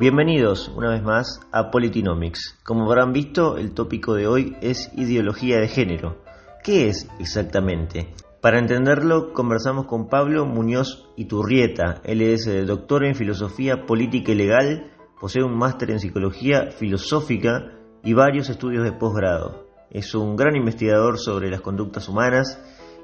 Bienvenidos 0.00 0.72
una 0.74 0.88
vez 0.88 1.02
más 1.02 1.46
a 1.52 1.70
Politinomics. 1.70 2.58
Como 2.64 2.86
habrán 2.86 3.12
visto, 3.12 3.58
el 3.58 3.74
tópico 3.74 4.14
de 4.14 4.26
hoy 4.26 4.56
es 4.62 4.90
ideología 4.96 5.58
de 5.58 5.68
género. 5.68 6.22
¿Qué 6.64 6.88
es 6.88 7.06
exactamente? 7.18 8.14
Para 8.40 8.58
entenderlo, 8.58 9.34
conversamos 9.34 9.84
con 9.84 10.08
Pablo 10.08 10.46
Muñoz 10.46 11.06
Iturrieta. 11.18 12.00
Él 12.02 12.22
es 12.22 12.46
doctor 12.66 13.04
en 13.04 13.14
filosofía 13.14 13.84
política 13.84 14.32
y 14.32 14.36
legal, 14.36 14.90
posee 15.20 15.42
un 15.42 15.58
máster 15.58 15.90
en 15.90 16.00
psicología 16.00 16.70
filosófica 16.70 17.66
y 18.02 18.14
varios 18.14 18.48
estudios 18.48 18.84
de 18.84 18.92
posgrado. 18.92 19.66
Es 19.90 20.14
un 20.14 20.34
gran 20.34 20.56
investigador 20.56 21.18
sobre 21.18 21.50
las 21.50 21.60
conductas 21.60 22.08
humanas 22.08 22.58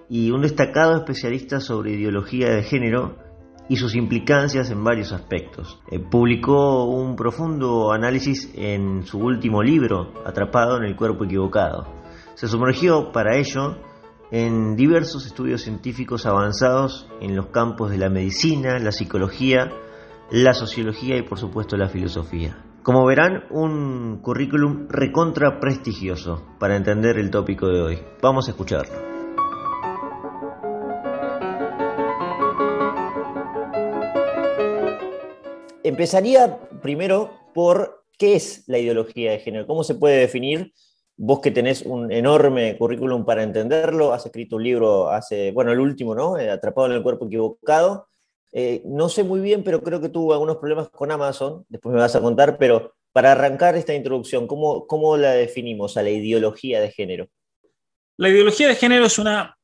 y 0.09 0.31
un 0.31 0.41
destacado 0.41 0.97
especialista 0.97 1.61
sobre 1.61 1.93
ideología 1.93 2.49
de 2.49 2.63
género 2.63 3.26
y 3.69 3.77
sus 3.77 3.95
implicancias 3.95 4.71
en 4.71 4.83
varios 4.85 5.13
aspectos. 5.13 5.81
Eh, 5.91 5.99
publicó 5.99 6.85
un 6.85 7.17
profundo 7.17 7.93
análisis 7.93 8.51
en 8.55 9.05
su 9.05 9.19
último 9.19 9.63
libro, 9.63 10.13
Atrapado 10.25 10.77
en 10.77 10.85
el 10.85 10.97
cuerpo 10.97 11.25
equivocado. 11.25 11.87
Se 12.35 12.49
sumergió 12.49 13.13
para 13.13 13.37
ello 13.37 13.77
en 14.31 14.77
diversos 14.77 15.27
estudios 15.27 15.63
científicos 15.63 16.27
avanzados 16.27 17.09
en 17.21 17.37
los 17.37 17.47
campos 17.47 17.91
de 17.91 17.99
la 17.99 18.09
medicina, 18.11 18.79
la 18.79 18.93
psicología, 18.93 19.71
la 20.31 20.53
sociología 20.53 21.17
y 21.17 21.23
por 21.23 21.39
supuesto 21.39 21.77
la 21.77 21.89
filosofía. 21.89 22.63
Como 22.83 23.05
verán, 23.05 23.45
un 23.51 24.21
currículum 24.23 24.87
recontra 24.89 25.59
prestigioso 25.59 26.43
para 26.61 26.77
entender 26.77 27.19
el 27.19 27.31
tópico 27.31 27.67
de 27.67 27.83
hoy. 27.83 27.99
Vamos 28.23 28.47
a 28.47 28.53
escucharlo. 28.53 29.16
Empezaría 35.87 36.59
primero 36.83 37.31
por 37.55 38.03
qué 38.19 38.35
es 38.35 38.65
la 38.67 38.77
ideología 38.77 39.31
de 39.31 39.39
género, 39.39 39.69
cómo 39.69 39.85
se 39.85 39.95
puede 39.95 40.17
definir. 40.17 40.73
Vos 41.17 41.39
que 41.39 41.53
tenés 41.53 41.83
un 41.83 42.11
enorme 42.11 42.77
currículum 42.77 43.25
para 43.25 43.45
entenderlo, 43.45 44.13
has 44.13 44.27
escrito 44.27 44.57
un 44.57 44.65
libro 44.65 45.09
hace, 45.11 45.53
bueno, 45.53 45.71
el 45.71 45.79
último, 45.79 46.17
¿no? 46.17 46.41
Eh, 46.41 46.51
Atrapado 46.51 46.89
en 46.89 46.95
el 46.95 47.05
cuerpo 47.05 47.27
equivocado. 47.27 48.09
Eh, 48.51 48.83
no 48.85 49.09
sé 49.09 49.23
muy 49.23 49.39
bien, 49.39 49.63
pero 49.63 49.81
creo 49.81 50.01
que 50.01 50.09
tuvo 50.09 50.33
algunos 50.33 50.57
problemas 50.57 50.89
con 50.89 51.13
Amazon, 51.13 51.65
después 51.69 51.95
me 51.95 52.01
vas 52.01 52.17
a 52.17 52.21
contar, 52.21 52.59
pero 52.59 52.97
para 53.13 53.31
arrancar 53.31 53.77
esta 53.77 53.95
introducción, 53.95 54.49
¿cómo, 54.49 54.89
cómo 54.89 55.17
la 55.17 55.35
definimos 55.35 55.97
a 55.97 56.03
la 56.03 56.11
ideología 56.11 56.81
de 56.81 56.91
género? 56.91 57.29
La 58.17 58.29
ideología 58.29 58.67
de 58.67 58.75
género 58.75 59.07
es 59.07 59.21
una, 59.21 59.57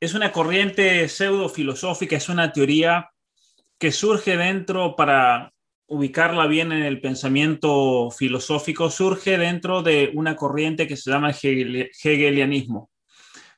es 0.00 0.14
una 0.14 0.32
corriente 0.32 1.06
pseudo-filosófica, 1.06 2.16
es 2.16 2.30
una 2.30 2.50
teoría 2.50 3.10
que 3.80 3.92
surge 3.92 4.36
dentro, 4.36 4.94
para 4.94 5.54
ubicarla 5.86 6.46
bien 6.46 6.70
en 6.70 6.82
el 6.82 7.00
pensamiento 7.00 8.10
filosófico, 8.10 8.90
surge 8.90 9.38
dentro 9.38 9.82
de 9.82 10.10
una 10.14 10.36
corriente 10.36 10.86
que 10.86 10.98
se 10.98 11.10
llama 11.10 11.30
hegelianismo. 11.30 12.90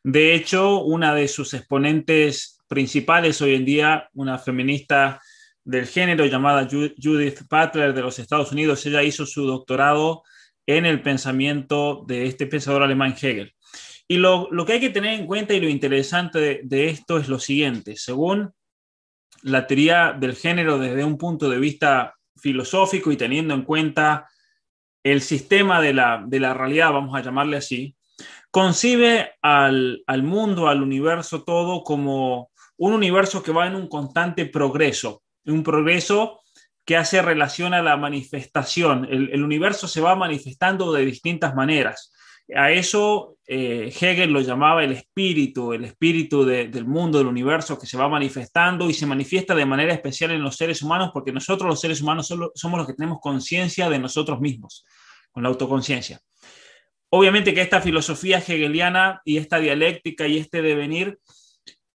De 0.04 0.34
hecho, 0.34 0.80
una 0.80 1.12
de 1.12 1.26
sus 1.26 1.52
exponentes 1.54 2.60
principales 2.68 3.42
hoy 3.42 3.56
en 3.56 3.64
día, 3.64 4.08
una 4.14 4.38
feminista 4.38 5.20
del 5.64 5.86
género 5.86 6.24
llamada 6.24 6.68
Judith 6.70 7.40
Butler 7.50 7.92
de 7.92 8.00
los 8.02 8.20
Estados 8.20 8.52
Unidos, 8.52 8.86
ella 8.86 9.02
hizo 9.02 9.26
su 9.26 9.44
doctorado 9.44 10.22
en 10.66 10.86
el 10.86 11.02
pensamiento 11.02 12.04
de 12.06 12.26
este 12.26 12.46
pensador 12.46 12.84
alemán 12.84 13.16
Hegel. 13.20 13.54
Y 14.06 14.18
lo, 14.18 14.48
que 14.66 14.74
hay 14.74 14.80
que 14.80 14.90
tener 14.90 15.18
en 15.18 15.26
cuenta 15.26 15.52
y 15.52 15.60
lo 15.60 15.68
interesante 15.68 16.38
de, 16.38 16.60
de 16.62 16.90
esto 16.90 17.18
es 17.18 17.28
lo 17.28 17.40
siguiente, 17.40 17.96
según 17.96 18.52
la 19.42 19.66
teoría 19.66 20.16
del 20.18 20.34
género 20.34 20.78
desde 20.78 21.04
un 21.04 21.18
punto 21.18 21.50
de 21.50 21.58
vista 21.58 22.14
filosófico 22.36 23.12
y 23.12 23.17
teniendo 23.17 23.55
en 23.55 23.62
cuenta 23.62 24.28
el 25.02 25.20
sistema 25.20 25.80
de 25.80 25.92
la, 25.92 26.55
realidad, 26.55 26.92
vamos 26.92 27.14
a 27.17 27.22
llamarle 27.22 27.56
así, 27.56 27.96
concibe 28.50 29.33
al, 29.42 30.05
mundo, 30.22 30.68
al 30.68 30.83
universo 30.83 31.42
todo 31.42 31.83
como 31.83 32.50
un 32.77 32.92
universo 32.92 33.42
que 33.42 33.52
va 33.52 33.67
en 33.67 33.74
un 33.74 33.89
constante 33.89 34.46
progreso, 34.46 35.22
un 35.44 35.62
progreso 35.62 36.40
que 36.84 36.96
hace 36.96 37.22
relación 37.22 37.74
a 37.74 37.83
la 37.83 37.96
manifestación. 37.96 39.06
el, 39.11 39.42
universo 39.42 39.88
se 39.88 40.00
va 40.00 40.14
manifestando 40.14 40.92
de 40.92 41.05
distintas 41.05 41.55
maneras. 41.55 42.12
A 42.55 42.70
eso 42.70 43.36
eh, 43.47 43.92
Hegel 44.01 44.33
lo 44.33 44.41
llamaba 44.41 44.85
el 44.85 44.92
espíritu, 44.92 45.73
el 45.73 45.85
espíritu 45.85 46.45
del 46.45 46.85
mundo, 46.85 47.19
del 47.19 47.27
universo 47.27 47.79
que 47.79 47.86
se 47.86 47.97
va 47.97 48.08
manifestando 48.08 48.89
y 48.89 48.95
se 48.95 49.07
manifiesta 49.07 49.55
de 49.55 49.67
manera 49.67 49.92
especial 49.92 50.30
en 50.30 50.42
los 50.42 50.57
seres 50.57 50.83
humanos 50.83 51.11
porque 51.13 51.33
nosotros 51.33 51.69
los 51.69 51.80
seres 51.80 52.01
humanos 52.01 52.33
somos 52.55 52.79
los 52.79 52.86
que 52.86 52.95
tenemos 52.95 53.19
conciencia 53.20 53.89
de 53.89 53.98
nosotros 53.98 54.41
mismos, 54.41 54.85
con 55.30 55.42
la 55.42 55.48
autoconciencia. 55.48 56.20
Obviamente 57.11 57.53
que 57.53 57.61
esta 57.61 57.80
filosofía 57.80 58.39
hegeliana 58.39 59.20
y 59.24 59.36
esta 59.36 59.59
dialéctica 59.59 60.27
y 60.27 60.39
este 60.39 60.63
devenir 60.63 61.19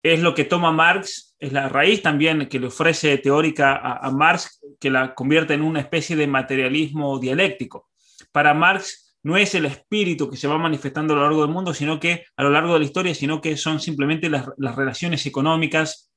es 0.03 0.19
lo 0.19 0.35
que 0.35 0.43
toma 0.43 0.71
Marx, 0.71 1.35
es 1.39 1.51
la 1.51 1.69
raíz 1.69 2.01
también 2.01 2.47
que 2.47 2.59
le 2.59 2.67
ofrece 2.67 3.17
teórica 3.17 3.75
a 3.75 4.11
Marx, 4.11 4.61
que 4.79 4.89
la 4.89 5.15
convierte 5.15 5.53
en 5.53 5.61
una 5.61 5.79
especie 5.79 6.15
de 6.15 6.27
materialismo 6.27 7.17
dialéctico. 7.17 7.89
Para 8.31 8.53
Marx, 8.53 9.04
no 9.25 9.37
es 9.37 9.55
el 9.55 9.65
espíritu 9.65 10.29
que 10.29 10.37
se 10.37 10.47
va 10.47 10.59
manifestando 10.59 11.13
a 11.13 11.17
lo 11.17 11.23
largo 11.23 11.41
del 11.41 11.51
mundo, 11.51 11.73
sino 11.73 11.99
que 11.99 12.25
a 12.37 12.43
lo 12.43 12.51
largo 12.51 12.73
de 12.73 12.79
la 12.79 12.85
historia, 12.85 13.15
sino 13.15 13.41
que 13.41 13.57
son 13.57 13.79
simplemente 13.79 14.29
las, 14.29 14.45
relaciones 14.75 15.25
económicas 15.25 16.11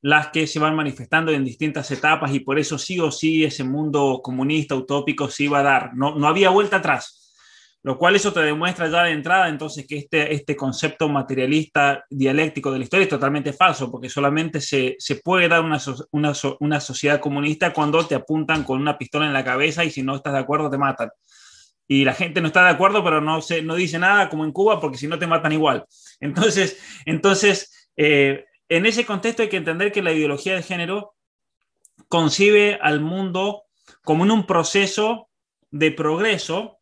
las 0.00 0.30
que 0.30 0.48
se 0.48 0.58
van 0.58 0.74
manifestando 0.74 1.30
en 1.30 1.44
distintas 1.44 1.88
etapas 1.92 2.34
y 2.34 2.40
por 2.40 2.58
eso 2.58 2.76
sí 2.76 2.98
o 2.98 3.12
sí 3.12 3.44
ese 3.44 3.62
mundo 3.62 4.18
comunista 4.20 4.74
utópico 4.74 5.28
se 5.28 5.44
iba 5.44 5.60
a 5.60 5.62
dar. 5.62 5.90
No, 5.94 6.16
no 6.16 6.26
había 6.26 6.50
vuelta 6.50 6.78
atrás. 6.78 7.32
Lo 7.84 7.96
cual 7.96 8.16
eso 8.16 8.32
te 8.32 8.40
demuestra 8.40 8.88
ya 8.88 9.04
de 9.04 9.12
entrada 9.12 9.48
entonces 9.48 9.86
que 9.86 9.98
este, 9.98 10.34
este 10.34 10.56
concepto 10.56 11.08
materialista 11.08 12.04
dialéctico 12.10 12.72
de 12.72 12.78
la 12.78 12.84
historia 12.84 13.04
es 13.04 13.10
totalmente 13.10 13.52
falso, 13.52 13.92
porque 13.92 14.08
solamente 14.08 14.60
se, 14.60 14.96
se 14.98 15.16
puede 15.16 15.46
dar 15.46 15.62
una, 15.62 15.80
una 16.58 16.80
sociedad 16.80 17.20
comunista 17.20 17.72
cuando 17.72 18.04
te 18.04 18.16
apuntan 18.16 18.64
con 18.64 18.80
una 18.80 18.98
pistola 18.98 19.26
en 19.26 19.32
la 19.32 19.44
cabeza 19.44 19.84
y 19.84 19.90
si 19.90 20.02
no 20.02 20.16
estás 20.16 20.32
de 20.32 20.40
acuerdo 20.40 20.68
te 20.68 20.78
matan 20.78 21.08
y 21.92 22.04
la 22.06 22.14
gente 22.14 22.40
no 22.40 22.46
está 22.46 22.64
de 22.64 22.70
acuerdo, 22.70 23.04
pero 23.04 23.20
no, 23.20 23.42
se, 23.42 23.60
no 23.60 23.74
dice 23.74 23.98
nada 23.98 24.30
como 24.30 24.46
en 24.46 24.52
Cuba 24.52 24.80
porque 24.80 24.96
si 24.96 25.06
no 25.06 25.18
te 25.18 25.26
matan 25.26 25.52
igual. 25.52 25.84
Entonces, 26.20 26.80
entonces 27.04 27.90
eh, 27.96 28.46
en 28.70 28.86
ese 28.86 29.04
contexto 29.04 29.42
hay 29.42 29.50
que 29.50 29.58
entender 29.58 29.92
que 29.92 30.00
la 30.00 30.12
ideología 30.12 30.54
de 30.54 30.62
género 30.62 31.14
concibe 32.08 32.78
al 32.80 33.00
mundo 33.00 33.64
como 34.04 34.24
en 34.24 34.30
un 34.30 34.46
proceso 34.46 35.28
de 35.70 35.90
progreso, 35.90 36.78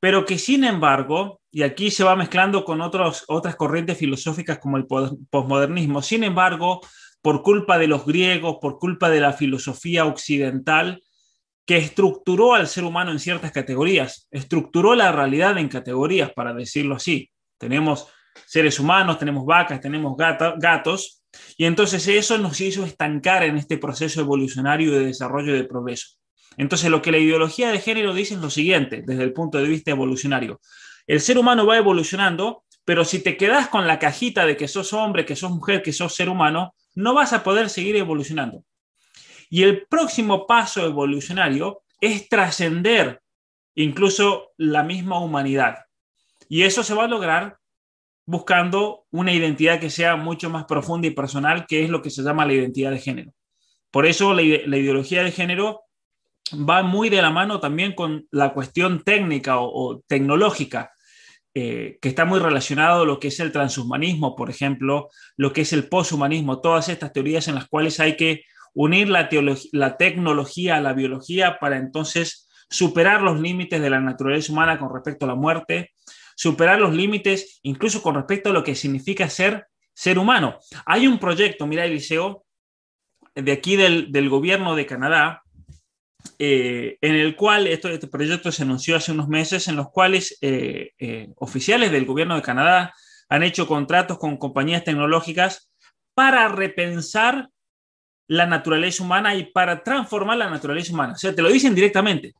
pero 0.00 0.24
que 0.24 0.38
sin 0.38 0.64
embargo, 0.64 1.42
y 1.50 1.62
aquí 1.62 1.90
se 1.90 2.04
va 2.04 2.16
mezclando 2.16 2.64
con 2.64 2.80
otras 2.80 3.26
corrientes 3.58 3.98
filosóficas 3.98 4.58
como 4.58 4.78
el 4.78 4.86
posmodernismo, 4.86 6.00
sin 6.00 6.24
embargo, 6.24 6.80
por 7.20 7.42
culpa 7.42 7.76
de 7.76 7.88
los 7.88 8.06
griegos, 8.06 8.56
por 8.58 8.78
culpa 8.78 9.10
de 9.10 9.20
la 9.20 9.34
filosofía 9.34 10.06
occidental, 10.06 11.02
que 11.70 11.76
estructuró 11.76 12.54
al 12.54 12.66
ser 12.66 12.82
humano 12.82 13.12
en 13.12 13.20
ciertas 13.20 13.52
categorías, 13.52 14.26
estructuró 14.32 14.96
la 14.96 15.12
realidad 15.12 15.56
en 15.56 15.68
categorías, 15.68 16.32
para 16.32 16.52
decirlo 16.52 16.96
así. 16.96 17.30
Tenemos 17.58 18.08
seres 18.44 18.80
humanos, 18.80 19.20
tenemos 19.20 19.46
vacas, 19.46 19.80
tenemos 19.80 20.16
gatos, 20.16 21.22
y 21.56 21.66
entonces 21.66 22.08
eso 22.08 22.38
nos 22.38 22.60
hizo 22.60 22.84
estancar 22.84 23.44
en 23.44 23.56
este 23.56 23.78
proceso 23.78 24.20
evolucionario 24.20 24.90
de 24.90 25.06
desarrollo 25.06 25.54
y 25.54 25.58
de 25.58 25.64
progreso. 25.64 26.16
Entonces 26.56 26.90
lo 26.90 27.02
que 27.02 27.12
la 27.12 27.18
ideología 27.18 27.70
de 27.70 27.78
género 27.78 28.14
dice 28.14 28.34
es 28.34 28.40
lo 28.40 28.50
siguiente, 28.50 29.04
desde 29.06 29.22
el 29.22 29.32
punto 29.32 29.58
de 29.58 29.68
vista 29.68 29.92
evolucionario. 29.92 30.60
El 31.06 31.20
ser 31.20 31.38
humano 31.38 31.66
va 31.66 31.76
evolucionando, 31.76 32.64
pero 32.84 33.04
si 33.04 33.22
te 33.22 33.36
quedas 33.36 33.68
con 33.68 33.86
la 33.86 34.00
cajita 34.00 34.44
de 34.44 34.56
que 34.56 34.66
sos 34.66 34.92
hombre, 34.92 35.24
que 35.24 35.36
sos 35.36 35.52
mujer, 35.52 35.82
que 35.82 35.92
sos 35.92 36.16
ser 36.16 36.30
humano, 36.30 36.74
no 36.96 37.14
vas 37.14 37.32
a 37.32 37.44
poder 37.44 37.70
seguir 37.70 37.94
evolucionando. 37.94 38.64
Y 39.50 39.64
el 39.64 39.86
próximo 39.86 40.46
paso 40.46 40.86
evolucionario 40.86 41.82
es 42.00 42.28
trascender 42.28 43.20
incluso 43.74 44.52
la 44.56 44.82
misma 44.84 45.18
humanidad. 45.18 45.78
Y 46.48 46.62
eso 46.62 46.82
se 46.82 46.94
va 46.94 47.04
a 47.04 47.08
lograr 47.08 47.58
buscando 48.26 49.06
una 49.10 49.32
identidad 49.32 49.80
que 49.80 49.90
sea 49.90 50.14
mucho 50.14 50.50
más 50.50 50.64
profunda 50.64 51.08
y 51.08 51.10
personal, 51.10 51.66
que 51.66 51.82
es 51.82 51.90
lo 51.90 52.00
que 52.00 52.10
se 52.10 52.22
llama 52.22 52.46
la 52.46 52.52
identidad 52.52 52.92
de 52.92 53.00
género. 53.00 53.32
Por 53.90 54.06
eso 54.06 54.34
la, 54.34 54.42
ideología 54.42 55.24
de 55.24 55.32
género 55.32 55.82
va 56.54 56.84
muy 56.84 57.08
de 57.08 57.22
la 57.22 57.30
mano 57.30 57.58
también 57.58 57.92
con 57.94 58.28
la 58.30 58.52
cuestión 58.52 59.02
técnica 59.02 59.58
o, 59.58 60.00
tecnológica, 60.06 60.92
eh, 61.54 61.98
que 62.00 62.08
está 62.08 62.24
muy 62.24 62.38
relacionado 62.38 63.02
a 63.02 63.06
lo 63.06 63.18
que 63.18 63.28
es 63.28 63.40
el 63.40 63.50
transhumanismo, 63.50 64.36
por 64.36 64.48
ejemplo, 64.48 65.08
lo 65.36 65.52
que 65.52 65.62
es 65.62 65.72
el 65.72 65.88
poshumanismo, 65.88 66.60
todas 66.60 66.88
estas 66.88 67.12
teorías 67.12 67.48
en 67.48 67.56
las 67.56 67.66
cuales 67.66 67.98
hay 67.98 68.16
que 68.16 68.44
unir 68.74 69.08
la, 69.08 69.28
la 69.72 69.96
tecnología 69.96 70.76
a 70.76 70.80
la 70.80 70.92
biología 70.92 71.58
para 71.58 71.76
entonces 71.76 72.48
superar 72.68 73.22
los 73.22 73.40
límites 73.40 73.80
de 73.80 73.90
la 73.90 74.00
naturaleza 74.00 74.52
humana 74.52 74.78
con 74.78 74.92
respecto 74.94 75.24
a 75.24 75.28
la 75.28 75.34
muerte, 75.34 75.90
superar 76.36 76.80
los 76.80 76.94
límites 76.94 77.60
incluso 77.62 78.02
con 78.02 78.14
respecto 78.14 78.50
a 78.50 78.52
lo 78.52 78.62
que 78.62 78.74
significa 78.74 79.28
ser 79.28 79.66
ser 79.92 80.18
humano. 80.18 80.58
Hay 80.86 81.06
un 81.06 81.18
proyecto, 81.18 81.66
mira 81.66 81.84
Eliseo, 81.84 82.44
de 83.34 83.52
aquí 83.52 83.76
del, 83.76 84.10
del 84.12 84.28
gobierno 84.28 84.74
de 84.74 84.86
Canadá, 84.86 85.42
en 86.38 87.14
el 87.14 87.36
cual, 87.36 87.66
esto, 87.66 87.88
este 87.88 88.06
proyecto 88.06 88.50
se 88.50 88.62
anunció 88.62 88.96
hace 88.96 89.12
unos 89.12 89.28
meses, 89.28 89.68
en 89.68 89.76
los 89.76 89.90
cuales 89.90 90.38
oficiales 91.36 91.92
del 91.92 92.06
gobierno 92.06 92.34
de 92.36 92.42
Canadá 92.42 92.94
han 93.28 93.42
hecho 93.42 93.66
contratos 93.66 94.18
con 94.18 94.38
compañías 94.38 94.84
tecnológicas 94.84 95.70
para 96.14 96.48
repensar 96.48 97.48
la 98.30 98.46
naturaleza 98.46 99.02
humana 99.02 99.34
y 99.34 99.46
para 99.50 99.82
transformar 99.82 100.38
la 100.38 100.48
naturaleza 100.48 100.92
humana. 100.92 101.14
O 101.14 101.16
sea, 101.16 101.34
te 101.34 101.42
lo 101.42 101.48
dicen 101.48 101.74
directamente. 101.74 102.32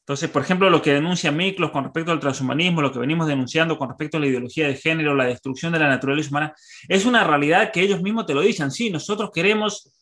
Entonces, 0.00 0.30
por 0.30 0.40
ejemplo, 0.40 0.70
lo 0.70 0.80
que 0.80 0.94
denuncia 0.94 1.30
Miklos 1.30 1.70
con 1.70 1.84
respecto 1.84 2.12
al 2.12 2.20
transhumanismo, 2.20 2.80
lo 2.80 2.90
que 2.90 2.98
venimos 2.98 3.26
denunciando 3.26 3.76
con 3.76 3.90
respecto 3.90 4.16
a 4.16 4.20
la 4.20 4.26
ideología 4.26 4.68
de 4.68 4.74
género, 4.74 5.14
la 5.14 5.26
destrucción 5.26 5.70
de 5.74 5.80
la 5.80 5.88
naturaleza 5.88 6.30
humana, 6.30 6.54
es 6.88 7.04
una 7.04 7.24
realidad 7.24 7.72
que 7.72 7.82
ellos 7.82 8.00
mismos 8.00 8.24
te 8.24 8.32
lo 8.32 8.40
dicen. 8.40 8.70
Sí, 8.70 8.88
nosotros 8.88 9.30
queremos 9.34 9.92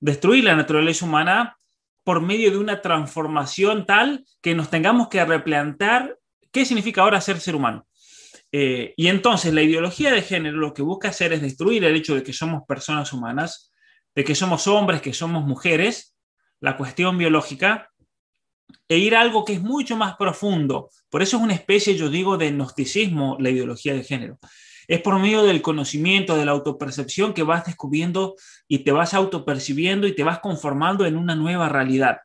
destruir 0.00 0.44
la 0.44 0.56
naturaleza 0.56 1.04
humana 1.04 1.54
por 2.02 2.22
medio 2.22 2.50
de 2.50 2.56
una 2.56 2.80
transformación 2.80 3.84
tal 3.84 4.24
que 4.40 4.54
nos 4.54 4.70
tengamos 4.70 5.08
que 5.08 5.22
replantear 5.26 6.16
qué 6.50 6.64
significa 6.64 7.02
ahora 7.02 7.20
ser 7.20 7.38
ser 7.38 7.54
humano. 7.54 7.86
Eh, 8.50 8.94
y 8.96 9.08
entonces 9.08 9.52
la 9.52 9.60
ideología 9.60 10.10
de 10.10 10.22
género 10.22 10.56
lo 10.56 10.72
que 10.72 10.80
busca 10.80 11.08
hacer 11.08 11.34
es 11.34 11.42
destruir 11.42 11.84
el 11.84 11.96
hecho 11.96 12.14
de 12.14 12.22
que 12.22 12.32
somos 12.32 12.62
personas 12.66 13.12
humanas 13.12 13.68
de 14.18 14.24
que 14.24 14.34
somos 14.34 14.66
hombres, 14.66 15.00
que 15.00 15.12
somos 15.12 15.44
mujeres, 15.44 16.16
la 16.58 16.76
cuestión 16.76 17.16
biológica, 17.18 17.92
e 18.88 18.98
ir 18.98 19.14
a 19.14 19.20
algo 19.20 19.44
que 19.44 19.52
es 19.52 19.62
mucho 19.62 19.96
más 19.96 20.16
profundo. 20.16 20.90
Por 21.08 21.22
eso 21.22 21.36
es 21.36 21.42
una 21.44 21.54
especie, 21.54 21.94
yo 21.94 22.10
digo, 22.10 22.36
de 22.36 22.50
gnosticismo 22.50 23.36
la 23.38 23.50
ideología 23.50 23.94
de 23.94 24.02
género. 24.02 24.40
Es 24.88 25.00
por 25.02 25.16
medio 25.20 25.44
del 25.44 25.62
conocimiento, 25.62 26.36
de 26.36 26.44
la 26.44 26.50
autopercepción 26.50 27.32
que 27.32 27.44
vas 27.44 27.66
descubriendo 27.66 28.34
y 28.66 28.80
te 28.80 28.90
vas 28.90 29.14
autopercibiendo 29.14 30.08
y 30.08 30.16
te 30.16 30.24
vas 30.24 30.40
conformando 30.40 31.06
en 31.06 31.16
una 31.16 31.36
nueva 31.36 31.68
realidad. 31.68 32.18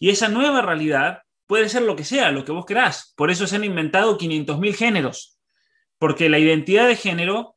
Y 0.00 0.10
esa 0.10 0.28
nueva 0.28 0.60
realidad 0.60 1.22
puede 1.46 1.68
ser 1.68 1.82
lo 1.82 1.94
que 1.94 2.02
sea, 2.02 2.32
lo 2.32 2.44
que 2.44 2.50
vos 2.50 2.66
querás. 2.66 3.14
Por 3.16 3.30
eso 3.30 3.46
se 3.46 3.54
han 3.54 3.62
inventado 3.62 4.18
500.000 4.18 4.74
géneros, 4.74 5.38
porque 6.00 6.28
la 6.28 6.40
identidad 6.40 6.88
de 6.88 6.96
género 6.96 7.54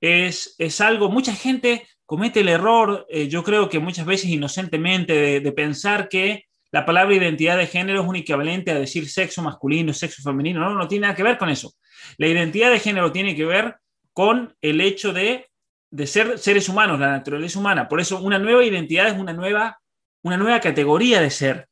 es, 0.00 0.56
es 0.58 0.80
algo, 0.80 1.08
mucha 1.08 1.36
gente 1.36 1.86
comete 2.06 2.40
el 2.40 2.48
error, 2.48 3.04
eh, 3.10 3.28
yo 3.28 3.42
creo 3.42 3.68
que 3.68 3.80
muchas 3.80 4.06
veces 4.06 4.30
inocentemente, 4.30 5.40
de, 5.40 5.52
pensar 5.52 6.08
que 6.08 6.44
la 6.70 6.86
palabra 6.86 7.16
identidad 7.16 7.58
de 7.58 7.66
género 7.66 8.00
es 8.00 8.06
un 8.06 8.16
equivalente 8.16 8.70
a 8.70 8.78
decir 8.78 9.10
sexo 9.10 9.42
masculino, 9.42 9.92
sexo 9.92 10.22
femenino. 10.22 10.60
No, 10.60 10.74
no 10.74 10.88
tiene 10.88 11.02
nada 11.02 11.16
que 11.16 11.22
ver 11.24 11.36
con 11.36 11.48
eso. 11.48 11.74
La 12.16 12.28
identidad 12.28 12.70
de 12.70 12.80
género 12.80 13.12
tiene 13.12 13.34
que 13.34 13.44
ver 13.44 13.76
con 14.12 14.54
el 14.62 14.80
hecho 14.80 15.12
de, 15.12 15.48
de 15.90 16.06
ser 16.06 16.38
seres 16.38 16.68
humanos, 16.68 17.00
la 17.00 17.10
naturaleza 17.10 17.58
humana. 17.58 17.88
Por 17.88 18.00
eso 18.00 18.20
una 18.20 18.38
nueva 18.38 18.64
identidad 18.64 19.08
es 19.08 19.18
una 19.18 19.32
nueva, 19.32 19.80
una 20.22 20.36
nueva 20.36 20.60
categoría 20.60 21.20
de 21.20 21.30
ser. 21.30 21.68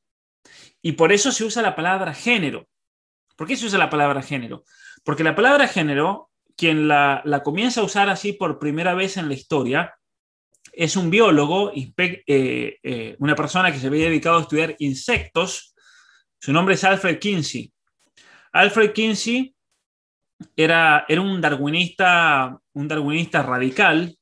Y 0.82 0.92
por 0.92 1.12
eso 1.12 1.32
se 1.32 1.44
usa 1.44 1.62
la 1.62 1.76
palabra 1.76 2.12
género. 2.12 2.66
¿Por 3.36 3.46
qué 3.46 3.56
se 3.56 3.66
usa 3.66 3.78
la 3.78 3.90
palabra 3.90 4.22
género? 4.22 4.64
Porque 5.04 5.24
la 5.24 5.34
palabra 5.34 5.68
género, 5.68 6.30
quien 6.56 6.88
la, 6.88 7.22
la 7.24 7.42
comienza 7.42 7.80
a 7.80 7.84
usar 7.84 8.08
así 8.10 8.32
por 8.32 8.58
primera 8.58 8.94
vez 8.94 9.16
en 9.16 9.28
la 9.28 9.34
historia, 9.34 9.94
es 10.76 10.96
un 10.96 11.10
biólogo, 11.10 11.72
eh, 11.74 12.78
eh, 12.82 13.16
una 13.18 13.34
persona 13.34 13.72
que 13.72 13.78
se 13.78 13.86
había 13.86 14.06
dedicado 14.06 14.38
a 14.38 14.42
estudiar 14.42 14.76
insectos. 14.78 15.74
Su 16.40 16.52
nombre 16.52 16.74
es 16.74 16.84
Alfred 16.84 17.18
Kinsey. 17.18 17.72
Alfred 18.52 18.92
Kinsey 18.92 19.54
era, 20.56 21.04
era 21.08 21.20
un, 21.20 21.40
darwinista, 21.40 22.58
un 22.72 22.88
darwinista 22.88 23.42
radical, 23.42 24.16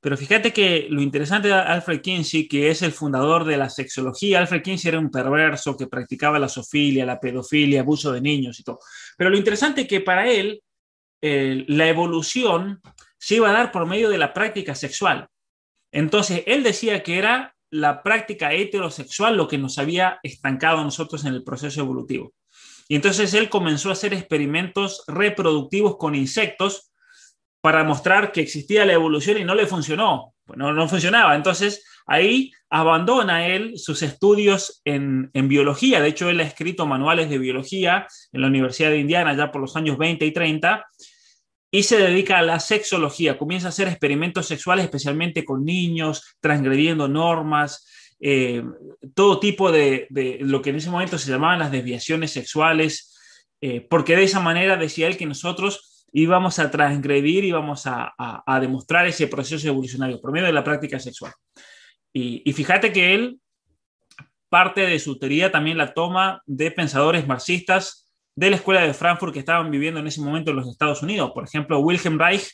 pero 0.00 0.16
fíjate 0.16 0.52
que 0.52 0.86
lo 0.88 1.02
interesante 1.02 1.48
de 1.48 1.54
Alfred 1.54 2.00
Kinsey, 2.00 2.46
que 2.46 2.70
es 2.70 2.82
el 2.82 2.92
fundador 2.92 3.44
de 3.44 3.56
la 3.56 3.68
sexología, 3.68 4.38
Alfred 4.38 4.62
Kinsey 4.62 4.90
era 4.90 5.00
un 5.00 5.10
perverso 5.10 5.76
que 5.76 5.88
practicaba 5.88 6.38
la 6.38 6.48
zoofilia, 6.48 7.04
la 7.04 7.18
pedofilia, 7.18 7.80
abuso 7.80 8.12
de 8.12 8.20
niños 8.20 8.60
y 8.60 8.62
todo. 8.62 8.78
Pero 9.16 9.30
lo 9.30 9.36
interesante 9.36 9.80
es 9.80 9.88
que 9.88 10.00
para 10.00 10.30
él 10.30 10.62
eh, 11.22 11.64
la 11.68 11.88
evolución 11.88 12.80
se 13.18 13.36
iba 13.36 13.48
a 13.48 13.52
dar 13.52 13.72
por 13.72 13.86
medio 13.86 14.08
de 14.08 14.18
la 14.18 14.32
práctica 14.32 14.74
sexual. 14.74 15.28
Entonces, 15.96 16.42
él 16.44 16.62
decía 16.62 17.02
que 17.02 17.16
era 17.16 17.54
la 17.70 18.02
práctica 18.02 18.52
heterosexual 18.52 19.34
lo 19.34 19.48
que 19.48 19.56
nos 19.56 19.78
había 19.78 20.20
estancado 20.22 20.80
a 20.80 20.84
nosotros 20.84 21.24
en 21.24 21.32
el 21.32 21.42
proceso 21.42 21.80
evolutivo. 21.80 22.34
Y 22.86 22.96
entonces 22.96 23.32
él 23.32 23.48
comenzó 23.48 23.88
a 23.88 23.92
hacer 23.92 24.12
experimentos 24.12 25.04
reproductivos 25.06 25.96
con 25.96 26.14
insectos 26.14 26.92
para 27.62 27.82
mostrar 27.82 28.30
que 28.30 28.42
existía 28.42 28.84
la 28.84 28.92
evolución 28.92 29.38
y 29.38 29.44
no 29.44 29.54
le 29.54 29.66
funcionó. 29.66 30.34
Bueno, 30.44 30.74
no 30.74 30.86
funcionaba. 30.86 31.34
Entonces 31.34 31.82
ahí 32.06 32.52
abandona 32.68 33.46
él 33.46 33.78
sus 33.78 34.02
estudios 34.02 34.82
en, 34.84 35.30
en, 35.32 35.48
biología. 35.48 36.02
De 36.02 36.08
hecho, 36.08 36.28
él 36.28 36.40
ha 36.40 36.44
escrito 36.44 36.84
manuales 36.84 37.30
de 37.30 37.38
biología 37.38 38.06
en 38.32 38.42
la 38.42 38.48
Universidad 38.48 38.90
de 38.90 38.98
Indiana 38.98 39.34
ya 39.34 39.50
por 39.50 39.62
los 39.62 39.74
años 39.76 39.96
20 39.96 40.26
y 40.26 40.32
30 40.32 40.84
y 41.70 41.82
se 41.82 41.98
dedica 41.98 42.38
a 42.38 42.42
la 42.42 42.60
sexología. 42.60 43.38
Comienza 43.38 43.68
a 43.68 43.70
hacer 43.70 43.88
experimentos 43.88 44.46
sexuales, 44.46 44.84
especialmente 44.84 45.44
con 45.44 45.64
niños, 45.64 46.36
transgrediendo 46.40 47.08
normas, 47.08 47.86
eh, 48.20 48.62
todo 49.14 49.40
tipo 49.40 49.70
de, 49.70 50.06
lo 50.40 50.62
que 50.62 50.70
en 50.70 50.76
ese 50.76 50.90
momento 50.90 51.18
se 51.18 51.30
llamaban 51.30 51.58
las 51.58 51.72
desviaciones 51.72 52.32
sexuales, 52.32 53.14
eh, 53.60 53.80
porque 53.80 54.16
de 54.16 54.24
esa 54.24 54.40
manera 54.40 54.76
decía 54.76 55.06
él 55.06 55.16
que 55.16 55.26
nosotros 55.26 56.06
íbamos 56.12 56.58
a 56.58 56.70
transgredir, 56.70 57.44
íbamos 57.44 57.86
a, 57.86 58.14
a, 58.16 58.60
demostrar 58.60 59.06
ese 59.06 59.26
proceso 59.26 59.68
evolucionario 59.68 60.20
por 60.20 60.32
medio 60.32 60.46
de 60.46 60.52
la 60.52 60.64
práctica 60.64 60.98
sexual. 60.98 61.32
Y, 62.12 62.42
y 62.48 62.52
fíjate 62.54 62.92
que 62.92 63.14
él, 63.14 63.40
parte 64.48 64.82
de 64.82 64.98
su 64.98 65.18
teoría 65.18 65.52
también 65.52 65.76
la 65.76 65.92
toma 65.92 66.42
de 66.46 66.70
pensadores 66.70 67.26
marxistas, 67.26 68.05
de 68.36 68.50
la 68.50 68.56
escuela 68.56 68.82
de 68.82 68.94
Frankfurt 68.94 69.32
que 69.32 69.40
estaban 69.40 69.70
viviendo 69.70 69.98
en 69.98 70.06
ese 70.06 70.20
momento 70.20 70.50
en 70.50 70.58
los 70.58 70.68
Estados 70.68 71.02
Unidos. 71.02 71.32
Por 71.32 71.44
ejemplo, 71.44 71.80
Wilhelm 71.80 72.18
Reich, 72.18 72.48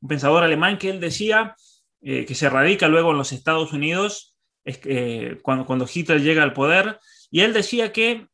un 0.00 0.08
pensador 0.08 0.42
alemán 0.42 0.76
que 0.76 0.90
él 0.90 1.00
decía 1.00 1.54
eh, 2.02 2.26
que 2.26 2.34
se 2.34 2.50
radica 2.50 2.88
luego 2.88 3.12
en 3.12 3.18
los 3.18 3.32
Estados 3.32 3.72
Unidos 3.72 4.34
eh, 4.64 5.38
cuando, 5.42 5.64
cuando 5.64 5.88
Hitler 5.92 6.20
llega 6.20 6.42
al 6.42 6.52
poder, 6.52 6.98
y 7.30 7.40
él 7.40 7.52
decía 7.52 7.92
que 7.92 8.26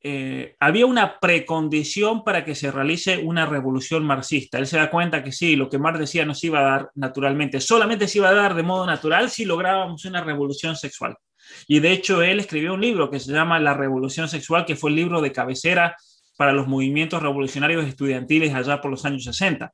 eh, 0.00 0.54
había 0.60 0.86
una 0.86 1.18
precondición 1.18 2.22
para 2.24 2.44
que 2.44 2.54
se 2.54 2.70
realice 2.70 3.18
una 3.18 3.46
revolución 3.46 4.04
marxista. 4.04 4.58
Él 4.58 4.66
se 4.66 4.76
da 4.76 4.90
cuenta 4.90 5.24
que 5.24 5.32
sí, 5.32 5.56
lo 5.56 5.68
que 5.68 5.78
Marx 5.78 5.98
decía 5.98 6.24
no 6.24 6.34
se 6.34 6.46
iba 6.46 6.60
a 6.60 6.70
dar 6.70 6.90
naturalmente, 6.94 7.60
solamente 7.60 8.06
se 8.06 8.18
iba 8.18 8.28
a 8.28 8.34
dar 8.34 8.54
de 8.54 8.62
modo 8.62 8.86
natural 8.86 9.28
si 9.30 9.44
lográbamos 9.44 10.04
una 10.04 10.22
revolución 10.22 10.76
sexual. 10.76 11.16
Y 11.66 11.80
de 11.80 11.92
hecho 11.92 12.22
él 12.22 12.40
escribió 12.40 12.74
un 12.74 12.80
libro 12.80 13.10
que 13.10 13.20
se 13.20 13.32
llama 13.32 13.58
La 13.58 13.74
Revolución 13.74 14.28
Sexual, 14.28 14.66
que 14.66 14.76
fue 14.76 14.90
el 14.90 14.96
libro 14.96 15.20
de 15.20 15.32
cabecera 15.32 15.96
para 16.38 16.52
los 16.52 16.68
movimientos 16.68 17.20
revolucionarios 17.20 17.84
estudiantiles 17.84 18.54
allá 18.54 18.80
por 18.80 18.92
los 18.92 19.04
años 19.04 19.24
60. 19.24 19.72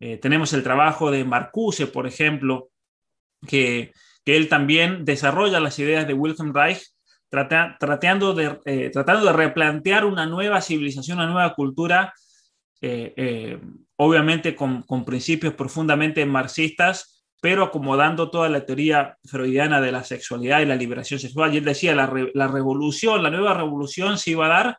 Eh, 0.00 0.16
tenemos 0.16 0.52
el 0.52 0.64
trabajo 0.64 1.12
de 1.12 1.24
Marcuse, 1.24 1.86
por 1.86 2.08
ejemplo, 2.08 2.70
que, 3.46 3.92
que, 4.24 4.36
él 4.36 4.48
también 4.48 5.04
desarrolla 5.04 5.60
las 5.60 5.78
ideas 5.78 6.08
de 6.08 6.14
Wilhelm 6.14 6.52
Reich, 6.52 6.82
tratando, 7.30 8.34
de, 8.34 8.58
eh, 8.64 8.90
tratando 8.92 9.26
de 9.26 9.32
replantear 9.32 10.04
una 10.04 10.26
nueva 10.26 10.60
civilización, 10.60 11.18
una 11.18 11.28
nueva 11.28 11.54
cultura, 11.54 12.12
eh, 12.80 13.60
obviamente 13.94 14.56
con, 14.56 14.82
con, 14.82 15.04
principios 15.04 15.54
profundamente 15.54 16.26
marxistas, 16.26 17.24
pero 17.40 17.62
acomodando 17.62 18.28
toda 18.28 18.48
la 18.48 18.66
teoría 18.66 19.18
freudiana 19.24 19.80
de 19.80 19.92
la 19.92 20.02
sexualidad 20.02 20.62
y 20.62 20.66
la 20.66 20.74
liberación 20.74 21.20
sexual. 21.20 21.54
Y 21.54 21.58
él 21.58 21.64
decía, 21.64 21.94
la, 21.94 22.12
la 22.34 22.48
revolución, 22.48 23.22
la 23.22 23.30
nueva 23.30 23.54
revolución 23.54 24.18
se 24.18 24.32
iba 24.32 24.46
a 24.46 24.48
dar 24.64 24.78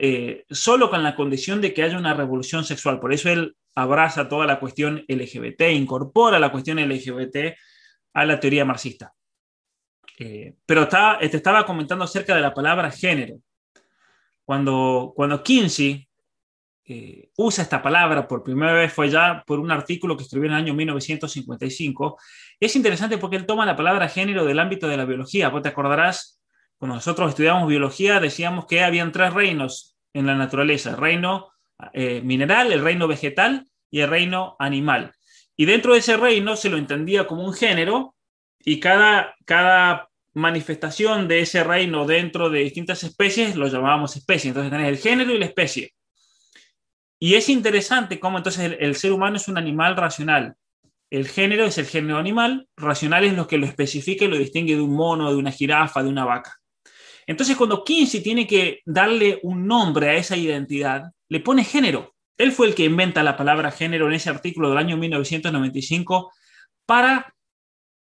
eh, 0.00 0.44
solo 0.50 0.90
con 0.90 1.02
la 1.02 1.14
condición 1.14 1.60
de 1.60 1.72
que 1.72 1.82
haya 1.82 1.98
una 1.98 2.14
revolución 2.14 2.64
sexual. 2.64 3.00
Por 3.00 3.12
eso 3.12 3.30
él 3.30 3.56
abraza 3.74 4.28
toda 4.28 4.46
la 4.46 4.60
cuestión 4.60 5.04
LGBT, 5.08 5.62
incorpora 5.70 6.38
la 6.38 6.52
cuestión 6.52 6.78
LGBT 6.78 7.54
a 8.14 8.24
la 8.24 8.40
teoría 8.40 8.64
marxista. 8.64 9.12
Eh, 10.18 10.54
pero 10.66 10.88
te 10.88 11.36
estaba 11.36 11.64
comentando 11.64 12.04
acerca 12.04 12.34
de 12.34 12.42
la 12.42 12.54
palabra 12.54 12.90
género. 12.90 13.36
Cuando, 14.44 15.12
cuando 15.14 15.42
Kinsey 15.42 16.06
eh, 16.84 17.30
usa 17.36 17.62
esta 17.62 17.80
palabra 17.80 18.26
por 18.26 18.42
primera 18.42 18.72
vez 18.72 18.92
fue 18.92 19.08
ya 19.08 19.44
por 19.46 19.60
un 19.60 19.70
artículo 19.70 20.16
que 20.16 20.24
escribió 20.24 20.48
en 20.48 20.54
el 20.54 20.62
año 20.62 20.74
1955. 20.74 22.18
Es 22.58 22.76
interesante 22.76 23.18
porque 23.18 23.36
él 23.36 23.46
toma 23.46 23.64
la 23.64 23.76
palabra 23.76 24.08
género 24.08 24.44
del 24.44 24.58
ámbito 24.58 24.88
de 24.88 24.96
la 24.96 25.04
biología. 25.04 25.48
Vos 25.48 25.62
te 25.62 25.68
acordarás 25.68 26.41
cuando 26.82 26.96
nosotros 26.96 27.28
estudiamos 27.28 27.68
biología, 27.68 28.18
decíamos 28.18 28.66
que 28.66 28.82
habían 28.82 29.12
tres 29.12 29.32
reinos 29.32 29.96
en 30.12 30.26
la 30.26 30.34
naturaleza, 30.34 30.90
el 30.90 30.96
reino 30.96 31.52
eh, 31.92 32.20
mineral, 32.22 32.72
el 32.72 32.82
reino 32.82 33.06
vegetal 33.06 33.68
y 33.88 34.00
el 34.00 34.10
reino 34.10 34.56
animal. 34.58 35.12
Y 35.56 35.64
dentro 35.64 35.92
de 35.92 36.00
ese 36.00 36.16
reino 36.16 36.56
se 36.56 36.70
lo 36.70 36.78
entendía 36.78 37.28
como 37.28 37.44
un 37.44 37.54
género 37.54 38.16
y 38.58 38.80
cada, 38.80 39.32
cada 39.44 40.08
manifestación 40.34 41.28
de 41.28 41.42
ese 41.42 41.62
reino 41.62 42.04
dentro 42.04 42.50
de 42.50 42.64
distintas 42.64 43.04
especies 43.04 43.54
lo 43.54 43.68
llamábamos 43.68 44.16
especie. 44.16 44.48
Entonces 44.48 44.72
tenés 44.72 44.88
el 44.88 44.98
género 44.98 45.32
y 45.32 45.38
la 45.38 45.46
especie. 45.46 45.92
Y 47.20 47.36
es 47.36 47.48
interesante 47.48 48.18
cómo 48.18 48.38
entonces 48.38 48.76
el, 48.80 48.96
ser 48.96 49.12
humano 49.12 49.36
es 49.36 49.46
un 49.46 49.56
animal 49.56 49.96
racional. 49.96 50.56
El 51.10 51.28
género 51.28 51.64
es 51.64 51.78
el 51.78 51.86
género 51.86 52.18
animal, 52.18 52.66
racional 52.76 53.22
es 53.22 53.34
lo 53.34 53.46
que 53.46 53.58
lo 53.58 53.66
especifica 53.66 54.24
y 54.24 54.28
lo 54.28 54.36
distingue 54.36 54.74
de 54.74 54.80
un 54.80 54.96
mono, 54.96 55.30
de 55.30 55.36
una 55.36 55.52
jirafa, 55.52 56.02
de 56.02 56.08
una 56.08 56.24
vaca. 56.24 56.58
Entonces, 57.26 57.56
cuando 57.56 57.84
Kinsey 57.84 58.22
tiene 58.22 58.46
que 58.46 58.80
darle 58.84 59.40
un 59.42 59.66
nombre 59.66 60.10
a 60.10 60.14
esa 60.14 60.36
identidad, 60.36 61.04
le 61.28 61.40
pone 61.40 61.64
género. 61.64 62.14
Él 62.36 62.52
fue 62.52 62.66
el 62.66 62.74
que 62.74 62.84
inventa 62.84 63.22
la 63.22 63.36
palabra 63.36 63.70
género 63.70 64.06
en 64.08 64.14
ese 64.14 64.30
artículo 64.30 64.68
del 64.68 64.78
año 64.78 64.96
1995 64.96 66.32
para 66.86 67.34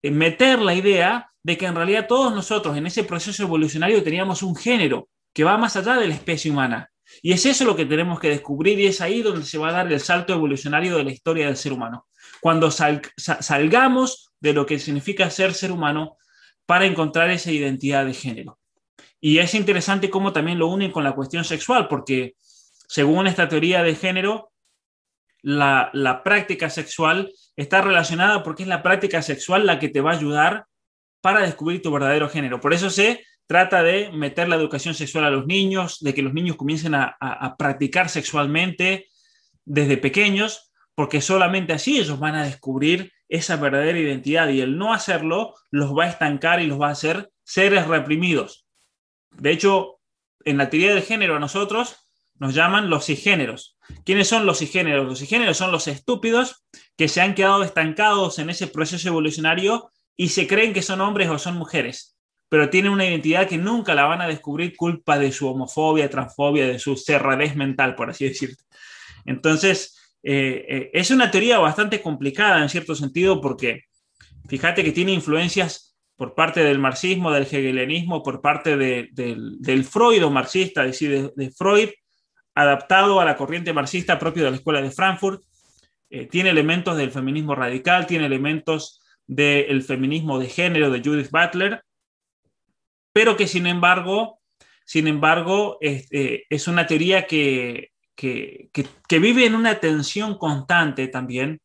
eh, 0.03 0.11
meter 0.11 0.61
la 0.61 0.75
idea 0.75 1.31
de 1.43 1.57
que 1.57 1.67
en 1.67 1.75
realidad 1.75 2.07
todos 2.07 2.35
nosotros 2.35 2.77
en 2.77 2.87
ese 2.87 3.05
proceso 3.05 3.43
evolucionario 3.43 4.03
teníamos 4.03 4.43
un 4.43 4.55
género 4.55 5.09
que 5.33 5.45
va 5.45 5.57
más 5.57 5.77
allá 5.77 5.97
de 5.97 6.09
la 6.09 6.15
especie 6.15 6.51
humana. 6.51 6.91
Y 7.23 7.33
es 7.33 7.47
eso 7.47 7.65
lo 7.65 7.75
que 7.75 7.87
tenemos 7.87 8.21
que 8.21 8.29
descubrir 8.29 8.79
y 8.79 8.87
es 8.87 9.01
ahí 9.01 9.23
donde 9.23 9.47
se 9.47 9.59
va 9.59 9.71
a 9.71 9.73
dar 9.73 9.93
el 9.93 10.01
salto 10.01 10.35
evolucionario 10.35 10.97
de 10.97 11.05
la 11.05 11.13
historia 11.13 11.47
del 11.47 11.57
ser 11.57 11.73
humano. 11.73 12.07
Cuando 12.41 12.71
salgamos 12.71 14.31
de 14.41 14.53
lo 14.53 14.67
que 14.67 14.79
significa 14.79 15.31
ser 15.31 15.55
ser 15.55 15.73
humano 15.73 16.17
para 16.67 16.85
encontrar 16.85 17.31
esa 17.31 17.51
identidad 17.51 18.05
de 18.05 18.15
género. 18.15 18.59
Y 19.21 19.39
es 19.39 19.55
interesante 19.55 20.11
cómo 20.11 20.33
también 20.33 20.59
lo 20.59 20.69
unen 20.69 20.93
con 20.93 21.05
la 21.05 21.15
cuestión 21.15 21.45
sexual, 21.45 21.89
porque 21.89 22.35
según 22.89 23.27
esta 23.27 23.49
teoría 23.49 23.83
de 23.83 23.95
género, 23.95 24.53
la, 25.43 25.91
la 25.93 26.23
práctica 26.23 26.71
sexual 26.71 27.33
está 27.57 27.81
relacionada 27.81 28.43
porque 28.43 28.63
es 28.63 28.69
la 28.69 28.83
práctica 28.83 29.23
sexual 29.23 29.67
la 29.67 29.79
que 29.79 29.89
te 29.89 30.01
va 30.01 30.13
a 30.13 30.17
ayudar 30.17 30.67
para 31.21 31.43
descubrir 31.43 31.83
tu 31.83 31.91
verdadero 31.91 32.29
género. 32.29 32.61
Por 32.61 32.73
eso 32.73 32.91
se 32.91 33.25
trata 33.49 33.83
de 33.83 34.11
meter 34.13 34.49
la 34.49 34.57
educación 34.57 34.95
sexual 34.95 35.25
a 35.25 35.31
los 35.31 35.47
niños, 35.47 35.99
de 36.01 36.15
que 36.15 36.23
los 36.23 36.35
niños 36.35 36.57
comiencen 36.57 36.95
a, 36.95 37.17
a, 37.19 37.57
practicar 37.57 38.11
sexualmente 38.11 39.09
desde 39.65 39.97
pequeños, 39.97 40.71
porque 40.95 41.21
solamente 41.21 41.73
así 41.73 41.99
ellos 41.99 42.19
van 42.19 42.35
a 42.35 42.45
descubrir 42.45 43.13
esa 43.29 43.57
verdadera 43.57 43.99
identidad 43.99 44.49
y 44.49 44.61
el 44.61 44.77
no 44.77 44.93
hacerlo 44.93 45.55
los 45.71 45.97
va 45.97 46.05
a 46.05 46.09
estancar 46.09 46.61
y 46.61 46.67
los 46.67 46.81
va 46.81 46.89
a 46.89 46.93
hacer 46.93 47.31
seres 47.43 47.87
reprimidos. 47.87 48.68
De 49.39 49.53
hecho, 49.53 50.01
en 50.45 50.59
la 50.59 50.71
teoría 50.71 50.95
del 50.95 51.03
género 51.03 51.37
a 51.37 51.41
nosotros 51.41 51.97
nos 52.39 52.55
llaman 52.55 52.91
los 52.91 53.07
cisgéneros. 53.07 53.77
¿Quiénes 54.05 54.29
son 54.29 54.47
los 54.47 54.59
cisgéneros? 54.59 55.07
Los 55.07 55.19
cisgéneros 55.19 55.57
son 55.57 55.73
los 55.73 55.89
estúpidos 55.89 56.65
que 56.97 57.09
se 57.09 57.21
han 57.21 57.35
quedado 57.35 57.63
estancados 57.63 58.39
en 58.39 58.51
ese 58.51 58.67
proceso 58.67 59.09
evolucionario 59.09 59.91
y 60.17 60.29
se 60.29 60.47
creen 60.47 60.73
que 60.73 60.83
son 60.83 61.01
hombres 61.01 61.29
o 61.29 61.39
son 61.39 61.57
mujeres, 61.57 62.17
pero 62.49 62.71
tienen 62.71 62.93
una 62.93 63.07
identidad 63.07 63.49
que 63.49 63.59
nunca 63.59 63.95
la 63.95 64.05
van 64.05 64.21
a 64.21 64.29
descubrir 64.29 64.77
culpa 64.77 65.19
de 65.19 65.33
su 65.33 65.49
homofobia, 65.49 66.11
transfobia, 66.11 66.67
de 66.67 66.79
su 66.79 66.97
cerradez 66.97 67.57
mental, 67.57 67.95
por 67.95 68.11
así 68.11 68.25
decirlo. 68.29 68.57
Entonces, 69.25 69.97
eh, 70.23 70.65
eh, 70.69 70.91
es 70.93 71.11
una 71.11 71.31
teoría 71.31 71.59
bastante 71.59 72.03
complicada 72.03 72.61
en 72.63 72.69
cierto 72.69 72.95
sentido 72.95 73.41
porque 73.41 73.85
fíjate 74.49 74.83
que 74.83 74.93
tiene 74.93 75.13
influencias 75.13 75.88
por 76.19 76.35
parte 76.35 76.65
del 76.65 76.81
marxismo, 76.81 77.31
del 77.31 77.45
hegelianismo, 77.45 78.25
por 78.25 78.41
parte 78.41 78.77
del, 78.77 79.09
del 79.13 79.85
Freud 79.85 80.25
o 80.25 80.31
marxista, 80.31 80.85
es 80.85 80.91
decir, 80.91 81.33
de, 81.35 81.51
Freud, 81.53 81.91
adaptado 82.57 83.21
a 83.21 83.25
la 83.25 83.37
corriente 83.37 83.73
marxista 83.73 84.19
propio 84.19 84.43
de 84.43 84.51
la 84.51 84.57
Escuela 84.57 84.83
de 84.83 84.91
Frankfurt. 84.91 85.45
Eh, 86.11 86.27
tiene 86.27 86.51
elementos 86.51 86.97
del 86.97 87.13
feminismo 87.13 87.55
radical, 87.55 88.09
tiene 88.09 88.27
elementos 88.27 89.01
del 89.29 89.81
feminismo 89.83 90.41
de 90.41 90.49
género 90.49 90.91
de 90.91 91.03
Judith 91.05 91.31
Butler, 91.31 91.85
pero 93.13 93.37
que 93.37 93.47
sin 93.47 93.69
embargo, 93.69 94.41
sin 94.85 95.07
embargo, 95.07 95.79
es 95.81 96.67
una 96.67 96.87
teoría 96.87 97.27
que, 97.27 97.93
que, 98.17 99.19
vive 99.21 99.47
en 99.47 99.55
una 99.55 99.79
tensión 99.79 100.37
constante 100.37 101.07
también, 101.07 101.61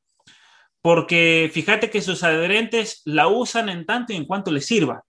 porque 0.83 1.49
fíjate 1.51 1.89
que 1.89 2.01
sus 2.01 2.23
adherentes 2.23 3.01
la 3.05 3.27
usan 3.27 3.69
en 3.69 3.85
tanto 3.85 4.13
y 4.13 4.17
en 4.17 4.25
cuanto 4.25 4.51
les 4.51 4.65
sirva. 4.65 5.03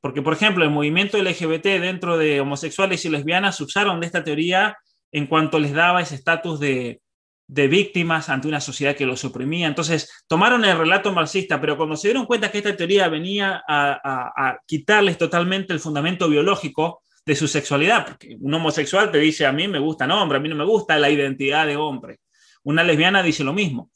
Porque, 0.00 0.22
por 0.22 0.34
ejemplo, 0.34 0.62
el 0.62 0.70
movimiento 0.70 1.20
LGBT 1.20 1.64
dentro 1.80 2.16
de 2.16 2.40
homosexuales 2.40 3.04
y 3.04 3.08
lesbianas 3.08 3.60
usaron 3.60 3.98
de 3.98 4.06
esta 4.06 4.22
teoría 4.22 4.76
en 5.10 5.26
cuanto 5.26 5.58
les 5.58 5.72
daba 5.72 6.02
ese 6.02 6.14
estatus 6.14 6.60
de, 6.60 7.00
víctimas 7.46 8.28
ante 8.28 8.46
una 8.46 8.60
sociedad 8.60 8.94
que 8.94 9.06
los 9.06 9.24
oprimía. 9.24 9.66
Entonces, 9.66 10.12
tomaron 10.28 10.64
el 10.66 10.76
relato 10.76 11.12
marxista, 11.12 11.58
pero 11.60 11.76
cuando 11.76 11.96
se 11.96 12.08
dieron 12.08 12.26
cuenta 12.26 12.50
que 12.50 12.58
esta 12.58 12.76
teoría 12.76 13.08
venía 13.08 13.64
a 13.66 14.58
quitarles 14.66 15.16
totalmente 15.16 15.72
el 15.72 15.80
fundamento 15.80 16.28
biológico, 16.28 17.02
de 17.28 17.36
su 17.36 17.46
sexualidad, 17.46 18.06
porque 18.06 18.38
un 18.40 18.54
homosexual 18.54 19.10
te 19.12 19.18
dice 19.18 19.44
a 19.44 19.52
mí 19.52 19.68
me 19.68 19.78
gusta 19.78 20.06
hombre, 20.06 20.38
a 20.38 20.40
mí 20.40 20.48
no 20.48 20.54
me 20.54 20.64
gusta 20.64 20.98
la 20.98 21.10
identidad 21.10 21.66
de 21.66 21.76
hombre. 21.76 22.20
Una 22.62 22.82
lesbiana 22.82 23.22
dice 23.22 23.44
lo 23.44 23.52
mismo. 23.52 23.90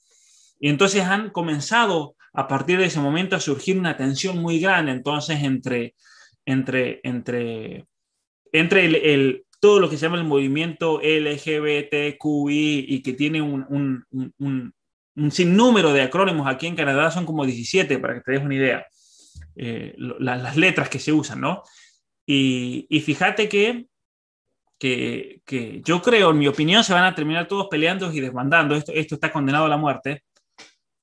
Y 0.63 0.69
entonces 0.69 1.03
han 1.03 1.31
comenzado 1.31 2.15
a 2.33 2.47
partir 2.47 2.79
de 2.79 2.85
ese 2.85 3.01
momento 3.01 3.35
a 3.35 3.41
surgir 3.41 3.77
una 3.77 3.97
tensión 3.97 4.39
muy 4.39 4.61
grande 4.61 4.93
entonces 4.93 5.43
entre, 5.43 5.97
entre, 6.47 7.01
entre, 7.03 7.85
entre 8.53 9.13
el, 9.13 9.45
todo 9.59 9.81
lo 9.81 9.91
que 9.91 9.97
se 9.97 10.07
llama 10.07 10.19
el 10.19 10.25
movimiento 10.25 11.01
LGBTQI 11.03 12.87
y 12.89 13.03
que 13.03 13.13
tiene 13.15 13.43
un, 13.43 13.67
un, 13.69 14.33
un, 14.39 14.73
un, 15.17 15.31
sinnúmero 15.33 15.93
de 15.93 16.03
acrónimos 16.03 16.47
aquí 16.47 16.69
en 16.69 16.77
Canadá, 16.77 17.11
son 17.11 17.27
como 17.27 17.45
17 17.45 17.99
para 17.99 18.15
que 18.15 18.21
te 18.21 18.31
des 18.31 18.43
una 18.43 18.55
idea, 18.55 18.87
eh, 19.57 19.95
las 19.97 20.57
letras 20.57 20.89
que 20.89 21.01
se 21.01 21.13
usan, 21.13 21.41
¿no? 21.41 21.65
Y, 22.25 23.03
fíjate 23.05 23.49
que, 23.49 23.87
que, 24.79 25.83
yo 25.85 26.01
creo, 26.01 26.31
en 26.31 26.39
mi 26.39 26.47
opinión, 26.47 26.85
se 26.85 26.95
van 26.95 27.05
a 27.05 27.17
terminar 27.17 27.49
todos 27.49 27.67
peleando 27.69 28.13
y 28.13 28.21
desbandando. 28.21 28.77
Esto, 28.77 28.93
esto 28.93 29.17
está 29.17 29.33
condenado 29.33 29.65
a 29.65 29.69
la 29.69 29.77
muerte. 29.77 30.23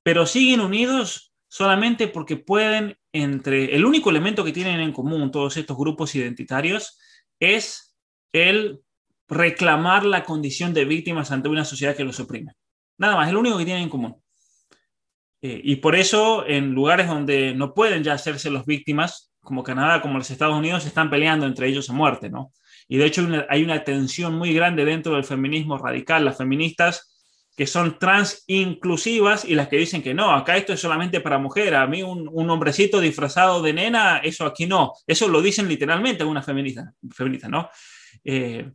Pero 0.02 0.26
siguen 0.26 0.60
unidos 0.60 1.32
solamente 1.48 2.08
porque 2.08 2.36
pueden, 2.36 2.96
entre 3.12 3.74
el 3.74 3.84
único 3.84 4.10
elemento 4.10 4.44
que 4.44 4.52
tienen 4.52 4.80
en 4.80 4.92
común 4.92 5.30
todos 5.30 5.56
estos 5.56 5.76
grupos 5.76 6.14
identitarios 6.14 6.98
es 7.38 7.96
el 8.32 8.80
reclamar 9.28 10.04
la 10.04 10.24
condición 10.24 10.74
de 10.74 10.84
víctimas 10.84 11.30
ante 11.30 11.48
una 11.48 11.64
sociedad 11.64 11.96
que 11.96 12.04
los 12.04 12.20
oprime. 12.20 12.52
Nada 12.98 13.16
más, 13.16 13.28
es 13.28 13.32
lo 13.32 13.40
único 13.40 13.58
que 13.58 13.64
tienen 13.64 13.84
en 13.84 13.88
común. 13.88 14.16
Eh, 15.42 15.60
y 15.64 15.76
por 15.76 15.96
eso, 15.96 16.46
en 16.46 16.72
lugares 16.72 17.08
donde 17.08 17.54
no 17.54 17.72
pueden 17.72 18.04
ya 18.04 18.12
hacerse 18.12 18.50
los 18.50 18.66
víctimas, 18.66 19.32
como 19.40 19.62
Canadá, 19.62 20.02
como 20.02 20.18
los 20.18 20.30
Estados 20.30 20.56
Unidos, 20.56 20.84
están 20.84 21.08
peleando 21.08 21.46
entre 21.46 21.68
ellos 21.68 21.88
a 21.88 21.94
muerte, 21.94 22.28
¿no? 22.28 22.52
Y 22.88 22.98
de 22.98 23.06
hecho 23.06 23.26
hay 23.48 23.62
una 23.62 23.84
tensión 23.84 24.34
muy 24.34 24.52
grande 24.52 24.84
dentro 24.84 25.14
del 25.14 25.24
feminismo 25.24 25.78
radical, 25.78 26.24
las 26.24 26.38
feministas 26.38 27.09
que 27.56 27.66
son 27.66 27.98
trans 27.98 28.44
inclusivas 28.46 29.44
y 29.44 29.54
las 29.54 29.68
que 29.68 29.76
dicen 29.76 30.02
que 30.02 30.14
no, 30.14 30.32
acá 30.32 30.56
esto 30.56 30.72
es 30.72 30.80
solamente 30.80 31.20
para 31.20 31.38
mujer, 31.38 31.74
a 31.74 31.86
mí 31.86 32.02
un, 32.02 32.28
un 32.32 32.50
hombrecito 32.50 33.00
disfrazado 33.00 33.60
de 33.62 33.72
nena, 33.72 34.18
eso 34.18 34.46
aquí 34.46 34.66
no, 34.66 34.92
eso 35.06 35.28
lo 35.28 35.42
dicen 35.42 35.68
literalmente 35.68 36.22
algunas 36.22 36.46
feministas, 36.46 36.94
feministas 37.14 37.50
¿no? 37.50 37.68
Eh, 38.24 38.70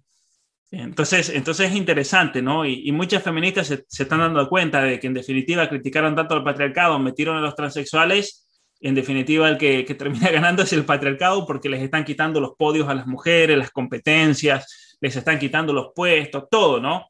entonces, 0.72 1.30
entonces 1.30 1.70
es 1.70 1.76
interesante, 1.76 2.42
¿no? 2.42 2.66
Y, 2.66 2.92
muchas 2.92 3.24
feministas 3.24 3.68
se, 3.68 3.86
se, 3.88 4.04
están 4.04 4.20
dando 4.20 4.50
cuenta 4.50 4.82
de 4.82 5.00
que 5.00 5.08
en 5.08 5.14
definitiva 5.14 5.70
criticaron 5.70 6.16
tanto 6.16 6.36
al 6.36 6.44
patriarcado, 6.44 7.00
metieron 7.00 7.38
a 7.38 7.42
los 7.42 7.56
transexuales 7.56 8.46
en 8.82 8.96
definitiva 8.96 9.50
el 9.50 9.58
que, 9.58 9.84
termina 9.98 10.30
ganando 10.32 10.64
es 10.64 10.74
el 10.74 10.86
patriarcado 10.86 11.46
porque 11.46 11.70
les 11.70 11.82
están 11.82 12.04
quitando 12.04 12.40
los 12.40 12.56
podios 12.58 12.88
a 12.88 12.94
las 12.94 13.08
mujeres, 13.08 13.58
las 13.58 13.72
competencias, 13.72 14.98
les 15.02 15.16
están 15.16 15.40
quitando 15.40 15.74
los 15.74 15.88
puestos, 15.96 16.46
todo, 16.50 16.80
¿no? 16.80 17.08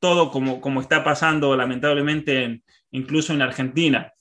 Todo 0.00 0.32
como, 0.32 0.60
como 0.60 0.80
está 0.80 1.04
pasando 1.04 1.56
lamentablemente 1.56 2.62
incluso 2.90 3.32
en 3.32 3.42
Argentina. 3.42 4.12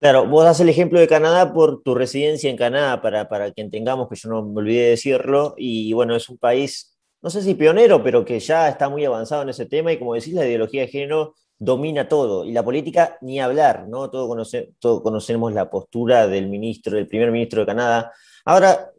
Claro, 0.00 0.26
vos 0.26 0.44
das 0.44 0.60
el 0.60 0.68
ejemplo 0.68 1.00
de 1.00 1.08
Canadá 1.08 1.52
por 1.52 1.82
tu 1.82 1.94
residencia 1.94 2.48
en 2.48 2.56
Canadá, 2.56 3.02
para, 3.02 3.28
para 3.28 3.50
que 3.50 3.62
entendamos 3.62 4.08
que 4.08 4.14
yo 4.14 4.28
no 4.28 4.44
me 4.44 4.60
olvidé 4.60 4.82
de 4.82 4.90
decirlo, 4.90 5.54
y 5.56 5.92
bueno, 5.92 6.14
es 6.14 6.28
un 6.28 6.38
país, 6.38 6.96
no 7.20 7.30
sé 7.30 7.42
si 7.42 7.54
pionero, 7.54 8.00
pero 8.04 8.24
que 8.24 8.38
ya 8.38 8.68
está 8.68 8.88
muy 8.88 9.04
avanzado 9.04 9.42
en 9.42 9.48
ese 9.48 9.66
tema, 9.66 9.92
y 9.92 9.98
como 9.98 10.14
decís, 10.14 10.34
la 10.34 10.46
ideología 10.46 10.82
de 10.82 10.88
género 10.88 11.34
domina 11.58 12.06
todo. 12.06 12.44
Y 12.44 12.52
la 12.52 12.64
política, 12.64 13.18
ni 13.22 13.40
hablar, 13.40 13.88
¿no? 13.88 14.08
Todo, 14.08 14.28
conoce, 14.28 14.72
todo 14.78 15.02
conocemos 15.02 15.52
la 15.52 15.68
postura 15.68 16.28
del 16.28 16.48
ministro, 16.48 16.94
del 16.94 17.08
primer 17.08 17.32
ministro 17.32 17.62
de 17.62 17.66
Canadá. 17.66 18.12
Ahora, 18.44 18.92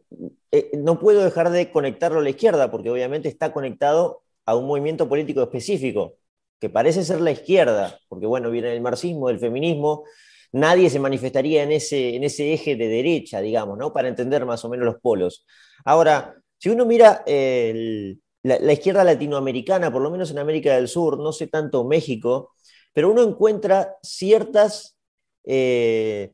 eh, 0.52 0.70
no 0.76 0.98
puedo 0.98 1.24
dejar 1.24 1.48
de 1.50 1.70
conectarlo 1.70 2.18
a 2.18 2.22
la 2.22 2.30
izquierda, 2.30 2.70
porque 2.70 2.90
obviamente 2.90 3.30
está 3.30 3.54
conectado 3.54 4.20
a 4.46 4.56
un 4.56 4.66
movimiento 4.66 5.08
político 5.08 5.42
específico, 5.42 6.16
que 6.58 6.68
parece 6.70 7.04
ser 7.04 7.20
la 7.20 7.30
izquierda, 7.30 7.98
porque 8.08 8.26
bueno, 8.26 8.50
viene 8.50 8.72
el 8.72 8.80
marxismo, 8.80 9.28
del 9.28 9.38
feminismo, 9.38 10.04
nadie 10.52 10.90
se 10.90 10.98
manifestaría 10.98 11.62
en 11.62 11.72
ese, 11.72 12.16
en 12.16 12.24
ese 12.24 12.52
eje 12.52 12.76
de 12.76 12.88
derecha, 12.88 13.40
digamos, 13.40 13.78
¿no? 13.78 13.92
Para 13.92 14.08
entender 14.08 14.44
más 14.44 14.64
o 14.64 14.68
menos 14.68 14.86
los 14.86 15.00
polos. 15.00 15.46
Ahora, 15.84 16.36
si 16.58 16.68
uno 16.68 16.84
mira 16.84 17.22
el, 17.26 18.20
la, 18.42 18.72
izquierda 18.72 19.04
latinoamericana, 19.04 19.92
por 19.92 20.02
lo 20.02 20.10
menos 20.10 20.30
en 20.30 20.38
América 20.38 20.74
del 20.74 20.88
Sur, 20.88 21.18
no 21.18 21.32
sé 21.32 21.46
tanto 21.46 21.84
México, 21.84 22.52
pero 22.92 23.10
uno 23.10 23.22
encuentra 23.22 23.96
ciertas, 24.02 24.98
eh, 25.44 26.32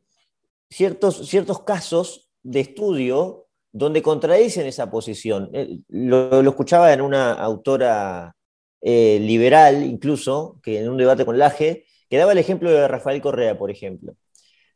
ciertos, 0.70 1.28
ciertos 1.28 1.62
casos 1.62 2.28
de 2.42 2.60
estudio 2.60 3.45
donde 3.76 4.02
contradicen 4.02 4.66
esa 4.66 4.90
posición. 4.90 5.50
Eh, 5.52 5.80
lo, 5.88 6.40
escuchaba 6.40 6.92
en 6.92 7.02
una 7.02 7.32
autora 7.34 8.34
eh, 8.80 9.18
liberal, 9.20 9.82
incluso, 9.82 10.58
que 10.62 10.80
en 10.80 10.88
un 10.88 10.96
debate 10.96 11.26
con 11.26 11.38
Laje, 11.38 11.84
que 12.08 12.16
daba 12.16 12.32
el 12.32 12.38
ejemplo 12.38 12.70
de 12.70 12.88
Rafael 12.88 13.20
Correa, 13.20 13.58
por 13.58 13.70
ejemplo. 13.70 14.14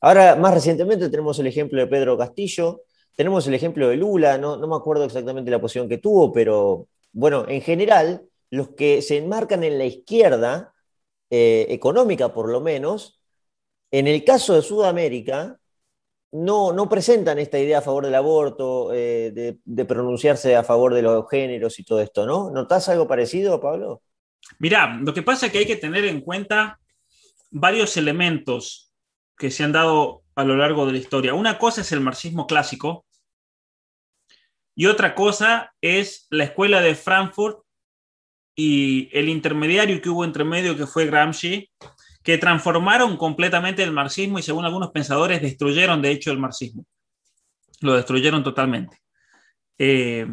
Ahora, 0.03 0.37
más 0.37 0.53
recientemente, 0.53 1.09
tenemos 1.09 1.39
el 1.39 1.47
ejemplo 1.47 1.81
de 1.81 1.87
Pedro 1.87 2.19
Castillo, 2.19 2.83
tenemos 3.17 3.47
el 3.47 3.55
ejemplo 3.55 3.89
de 3.89 3.97
Lula, 3.97 4.37
no, 4.39 4.59
me 4.59 4.77
acuerdo 4.77 5.05
exactamente 5.05 5.51
la 5.51 5.61
posición 5.61 5.89
que 5.89 5.99
tuvo, 5.99 6.33
pero 6.33 6.89
bueno, 7.13 7.47
en 7.49 7.63
general, 7.63 8.23
los 8.51 8.71
que 8.71 9.03
se 9.03 9.17
enmarcan 9.17 9.65
en 9.65 9.79
la 9.79 9.87
izquierda, 9.87 10.75
eh, 11.31 11.67
económica 11.71 12.35
por 12.35 12.51
lo 12.51 12.61
menos, 12.61 13.21
en 13.91 14.07
el 14.09 14.25
caso 14.25 14.55
de 14.55 14.63
Sudamérica, 14.63 15.60
no, 16.33 16.73
no 16.73 16.89
presentan 16.89 17.39
esta 17.39 17.59
idea 17.59 17.79
a 17.79 17.83
favor 17.83 18.05
del 18.05 18.15
aborto, 18.15 18.93
eh, 18.93 19.59
de, 19.65 19.85
pronunciarse 19.85 20.55
a 20.55 20.63
favor 20.63 20.95
de 20.95 21.03
los 21.03 21.29
géneros 21.29 21.79
y 21.79 21.85
todo 21.85 22.01
esto, 22.01 22.27
¿no? 22.27 22.51
¿Notas 22.51 22.89
algo 22.89 23.09
parecido, 23.09 23.61
Pablo? 23.61 24.03
Mira, 24.59 24.99
lo 25.01 25.13
que 25.13 25.23
pasa 25.23 25.47
es 25.47 25.53
que 25.53 25.59
hay 25.59 25.67
que 25.67 25.77
tener 25.77 26.05
en 26.05 26.21
cuenta 26.21 26.79
varios 27.51 27.97
elementos 27.97 28.93
que 29.37 29.51
se 29.51 29.65
han 29.65 29.73
dado 29.73 30.23
a 30.35 30.45
lo 30.45 30.57
largo 30.57 30.87
de 30.87 30.93
la 30.93 30.99
historia. 30.99 31.35
Una 31.35 31.59
cosa 31.59 31.81
es 31.81 31.93
el 31.93 32.01
marxismo 32.01 32.47
clásico 32.47 33.05
y 34.77 34.87
otra 34.87 35.15
cosa 35.15 35.73
es 35.81 36.27
la 36.31 36.45
escuela 36.45 36.81
de 36.81 36.95
Frankfurt 36.95 37.59
y 38.55 39.09
el 39.17 39.29
intermediario 39.29 40.01
que 40.01 40.11
hubo 40.11 40.25
entre 40.25 40.45
medio 40.45 40.77
que 40.77 40.87
fue 40.87 41.07
Gramsci, 41.07 41.71
que 42.23 42.39
transformaron 42.39 43.17
completamente 43.17 43.83
el 43.83 43.93
marxismo 43.93 44.39
y 44.39 44.43
según 44.43 44.65
algunos 44.65 44.91
pensadores 44.91 45.41
destruyeron 45.41 46.03
de 46.03 46.11
hecho 46.11 46.31
el 46.31 46.39
marxismo. 46.39 46.85
Lo 47.81 47.95
destruyeron 47.95 48.45
totalmente. 48.45 48.99
Eh, 49.79 50.27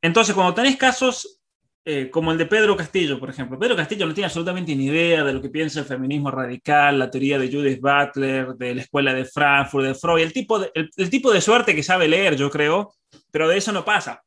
entonces, 0.00 0.34
cuando 0.34 0.54
tenés 0.54 0.76
casos 0.76 1.40
eh, 1.84 2.10
como 2.10 2.30
el 2.30 2.38
de 2.38 2.46
Pedro 2.46 2.76
Castillo, 2.76 3.18
por 3.18 3.30
ejemplo, 3.30 3.58
Pedro 3.58 3.74
Castillo 3.74 4.06
no 4.06 4.14
tiene 4.14 4.26
absolutamente 4.26 4.76
ni 4.76 4.86
idea 4.86 5.24
de 5.24 5.32
lo 5.32 5.42
que 5.42 5.48
piensa 5.48 5.80
el 5.80 5.86
feminismo 5.86 6.30
radical, 6.30 6.96
la 6.96 7.10
teoría 7.10 7.40
de 7.40 7.50
Judith 7.50 7.80
Butler, 7.80 8.54
de 8.54 8.74
la 8.76 8.82
escuela 8.82 9.12
de 9.12 9.24
Frankfurt, 9.24 9.84
de 9.84 9.94
Freud, 9.96 10.22
el 10.22 10.32
tipo 10.32 10.60
el 10.74 11.10
tipo 11.10 11.32
de 11.32 11.40
suerte 11.40 11.74
que 11.74 11.82
sabe 11.82 12.06
leer, 12.06 12.36
yo 12.36 12.50
creo, 12.50 12.94
pero 13.32 13.48
de 13.48 13.56
eso 13.58 13.72
no 13.72 13.84
pasa. 13.84 14.22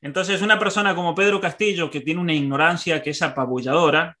Entonces, 0.00 0.42
una 0.42 0.58
persona 0.58 0.94
como 0.94 1.14
Pedro 1.14 1.40
Castillo, 1.40 1.90
que 1.90 2.02
tiene 2.02 2.20
una 2.20 2.34
ignorancia 2.34 3.02
que 3.02 3.10
es 3.10 3.22
apabulladora, 3.22 4.16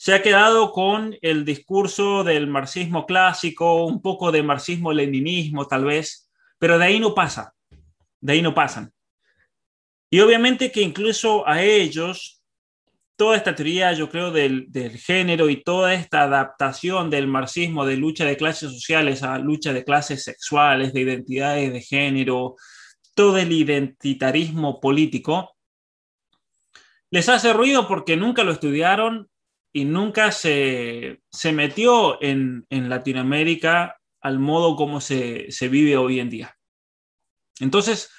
se 0.00 0.14
ha 0.14 0.22
quedado 0.22 0.72
con 0.72 1.14
el 1.20 1.44
discurso 1.44 2.24
del 2.24 2.46
marxismo 2.46 3.04
clásico, 3.04 3.84
un 3.84 4.00
poco 4.00 4.32
de 4.32 4.42
marxismo-leninismo 4.42 5.66
tal 5.66 5.84
vez, 5.84 6.30
pero 6.58 6.78
de 6.78 6.86
ahí 6.86 6.98
no 6.98 7.14
pasa, 7.14 7.52
de 8.18 8.32
ahí 8.32 8.40
no 8.40 8.54
pasan. 8.54 8.94
Y 10.08 10.20
obviamente 10.20 10.72
que 10.72 10.80
incluso 10.80 11.46
a 11.46 11.62
ellos, 11.62 12.42
toda 13.14 13.36
esta 13.36 13.54
teoría, 13.54 13.92
yo 13.92 14.08
creo, 14.08 14.30
del, 14.30 14.70
género 14.96 15.50
y 15.50 15.62
toda 15.62 15.92
esta 15.92 16.22
adaptación 16.22 17.10
del 17.10 17.26
marxismo 17.26 17.84
de 17.84 17.98
lucha 17.98 18.24
de 18.24 18.38
clases 18.38 18.72
sociales 18.72 19.22
a 19.22 19.36
lucha 19.36 19.74
de 19.74 19.84
clases 19.84 20.24
sexuales, 20.24 20.94
de 20.94 21.00
identidades 21.02 21.74
de 21.74 21.82
género, 21.82 22.56
todo 23.14 23.36
el 23.36 23.52
identitarismo 23.52 24.80
político, 24.80 25.54
les 27.10 27.28
hace 27.28 27.52
ruido 27.52 27.86
porque 27.86 28.16
nunca 28.16 28.44
lo 28.44 28.52
estudiaron 28.52 29.29
y 29.72 29.84
nunca 29.84 30.32
se, 30.32 31.20
metió 31.52 32.22
en, 32.22 32.66
Latinoamérica 32.70 33.96
al 34.20 34.38
modo 34.38 34.76
como 34.76 35.00
se, 35.00 35.48
vive 35.70 35.96
hoy 35.96 36.20
en 36.20 36.30
día. 36.30 36.56
Entonces, 37.60 38.10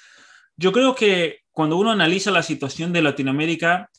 yo 0.56 0.72
creo 0.72 0.94
que 0.94 1.40
cuando 1.50 1.76
uno 1.76 1.90
analiza 1.90 2.30
la 2.30 2.42
situación 2.42 2.92
de 2.92 3.02
Latinoamérica, 3.02 3.90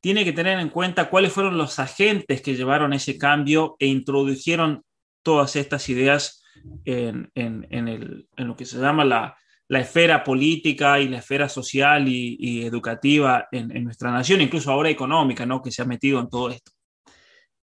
tiene 0.00 0.24
que 0.24 0.32
tener 0.32 0.58
en 0.58 0.68
cuenta 0.68 1.08
cuáles 1.08 1.32
fueron 1.32 1.56
los 1.56 1.78
agentes 1.78 2.42
que 2.42 2.56
llevaron 2.56 2.92
ese 2.92 3.16
cambio 3.16 3.76
e 3.78 3.86
introdujeron 3.86 4.84
todas 5.22 5.56
estas 5.56 5.88
ideas 5.88 6.42
en, 6.84 7.30
en 7.34 8.26
lo 8.36 8.56
que 8.56 8.66
se 8.66 8.78
llama 8.78 9.04
la, 9.04 9.38
la 9.68 9.80
esfera 9.80 10.22
política 10.22 11.00
y 11.00 11.08
la 11.08 11.18
esfera 11.18 11.48
social 11.48 12.06
y, 12.08 12.64
educativa 12.64 13.48
en, 13.50 13.84
nuestra 13.84 14.10
nación, 14.10 14.40
incluso 14.40 14.70
ahora 14.70 14.90
económica, 14.90 15.46
¿no? 15.46 15.62
que 15.62 15.70
se 15.70 15.82
ha 15.82 15.86
metido 15.86 16.20
en 16.20 16.28
todo 16.28 16.50
esto. 16.50 16.72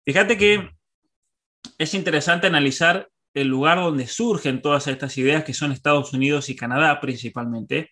Fíjate 0.05 0.39
que 0.39 0.71
es 1.79 1.95
interesante 1.95 2.47
analizar 2.47 3.09
el 3.35 3.49
lugar 3.49 3.79
donde 3.79 4.07
surgen 4.07 4.63
todas 4.63 4.87
estas 4.87 5.17
ideas, 5.19 5.45
que 5.45 5.55
son 5.55 5.73
Estados 5.73 6.13
Unidos 6.13 6.49
y 6.49 6.57
Canadá 6.57 7.01
principalmente. 7.01 7.91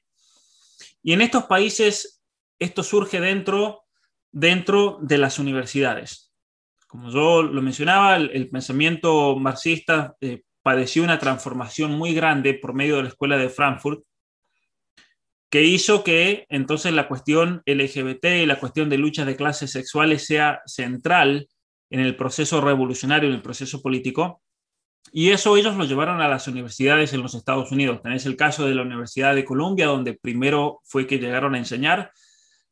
Y 1.03 1.13
en 1.13 1.21
estos 1.21 1.45
países 1.45 2.23
esto 2.59 2.83
surge 2.83 3.21
dentro, 3.21 3.85
dentro 4.33 4.99
de 5.01 5.19
las 5.19 5.39
universidades. 5.39 6.33
Como 6.87 7.11
yo 7.11 7.43
lo 7.43 7.63
mencionaba, 7.63 8.17
el, 8.17 8.49
pensamiento 8.49 9.37
marxista 9.37 10.17
eh, 10.21 10.43
padeció 10.63 11.05
una 11.05 11.19
transformación 11.19 11.93
muy 11.93 12.15
grande 12.15 12.55
por 12.55 12.75
medio 12.75 12.97
de 12.97 13.03
la 13.05 13.09
Escuela 13.11 13.37
de 13.37 13.51
Frankfurt, 13.51 14.03
que 15.51 15.65
hizo 15.65 16.03
que 16.05 16.47
entonces 16.49 16.93
la 16.93 17.09
cuestión 17.09 17.63
LGBT 17.65 18.25
y 18.43 18.47
la 18.47 18.59
cuestión 18.59 18.89
de 18.89 18.99
luchas 18.99 19.27
de 19.27 19.37
clases 19.37 19.71
sexuales 19.71 20.27
sea 20.27 20.61
central 20.67 21.49
en 21.91 22.01
el 22.01 22.17
proceso 22.17 22.61
revolucionario, 22.61 23.29
en 23.29 23.37
el 23.37 23.43
proceso 23.43 23.81
político. 23.83 24.43
Y 25.13 25.31
eso 25.31 25.57
ellos 25.57 25.77
lo 25.77 25.85
llevaron 25.85 26.21
a 26.21 26.29
las 26.29 26.49
universidades 26.49 27.13
en 27.13 27.23
los 27.23 27.35
Estados 27.35 27.73
Unidos. 27.73 28.03
Tenés 28.03 28.27
el 28.27 28.37
caso 28.37 28.67
de 28.67 28.75
la 28.75 28.83
Universidad 28.83 29.35
de 29.35 29.45
Columbia, 29.45 29.87
donde 29.87 30.15
primero 30.15 30.81
fue 30.85 31.07
que 31.07 31.19
llegaron 31.19 31.55
a 31.55 31.59
enseñar, 31.59 32.13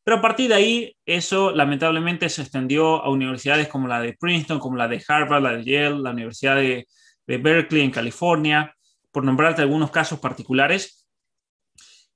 pero 0.07 0.19
a 0.19 0.21
partir 0.21 0.47
de 0.47 0.55
ahí 0.55 0.95
eso 1.05 1.51
lamentablemente 1.51 2.29
se 2.29 2.41
extendió 2.41 3.03
a 3.03 3.09
universidades 3.09 3.67
como 3.67 3.89
la 3.89 3.99
de 3.99 4.13
Princeton, 4.13 4.57
como 4.57 4.77
la 4.77 4.87
de 4.87 5.03
Harvard, 5.05 5.43
la 5.43 5.57
de 5.57 5.65
Yale, 5.65 5.99
la 5.99 6.11
Universidad 6.11 6.55
de, 6.55 6.87
de 7.25 7.37
Berkeley 7.37 7.81
en 7.81 7.91
California, 7.91 8.73
por 9.11 9.25
nombrarte 9.25 9.63
algunos 9.63 9.91
casos 9.91 10.19
particulares. 10.19 11.05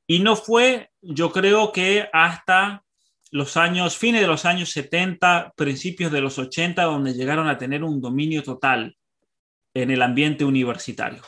Y 0.07 0.19
no 0.19 0.37
fue, 0.37 0.89
yo 1.01 1.33
creo 1.33 1.73
que 1.73 2.07
hasta 2.13 2.81
los 3.31 3.55
años, 3.55 3.97
fines 3.97 4.21
de 4.21 4.27
los 4.27 4.45
años 4.45 4.71
70, 4.71 5.53
principios 5.55 6.11
de 6.11 6.21
los 6.21 6.37
80, 6.37 6.83
donde 6.83 7.13
llegaron 7.13 7.47
a 7.47 7.57
tener 7.57 7.83
un 7.83 8.01
dominio 8.01 8.43
total 8.43 8.97
en 9.73 9.89
el 9.89 10.01
ambiente 10.01 10.43
universitario. 10.43 11.21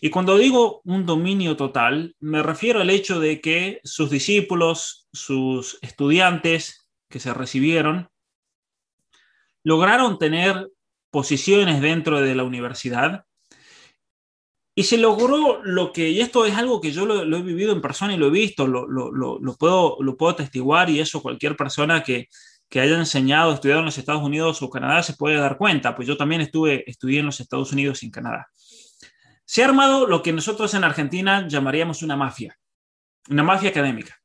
Y 0.00 0.10
cuando 0.10 0.36
digo 0.36 0.82
un 0.84 1.06
dominio 1.06 1.56
total, 1.56 2.14
me 2.20 2.42
refiero 2.42 2.80
al 2.80 2.90
hecho 2.90 3.18
de 3.18 3.40
que 3.40 3.80
sus 3.82 4.10
discípulos, 4.10 5.08
sus 5.12 5.78
estudiantes 5.80 6.88
que 7.08 7.20
se 7.20 7.32
recibieron, 7.32 8.10
lograron 9.62 10.18
tener 10.18 10.68
posiciones 11.10 11.80
dentro 11.80 12.20
de 12.20 12.34
la 12.34 12.44
universidad 12.44 13.24
y 14.78 14.84
se 14.84 14.96
logró 14.96 15.60
lo 15.64 15.92
que, 15.92 16.08
y 16.08 16.20
esto 16.20 16.46
es 16.46 16.54
algo 16.54 16.80
que 16.80 16.92
yo 16.92 17.04
lo, 17.04 17.36
he 17.36 17.42
vivido 17.42 17.72
en 17.72 17.82
persona 17.82 18.14
y 18.14 18.16
lo 18.16 18.28
he 18.28 18.30
visto, 18.30 18.68
lo, 18.68 18.86
lo, 18.86 19.56
puedo, 19.56 19.96
lo 19.98 20.16
puedo 20.16 20.36
testiguar 20.36 20.88
y 20.88 21.00
eso 21.00 21.20
cualquier 21.20 21.56
persona 21.56 22.04
que, 22.04 22.28
que 22.68 22.80
haya 22.80 22.96
enseñado, 22.96 23.52
estudiado 23.52 23.80
en 23.80 23.86
los 23.86 23.98
Estados 23.98 24.22
Unidos 24.22 24.62
o 24.62 24.70
Canadá 24.70 25.02
se 25.02 25.14
puede 25.14 25.34
dar 25.34 25.58
cuenta, 25.58 25.96
pues 25.96 26.06
yo 26.06 26.16
también 26.16 26.42
estuve, 26.42 26.88
estudié 26.88 27.18
en 27.18 27.26
los 27.26 27.40
Estados 27.40 27.72
Unidos 27.72 28.04
y 28.04 28.06
en 28.06 28.12
Canadá. 28.12 28.46
Se 29.44 29.64
ha 29.64 29.66
armado 29.66 30.06
lo 30.06 30.22
que 30.22 30.32
nosotros 30.32 30.72
en 30.74 30.84
Argentina 30.84 31.48
llamaríamos 31.48 32.04
una 32.04 32.14
mafia, 32.14 32.56
una 33.30 33.42
mafia 33.42 33.70
académica. 33.70 34.16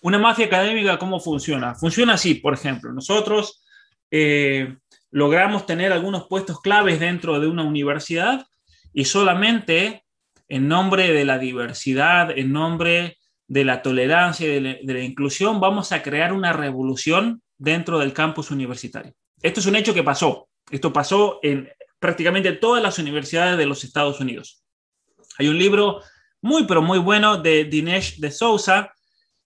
Una 0.00 0.18
mafia 0.18 0.46
académica, 0.46 0.98
¿cómo 0.98 1.20
funciona? 1.20 1.74
Funciona 1.74 2.14
así, 2.14 2.36
por 2.36 2.54
ejemplo, 2.54 2.90
nosotros 2.90 3.62
eh, 4.10 4.78
logramos 5.10 5.66
tener 5.66 5.92
algunos 5.92 6.26
puestos 6.26 6.62
claves 6.62 7.00
dentro 7.00 7.38
de 7.38 7.48
una 7.48 7.64
universidad 7.64 8.46
y 8.94 9.04
solamente 9.04 10.04
en 10.48 10.68
nombre 10.68 11.12
de 11.12 11.24
la 11.24 11.38
diversidad, 11.38 12.30
en 12.36 12.52
nombre 12.52 13.18
de 13.48 13.64
la 13.64 13.82
tolerancia 13.82 14.46
y 14.46 14.62
de 14.62 14.94
la, 14.94 15.00
inclusión, 15.00 15.60
vamos 15.60 15.92
a 15.92 16.02
crear 16.02 16.32
una 16.32 16.52
revolución 16.52 17.42
dentro 17.58 17.98
del 17.98 18.12
campus 18.12 18.50
universitario. 18.50 19.12
Esto 19.42 19.60
es 19.60 19.66
un 19.66 19.76
hecho 19.76 19.92
que 19.92 20.02
pasó. 20.02 20.48
Esto 20.70 20.92
pasó 20.92 21.40
en 21.42 21.68
prácticamente 21.98 22.52
todas 22.52 22.82
las 22.82 22.98
universidades 22.98 23.58
de 23.58 23.66
los 23.66 23.84
Estados 23.84 24.20
Unidos. 24.20 24.62
Hay 25.38 25.48
un 25.48 25.58
libro 25.58 26.00
muy, 26.40 26.66
pero 26.66 26.80
muy 26.80 26.98
bueno 26.98 27.38
de 27.38 27.64
Dinesh 27.64 28.18
de 28.18 28.30
Souza 28.30 28.92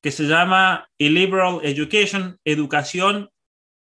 que 0.00 0.12
se 0.12 0.24
llama 0.24 0.88
Illiberal 0.98 1.60
Education, 1.62 2.38
Educación 2.44 3.30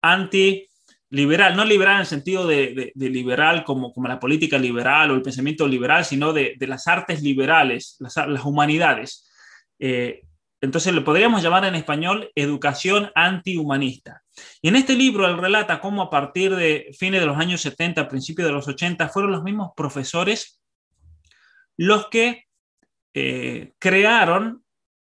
Anti 0.01 0.67
liberal, 1.11 1.55
no 1.55 1.65
liberal 1.65 1.95
en 1.95 2.01
el 2.01 2.05
sentido 2.07 2.47
de, 2.47 2.91
liberal 2.95 3.63
como, 3.63 3.93
como, 3.93 4.07
la 4.07 4.19
política 4.19 4.57
liberal 4.57 5.11
o 5.11 5.15
el 5.15 5.21
pensamiento 5.21 5.67
liberal, 5.67 6.05
sino 6.05 6.33
de, 6.33 6.55
las 6.61 6.87
artes 6.87 7.21
liberales, 7.21 7.97
las, 7.99 8.17
humanidades. 8.43 9.29
Eh, 9.77 10.21
entonces 10.61 10.93
lo 10.93 11.03
podríamos 11.03 11.43
llamar 11.43 11.65
en 11.65 11.75
español 11.75 12.31
educación 12.33 13.11
antihumanista. 13.13 14.23
Y 14.61 14.69
en 14.69 14.75
este 14.75 14.95
libro 14.95 15.27
él 15.27 15.37
relata 15.37 15.81
cómo 15.81 16.03
a 16.03 16.09
partir 16.09 16.55
de 16.55 16.91
fines 16.97 17.19
de 17.19 17.27
los 17.27 17.37
años 17.37 17.61
70, 17.61 18.07
principios 18.07 18.47
de 18.47 18.53
los 18.53 18.67
80, 18.67 19.09
fueron 19.09 19.31
los 19.31 19.43
mismos 19.43 19.71
profesores 19.75 20.61
los 21.77 22.07
que 22.09 22.45
eh, 23.13 23.73
crearon, 23.79 24.63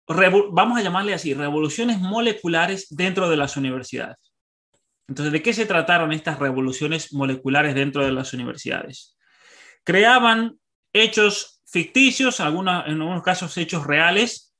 vamos 0.06 0.78
a 0.78 0.82
llamarle 0.82 1.14
así, 1.14 1.34
revoluciones 1.34 1.98
moleculares 1.98 2.86
dentro 2.90 3.28
de 3.28 3.36
las 3.36 3.56
universidades. 3.56 4.27
Entonces, 5.08 5.32
¿de 5.32 5.42
qué 5.42 5.54
se 5.54 5.66
trataron 5.66 6.12
estas 6.12 6.38
revoluciones 6.38 7.12
moleculares 7.14 7.74
dentro 7.74 8.04
de 8.04 8.12
las 8.12 8.34
universidades? 8.34 9.16
Creaban 9.82 10.58
hechos 10.92 11.62
ficticios, 11.66 12.40
algunos, 12.40 12.86
en 12.86 13.00
algunos 13.00 13.22
casos 13.22 13.56
hechos 13.56 13.86
reales. 13.86 14.54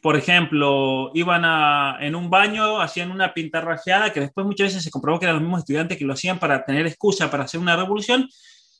Por 0.00 0.16
ejemplo, 0.16 1.10
iban 1.14 1.44
a, 1.44 1.98
en 2.00 2.14
un 2.14 2.30
baño, 2.30 2.80
hacían 2.80 3.10
una 3.10 3.34
pintarrajeada 3.34 4.12
que 4.12 4.20
después 4.20 4.46
muchas 4.46 4.68
veces 4.68 4.82
se 4.82 4.90
comprobó 4.90 5.18
que 5.18 5.26
eran 5.26 5.36
los 5.36 5.42
mismos 5.42 5.60
estudiantes 5.60 5.98
que 5.98 6.04
lo 6.04 6.14
hacían 6.14 6.38
para 6.38 6.64
tener 6.64 6.86
excusa 6.86 7.30
para 7.30 7.44
hacer 7.44 7.60
una 7.60 7.76
revolución 7.76 8.28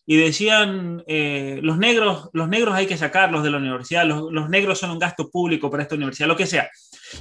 y 0.07 0.17
decían, 0.17 1.03
eh, 1.09 1.59
los, 1.63 1.79
negros, 1.79 2.31
los 2.33 2.49
negros 2.49 2.75
hay 2.75 2.87
que 2.87 2.97
sacarlos 2.97 3.43
de 3.43 3.51
la 3.51 3.59
universidad, 3.59 4.07
los, 4.07 4.31
los, 4.31 4.49
negros 4.49 4.79
son 4.79 4.93
un 4.93 5.01
gasto 5.01 5.29
público 5.29 5.69
para 5.69 5.83
esta 5.83 5.97
universidad, 5.97 6.29
lo 6.29 6.37
que 6.37 6.47
sea. 6.47 6.71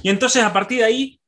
Y 0.02 0.08
entonces 0.08 0.44
a 0.44 0.52
partir 0.52 0.78
de 0.78 0.84
ahí 0.84 1.20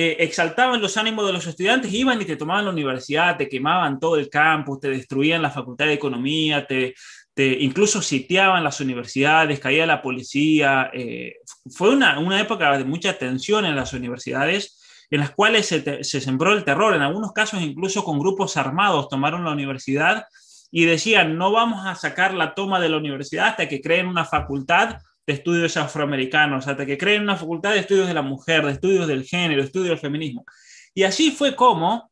eh, 0.00 0.16
exaltaban 0.20 0.80
los 0.80 0.96
ánimos 0.96 1.26
de 1.26 1.32
los 1.32 1.44
estudiantes, 1.44 1.92
iban 1.92 2.22
y 2.22 2.24
te 2.24 2.36
tomaban 2.36 2.66
la 2.66 2.70
universidad, 2.70 3.36
te 3.36 3.48
quemaban 3.48 3.98
todo 3.98 4.14
el 4.14 4.30
campus, 4.30 4.78
te 4.78 4.90
destruían 4.90 5.42
la 5.42 5.50
facultad 5.50 5.86
de 5.86 5.94
economía, 5.94 6.64
te, 6.68 6.94
te 7.34 7.58
incluso 7.64 8.00
sitiaban 8.00 8.62
las 8.62 8.80
universidades, 8.80 9.58
caía 9.58 9.86
la 9.86 10.00
policía. 10.00 10.88
Eh, 10.94 11.38
fue 11.68 11.90
una, 11.90 12.20
una 12.20 12.40
época 12.40 12.78
de 12.78 12.84
mucha 12.84 13.18
tensión 13.18 13.64
en 13.64 13.74
las 13.74 13.92
universidades 13.92 14.76
en 15.10 15.18
las 15.18 15.32
cuales 15.32 15.66
se, 15.66 16.04
se 16.04 16.20
sembró 16.20 16.52
el 16.52 16.62
terror, 16.62 16.94
en 16.94 17.02
algunos 17.02 17.32
casos 17.32 17.60
incluso 17.60 18.04
con 18.04 18.20
grupos 18.20 18.56
armados 18.56 19.08
tomaron 19.08 19.44
la 19.44 19.50
universidad 19.50 20.26
y 20.70 20.84
decían, 20.84 21.36
no 21.36 21.50
vamos 21.50 21.84
a 21.84 21.96
sacar 21.96 22.34
la 22.34 22.54
toma 22.54 22.78
de 22.78 22.88
la 22.88 22.98
universidad 22.98 23.48
hasta 23.48 23.68
que 23.68 23.80
creen 23.80 24.06
una 24.06 24.24
facultad 24.24 24.98
de 25.28 25.34
estudios 25.34 25.76
afroamericanos, 25.76 26.66
hasta 26.66 26.86
que 26.86 26.96
creen 26.96 27.20
una 27.20 27.36
facultad 27.36 27.72
de 27.72 27.80
estudios 27.80 28.08
de 28.08 28.14
la 28.14 28.22
mujer, 28.22 28.64
de 28.64 28.72
estudios 28.72 29.06
del 29.06 29.24
género, 29.24 29.62
estudios 29.62 29.90
del 29.90 29.98
feminismo. 29.98 30.46
Y 30.94 31.02
así 31.02 31.32
fue 31.32 31.54
como, 31.54 32.10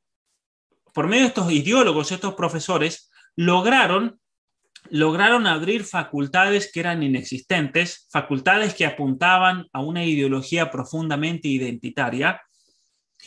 por 0.93 1.07
medio 1.07 1.23
de 1.23 1.29
estos 1.29 1.51
ideólogos, 1.51 2.13
estos 2.13 2.35
profesores, 2.35 3.11
lograron, 3.35 4.21
lograron 4.91 5.47
abrir 5.47 5.85
facultades 5.85 6.71
que 6.71 6.81
eran 6.81 7.03
inexistentes, 7.03 8.07
facultades 8.11 8.75
que 8.75 8.85
apuntaban 8.85 9.67
a 9.73 9.81
una 9.81 10.05
ideología 10.05 10.71
profundamente 10.71 11.49
identitaria, 11.49 12.43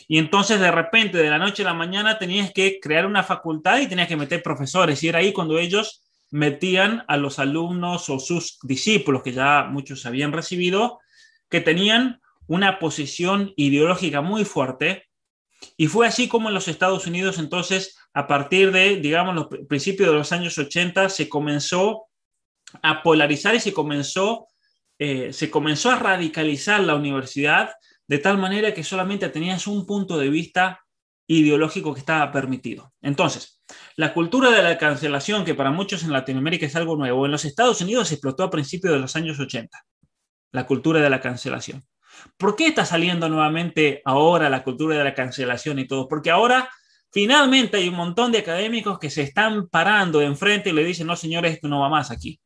y 0.06 0.18
entonces 0.18 0.60
de 0.60 0.70
repente, 0.70 1.18
de 1.18 1.30
la 1.30 1.38
noche 1.38 1.62
a 1.62 1.66
la 1.66 1.74
mañana, 1.74 2.16
tenías 2.16 2.52
que 2.52 2.78
crear 2.80 3.06
una 3.06 3.24
facultad 3.24 3.80
y 3.80 3.88
tenías 3.88 4.06
que 4.06 4.16
meter 4.16 4.40
profesores. 4.40 5.02
Y 5.02 5.08
era 5.08 5.18
ahí 5.18 5.32
cuando 5.32 5.58
ellos 5.58 6.00
metían 6.30 7.04
a 7.08 7.16
los 7.16 7.38
alumnos 7.38 8.08
o 8.08 8.18
sus 8.18 8.58
discípulos, 8.62 9.22
que 9.22 9.32
ya 9.32 9.64
muchos 9.64 10.06
habían 10.06 10.32
recibido, 10.32 11.00
que 11.48 11.60
tenían 11.60 12.20
una 12.46 12.78
posición 12.78 13.52
ideológica 13.56 14.20
muy 14.20 14.44
fuerte. 14.44 15.06
Y 15.76 15.88
fue 15.88 16.06
así 16.06 16.28
como 16.28 16.48
en 16.48 16.54
los 16.54 16.68
Estados 16.68 17.06
Unidos, 17.06 17.38
entonces, 17.38 17.96
a 18.14 18.26
partir 18.26 18.72
de, 18.72 18.96
digamos, 18.96 19.34
los 19.34 19.48
principios 19.68 20.10
de 20.10 20.16
los 20.16 20.32
años 20.32 20.56
80, 20.56 21.08
se 21.08 21.28
comenzó 21.28 22.06
a 22.82 23.02
polarizar 23.02 23.54
y 23.54 23.60
se 23.60 23.72
comenzó, 23.72 24.46
eh, 24.98 25.32
se 25.32 25.50
comenzó 25.50 25.90
a 25.90 25.96
radicalizar 25.96 26.80
la 26.80 26.94
universidad 26.94 27.70
de 28.06 28.18
tal 28.18 28.38
manera 28.38 28.74
que 28.74 28.82
solamente 28.82 29.28
tenías 29.28 29.66
un 29.66 29.86
punto 29.86 30.18
de 30.18 30.30
vista 30.30 30.80
ideológico 31.28 31.94
que 31.94 32.00
estaba 32.00 32.32
permitido. 32.32 32.92
Entonces, 33.00 33.62
la 33.96 34.14
cultura 34.14 34.50
de 34.50 34.62
la 34.62 34.78
cancelación, 34.78 35.44
que 35.44 35.54
para 35.54 35.70
muchos 35.70 36.02
en 36.02 36.12
Latinoamérica 36.12 36.66
es 36.66 36.76
algo 36.76 36.96
nuevo, 36.96 37.26
en 37.26 37.32
los 37.32 37.44
Estados 37.44 37.80
Unidos 37.80 38.12
explotó 38.12 38.44
a 38.44 38.50
principios 38.50 38.92
de 38.92 39.00
los 39.00 39.16
años 39.16 39.38
80, 39.38 39.78
la 40.52 40.66
cultura 40.66 41.00
de 41.00 41.10
la 41.10 41.20
cancelación. 41.20 41.84
¿Por 42.36 42.56
qué 42.56 42.66
está 42.66 42.84
saliendo 42.84 43.28
nuevamente 43.28 44.02
ahora 44.04 44.50
la 44.50 44.62
cultura 44.62 44.96
de 44.96 45.04
la 45.04 45.14
cancelación 45.14 45.78
y 45.78 45.86
todo? 45.86 46.08
Porque 46.08 46.30
ahora 46.30 46.68
finalmente 47.12 47.78
hay 47.78 47.88
un 47.88 47.96
montón 47.96 48.32
de 48.32 48.38
académicos 48.38 48.98
que 48.98 49.10
se 49.10 49.22
están 49.22 49.68
parando 49.68 50.20
enfrente 50.20 50.70
y 50.70 50.72
le 50.72 50.84
dicen, 50.84 51.06
no 51.06 51.16
señores, 51.16 51.54
esto 51.54 51.68
no 51.68 51.80
va 51.80 51.88
más 51.88 52.10
aquí 52.10 52.40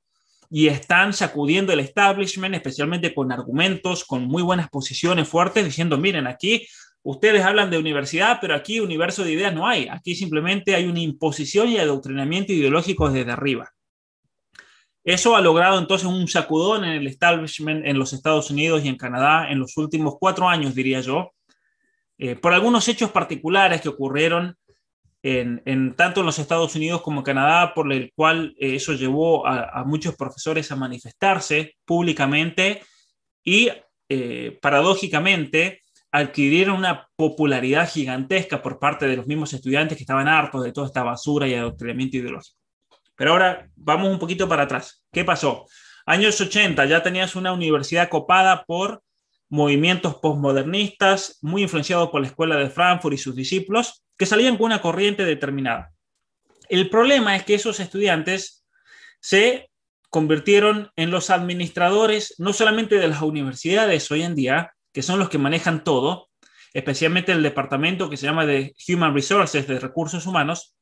y 0.50 0.68
están 0.68 1.12
sacudiendo 1.12 1.72
el 1.72 1.80
establishment, 1.80 2.54
especialmente 2.54 3.12
con 3.12 3.32
argumentos, 3.32 4.04
con 4.04 4.24
muy 4.24 4.40
buenas 4.42 4.68
posiciones 4.68 5.28
fuertes, 5.28 5.64
diciendo, 5.64 5.98
miren, 5.98 6.28
aquí 6.28 6.64
ustedes 7.04 7.44
hablan 7.44 7.70
de 7.70 7.78
universidad, 7.78 8.38
pero 8.40 8.54
aquí 8.54 8.80
universo 8.80 9.22
de 9.22 9.32
ideas 9.32 9.54
no 9.54 9.68
hay. 9.68 9.86
Aquí 9.88 10.16
simplemente 10.16 10.74
hay 10.74 10.86
una 10.86 11.00
imposición 11.00 11.68
y 11.68 11.78
adoctrinamiento 11.78 12.52
ideológico 12.52 13.10
desde 13.10 13.30
arriba. 13.30 13.70
Eso 15.04 15.36
ha 15.36 15.42
logrado 15.42 15.78
entonces 15.78 16.08
un 16.08 16.26
sacudón 16.26 16.84
en 16.84 16.92
el 16.92 17.06
establishment 17.06 17.86
en 17.86 17.98
los 17.98 18.14
Estados 18.14 18.50
Unidos 18.50 18.84
y 18.84 18.88
en 18.88 18.96
Canadá 18.96 19.50
en 19.50 19.58
los 19.58 19.76
últimos 19.76 20.14
cuatro 20.18 20.48
años, 20.48 20.74
diría 20.74 21.00
yo, 21.02 21.32
eh, 22.16 22.36
por 22.36 22.54
algunos 22.54 22.88
hechos 22.88 23.10
particulares 23.10 23.82
que 23.82 23.90
ocurrieron 23.90 24.56
en, 25.22 25.94
tanto 25.94 26.20
en 26.20 26.26
los 26.26 26.38
Estados 26.38 26.74
Unidos 26.74 27.00
como 27.00 27.20
en 27.20 27.24
Canadá, 27.24 27.72
por 27.74 27.90
el 27.90 28.12
cual 28.14 28.54
eh, 28.58 28.76
eso 28.76 28.92
llevó 28.92 29.46
a, 29.46 29.82
muchos 29.84 30.16
profesores 30.16 30.70
a 30.70 30.76
manifestarse 30.76 31.76
públicamente 31.84 32.82
y 33.42 33.70
eh, 34.08 34.58
paradójicamente 34.60 35.80
adquirieron 36.14 36.76
una 36.76 37.08
popularidad 37.16 37.90
gigantesca 37.90 38.62
por 38.62 38.78
parte 38.78 39.08
de 39.08 39.16
los 39.16 39.26
mismos 39.26 39.52
estudiantes 39.52 39.98
que 39.98 40.04
estaban 40.04 40.28
hartos 40.28 40.62
de 40.62 40.70
toda 40.70 40.86
esta 40.86 41.02
basura 41.02 41.48
y 41.48 41.54
adoctrinamiento 41.54 42.18
ideológico. 42.18 42.56
Pero 43.16 43.32
ahora 43.32 43.68
vamos 43.74 44.12
un 44.12 44.20
poquito 44.20 44.48
para 44.48 44.62
atrás. 44.62 45.04
¿Qué 45.12 45.24
pasó? 45.24 45.66
Años 46.06 46.40
80 46.40 46.84
ya 46.84 47.02
tenías 47.02 47.34
una 47.34 47.52
universidad 47.52 48.08
copada 48.08 48.64
por 48.64 49.02
movimientos 49.48 50.14
postmodernistas, 50.14 51.38
muy 51.42 51.62
influenciados 51.62 52.10
por 52.10 52.20
la 52.20 52.28
escuela 52.28 52.56
de 52.58 52.70
Frankfurt 52.70 53.14
y 53.14 53.18
sus 53.18 53.34
discípulos, 53.34 54.04
que 54.16 54.26
salían 54.26 54.56
con 54.56 54.66
una 54.66 54.80
corriente 54.80 55.24
determinada. 55.24 55.90
El 56.68 56.90
problema 56.90 57.34
es 57.34 57.42
que 57.42 57.54
esos 57.54 57.80
estudiantes 57.80 58.64
se 59.18 59.68
convirtieron 60.10 60.92
en 60.94 61.10
los 61.10 61.30
administradores 61.30 62.36
no 62.38 62.52
solamente 62.52 62.98
de 62.98 63.08
las 63.08 63.20
universidades 63.20 64.08
hoy 64.12 64.22
en 64.22 64.36
día, 64.36 64.73
que 64.94 65.02
son 65.02 65.18
los 65.18 65.28
que 65.28 65.38
manejan 65.38 65.82
todo, 65.82 66.30
especialmente 66.72 67.32
el 67.32 67.42
departamento 67.42 68.08
que 68.08 68.16
se 68.16 68.26
llama 68.26 68.46
de 68.46 68.74
Human 68.88 69.12
Resources, 69.12 69.66
de 69.66 69.80
recursos 69.80 70.24
humanos, 70.26 70.76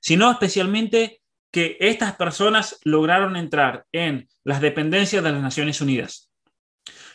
sino 0.00 0.30
especialmente 0.30 1.22
que 1.52 1.76
estas 1.80 2.16
personas 2.16 2.80
lograron 2.82 3.36
entrar 3.36 3.86
en 3.92 4.28
las 4.42 4.60
dependencias 4.60 5.22
de 5.22 5.30
las 5.30 5.40
Naciones 5.40 5.80
Unidas. 5.80 6.30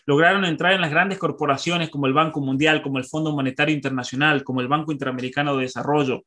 Lograron 0.05 0.45
entrar 0.45 0.71
en 0.73 0.81
las 0.81 0.89
grandes 0.89 1.19
corporaciones 1.19 1.89
como 1.89 2.07
el 2.07 2.13
Banco 2.13 2.39
Mundial, 2.39 2.81
como 2.81 2.97
el 2.97 3.05
Fondo 3.05 3.33
Monetario 3.33 3.75
Internacional, 3.75 4.43
como 4.43 4.61
el 4.61 4.69
Banco 4.69 4.93
Interamericano 4.93 5.57
de 5.57 5.63
Desarrollo. 5.63 6.23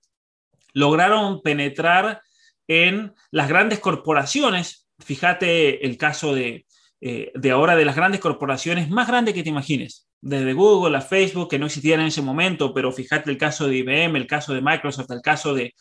Lograron 0.75 1.41
penetrar 1.43 2.21
en 2.69 3.15
las 3.31 3.49
grandes 3.49 3.81
corporaciones. 3.81 4.87
Fíjate 4.99 5.85
el 5.85 5.97
caso 5.97 6.35
de, 6.35 6.67
eh, 7.01 7.33
de 7.35 7.51
ahora 7.51 7.77
de 7.77 7.85
las 7.85 7.97
grandes 7.97 8.21
corporaciones 8.21 8.89
más 8.91 9.09
grandes 9.09 9.35
que 9.35 9.43
te 9.43 9.51
imagines, 9.51 10.07
desde 10.21 10.53
Google 10.55 10.97
a 10.97 11.01
Facebook, 11.01 11.51
que 11.51 11.59
no 11.59 11.67
existían 11.67 12.01
en 12.01 12.07
ese 12.07 12.23
momento, 12.23 12.73
pero 12.73 12.93
fíjate 12.93 13.31
el 13.31 13.39
caso 13.39 13.67
de 13.67 13.77
IBM, 13.77 14.17
el 14.17 14.27
caso 14.27 14.55
de 14.55 14.63
Microsoft, 14.63 15.11
el 15.11 15.21
caso 15.21 15.55
de, 15.55 15.75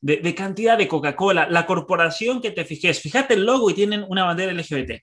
de, 0.00 0.34
cantidad 0.34 0.78
de 0.78 0.88
Coca-Cola, 0.88 1.48
la 1.50 1.66
corporación 1.66 2.40
que 2.40 2.50
te 2.50 2.64
fijes, 2.64 3.00
fíjate 3.00 3.34
el 3.34 3.44
logo 3.44 3.70
y 3.70 3.74
tienen 3.74 4.04
una 4.08 4.24
bandera 4.24 4.52
LGBT. 4.52 5.02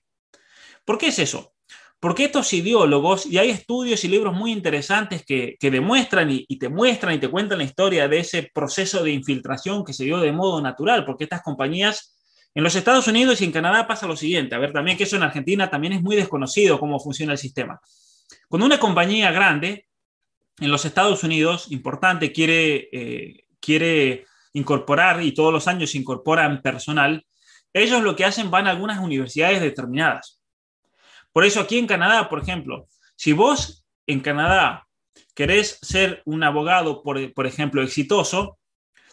¿Por 0.84 0.98
qué 0.98 1.08
es 1.08 1.18
eso? 1.18 1.52
Porque 2.00 2.24
estos 2.24 2.52
ideólogos, 2.52 3.26
y 3.26 3.38
hay 3.38 3.50
estudios 3.50 4.04
y 4.04 4.08
libros 4.08 4.34
muy 4.34 4.52
interesantes 4.52 5.24
que, 5.24 5.56
demuestran 5.60 6.30
y, 6.30 6.46
te 6.58 6.68
muestran 6.68 7.14
y 7.14 7.18
te 7.18 7.28
cuentan 7.28 7.58
la 7.58 7.64
historia 7.64 8.08
de 8.08 8.20
ese 8.20 8.50
proceso 8.54 9.02
de 9.02 9.10
infiltración 9.10 9.84
que 9.84 9.92
se 9.92 10.04
dio 10.04 10.18
de 10.18 10.32
modo 10.32 10.60
natural, 10.60 11.04
porque 11.04 11.24
estas 11.24 11.42
compañías 11.42 12.17
en 12.58 12.64
los 12.64 12.74
Estados 12.74 13.06
Unidos 13.06 13.40
y 13.40 13.44
en 13.44 13.52
Canadá 13.52 13.86
pasa 13.86 14.08
lo 14.08 14.16
siguiente, 14.16 14.54
a 14.54 14.58
ver, 14.58 14.72
también 14.72 14.96
que 14.96 15.04
eso 15.04 15.14
en 15.14 15.22
Argentina 15.22 15.70
también 15.70 15.92
es 15.92 16.02
muy 16.02 16.16
desconocido 16.16 16.80
cómo 16.80 16.98
funciona 16.98 17.32
el 17.32 17.38
sistema. 17.38 17.80
Cuando 18.48 18.66
una 18.66 18.80
compañía 18.80 19.30
grande 19.30 19.86
en 20.58 20.70
los 20.70 20.84
Estados 20.84 21.22
Unidos, 21.22 21.70
importante, 21.70 22.32
quiere, 22.32 22.88
eh, 22.90 23.44
quiere 23.60 24.26
incorporar 24.54 25.22
y 25.22 25.32
todos 25.32 25.52
los 25.52 25.68
años 25.68 25.94
incorporan 25.94 26.60
personal, 26.60 27.24
ellos 27.72 28.02
lo 28.02 28.16
que 28.16 28.24
hacen 28.24 28.50
van 28.50 28.66
a 28.66 28.70
algunas 28.70 28.98
universidades 28.98 29.60
determinadas 29.60 30.38
por 31.32 31.44
eso 31.44 31.60
aquí 31.60 31.78
en 31.78 31.86
Canadá, 31.86 32.28
por 32.28 32.40
ejemplo, 32.40 32.88
si 33.14 33.32
vos 33.32 33.84
en 34.08 34.18
Canadá 34.18 34.88
querés 35.34 35.78
ser 35.82 36.20
un 36.24 36.42
abogado, 36.42 37.02
por, 37.02 37.32
por 37.32 37.46
ejemplo, 37.46 37.80
exitoso, 37.82 38.58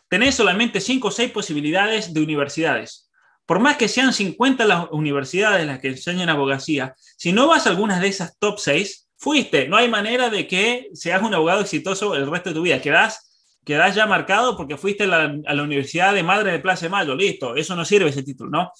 tenés 0.08 0.34
solamente 0.34 0.81
cinco 0.81 1.10
o 1.10 1.12
seis 1.12 1.29
posibilidades 1.31 2.15
de 2.15 2.21
universidades. 2.21 3.05
Por 3.45 3.60
más 3.60 3.77
que 3.77 3.88
sean 3.88 4.13
50 4.13 4.65
las 4.65 4.88
universidades 4.91 5.65
las 5.67 5.79
que 5.79 5.89
enseñan 5.89 6.29
abogacía, 6.29 6.95
si 7.17 7.31
no 7.31 7.47
vas 7.47 7.67
a 7.67 7.69
algunas 7.69 8.01
de 8.01 8.08
esas 8.08 8.38
top 8.39 8.60
6, 8.60 9.05
fuiste. 9.17 9.67
No 9.67 9.77
hay 9.77 9.89
manera 9.89 10.29
de 10.29 10.47
que 10.47 10.89
seas 10.93 11.21
un 11.21 11.34
abogado 11.34 11.62
exitoso 11.62 12.15
el 12.15 12.29
resto 12.29 12.49
de 12.49 12.55
tu 12.55 12.62
vida. 12.62 12.81
Quedás, 12.81 13.58
quedás 13.63 13.95
ya 13.95 14.05
marcado 14.05 14.58
porque 14.58 14.77
fuiste 14.77 15.05
a 15.05 15.08
la, 15.08 15.36
a 15.47 15.63
Universidad 15.63 16.13
de 16.13 16.23
Madre 16.23 16.51
de 16.51 16.60
Plaza 16.60 16.86
de 16.86 16.89
Mayo. 16.89 17.15
Listo, 17.15 17.55
eso 17.55 17.75
no 17.75 17.86
sirve 17.86 18.10
ese 18.10 18.23
título, 18.23 18.49
¿no? 18.49 18.71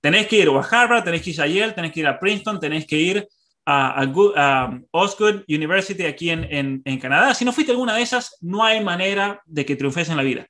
Tenés 0.00 0.26
que 0.26 0.36
ir 0.36 0.48
a 0.48 0.60
Harvard, 0.60 1.04
tenés 1.04 1.22
que 1.22 1.30
ir 1.30 1.40
a 1.40 1.46
Yale, 1.46 1.72
tenés 1.72 1.92
que 1.92 2.00
ir 2.00 2.06
a 2.06 2.18
Princeton, 2.18 2.60
tenés 2.60 2.86
que 2.86 2.96
ir 2.96 3.28
a, 3.66 4.02
a, 4.02 4.80
Osgood 4.90 5.44
University 5.48 6.04
aquí 6.04 6.30
en, 6.30 6.82
en, 6.84 6.98
Canadá. 6.98 7.34
Si 7.34 7.44
no 7.44 7.52
fuiste 7.52 7.72
alguna 7.72 7.94
de 7.96 8.02
esas, 8.02 8.36
no 8.40 8.62
hay 8.64 8.82
manera 8.82 9.42
de 9.46 9.64
que 9.64 9.76
triunfes 9.76 10.08
en 10.08 10.16
la 10.16 10.22
vida. 10.22 10.46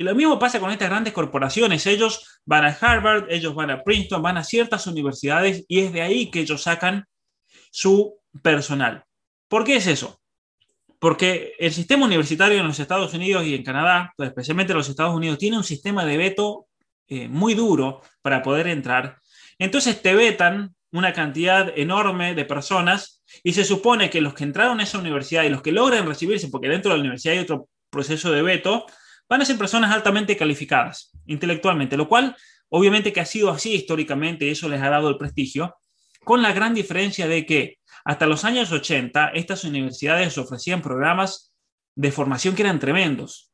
Y 0.00 0.04
lo 0.04 0.14
mismo 0.14 0.38
pasa 0.38 0.60
con 0.60 0.70
estas 0.70 0.88
grandes 0.88 1.12
corporaciones. 1.12 1.84
Ellos 1.86 2.40
van 2.46 2.64
a 2.64 2.68
Harvard, 2.68 3.26
ellos 3.30 3.52
van 3.54 3.70
a 3.70 3.82
Princeton, 3.82 4.22
van 4.22 4.36
a 4.36 4.44
ciertas 4.44 4.86
universidades 4.86 5.64
y 5.66 5.80
es 5.80 5.92
de 5.92 6.02
ahí 6.02 6.30
que 6.30 6.40
ellos 6.40 6.62
sacan 6.62 7.04
su 7.72 8.16
personal. 8.40 9.04
¿Por 9.48 9.64
qué 9.64 9.76
es 9.76 9.88
eso? 9.88 10.20
Porque 11.00 11.54
el 11.58 11.72
sistema 11.72 12.06
universitario 12.06 12.60
en 12.60 12.66
los 12.68 12.78
Estados 12.78 13.12
Unidos 13.12 13.44
y 13.44 13.56
en 13.56 13.64
Canadá, 13.64 14.14
especialmente 14.18 14.72
en 14.72 14.78
los 14.78 14.88
Estados 14.88 15.16
Unidos, 15.16 15.38
tiene 15.38 15.56
un 15.56 15.64
sistema 15.64 16.04
de 16.04 16.16
veto 16.16 16.68
eh, 17.08 17.26
muy 17.26 17.54
duro 17.54 18.00
para 18.22 18.40
poder 18.40 18.68
entrar. 18.68 19.18
Entonces 19.58 20.00
te 20.00 20.14
vetan 20.14 20.76
una 20.92 21.12
cantidad 21.12 21.76
enorme 21.76 22.36
de 22.36 22.44
personas 22.44 23.24
y 23.42 23.52
se 23.52 23.64
supone 23.64 24.10
que 24.10 24.20
los 24.20 24.34
que 24.34 24.44
entraron 24.44 24.78
a 24.78 24.84
esa 24.84 24.98
universidad 24.98 25.42
y 25.42 25.48
los 25.48 25.62
que 25.62 25.72
logran 25.72 26.06
recibirse, 26.06 26.48
porque 26.48 26.68
dentro 26.68 26.92
de 26.92 26.98
la 26.98 27.00
universidad 27.00 27.34
hay 27.34 27.40
otro 27.40 27.68
proceso 27.90 28.30
de 28.30 28.42
veto, 28.42 28.86
van 29.28 29.42
a 29.42 29.44
ser 29.44 29.58
personas 29.58 29.92
altamente 29.92 30.36
calificadas 30.36 31.12
intelectualmente, 31.26 31.96
lo 31.96 32.08
cual 32.08 32.36
obviamente 32.68 33.12
que 33.12 33.20
ha 33.20 33.26
sido 33.26 33.50
así 33.50 33.74
históricamente 33.74 34.46
y 34.46 34.50
eso 34.50 34.68
les 34.68 34.82
ha 34.82 34.90
dado 34.90 35.08
el 35.08 35.18
prestigio, 35.18 35.76
con 36.24 36.42
la 36.42 36.52
gran 36.52 36.74
diferencia 36.74 37.26
de 37.26 37.46
que 37.46 37.78
hasta 38.04 38.26
los 38.26 38.44
años 38.44 38.72
80 38.72 39.28
estas 39.34 39.64
universidades 39.64 40.38
ofrecían 40.38 40.82
programas 40.82 41.52
de 41.94 42.12
formación 42.12 42.54
que 42.54 42.62
eran 42.62 42.78
tremendos, 42.78 43.50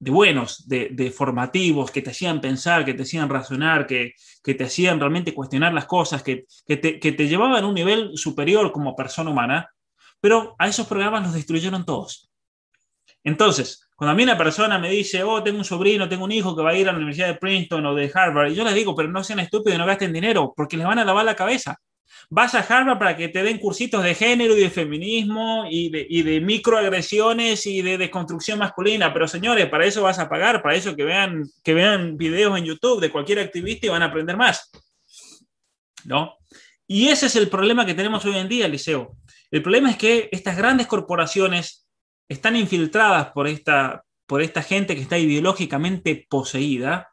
de 0.00 0.10
buenos, 0.10 0.68
de, 0.68 1.12
formativos, 1.14 1.90
que 1.90 2.02
te 2.02 2.10
hacían 2.10 2.40
pensar, 2.40 2.84
que 2.84 2.94
te 2.94 3.02
hacían 3.02 3.28
razonar, 3.28 3.86
que, 3.86 4.14
te 4.42 4.64
hacían 4.64 5.00
realmente 5.00 5.34
cuestionar 5.34 5.72
las 5.74 5.86
cosas, 5.86 6.22
que, 6.22 6.44
que 6.66 6.76
te 6.76 7.28
llevaban 7.28 7.64
a 7.64 7.66
un 7.66 7.74
nivel 7.74 8.16
superior 8.16 8.70
como 8.72 8.94
persona 8.94 9.30
humana, 9.30 9.70
pero 10.20 10.54
a 10.58 10.68
esos 10.68 10.86
programas 10.86 11.24
los 11.24 11.34
destruyeron 11.34 11.84
todos. 11.84 12.30
Entonces, 13.24 13.87
cuando 13.98 14.12
a 14.12 14.14
mí 14.14 14.22
una 14.22 14.38
persona 14.38 14.78
me 14.78 14.90
dice, 14.90 15.24
oh, 15.24 15.42
tengo 15.42 15.58
un 15.58 15.64
sobrino, 15.64 16.08
tengo 16.08 16.22
un 16.22 16.30
hijo 16.30 16.54
que 16.54 16.62
va 16.62 16.70
a 16.70 16.74
ir 16.76 16.88
a 16.88 16.92
la 16.92 16.98
Universidad 16.98 17.26
de 17.26 17.34
Princeton 17.34 17.84
o 17.84 17.96
de 17.96 18.08
Harvard, 18.14 18.52
y 18.52 18.54
yo 18.54 18.62
les 18.62 18.72
digo, 18.72 18.94
pero 18.94 19.08
no 19.08 19.24
sean 19.24 19.40
estúpidos 19.40 19.74
y 19.74 19.78
no 19.78 19.86
gasten 19.86 20.12
dinero, 20.12 20.54
porque 20.56 20.76
les 20.76 20.86
van 20.86 21.00
a 21.00 21.04
lavar 21.04 21.24
la 21.24 21.34
cabeza. 21.34 21.80
Vas 22.30 22.54
a 22.54 22.60
Harvard 22.60 22.96
para 23.00 23.16
que 23.16 23.26
te 23.26 23.42
den 23.42 23.58
cursitos 23.58 24.04
de 24.04 24.14
género 24.14 24.56
y 24.56 24.60
de 24.60 24.70
feminismo 24.70 25.64
y 25.68 25.90
de, 26.22 26.40
microagresiones 26.40 27.66
y 27.66 27.82
de 27.82 27.98
desconstrucción 27.98 28.60
masculina, 28.60 29.12
pero 29.12 29.26
señores, 29.26 29.66
para 29.66 29.84
eso 29.84 30.04
vas 30.04 30.20
a 30.20 30.28
pagar, 30.28 30.62
para 30.62 30.76
eso 30.76 30.94
que 30.94 31.02
vean, 31.02 31.42
que 31.64 31.74
vean 31.74 32.16
videos 32.16 32.56
en 32.56 32.66
YouTube 32.66 33.00
de 33.00 33.10
cualquier 33.10 33.40
activista 33.40 33.86
y 33.86 33.90
van 33.90 34.02
a 34.02 34.06
aprender 34.06 34.36
más. 34.36 34.70
¿No? 36.04 36.36
Y 36.86 37.08
ese 37.08 37.26
es 37.26 37.34
el 37.34 37.48
problema 37.48 37.84
que 37.84 37.94
tenemos 37.94 38.24
hoy 38.24 38.36
en 38.36 38.48
día, 38.48 38.68
Liceo. 38.68 39.16
El 39.50 39.60
problema 39.60 39.90
es 39.90 39.96
que 39.96 40.28
estas 40.30 40.56
grandes 40.56 40.86
corporaciones 40.86 41.87
están 42.28 42.56
infiltradas 42.56 43.30
por 43.32 43.48
esta, 43.48 44.04
por 44.26 44.42
esta 44.42 44.62
gente 44.62 44.94
que 44.94 45.02
está 45.02 45.18
ideológicamente 45.18 46.26
poseída. 46.28 47.12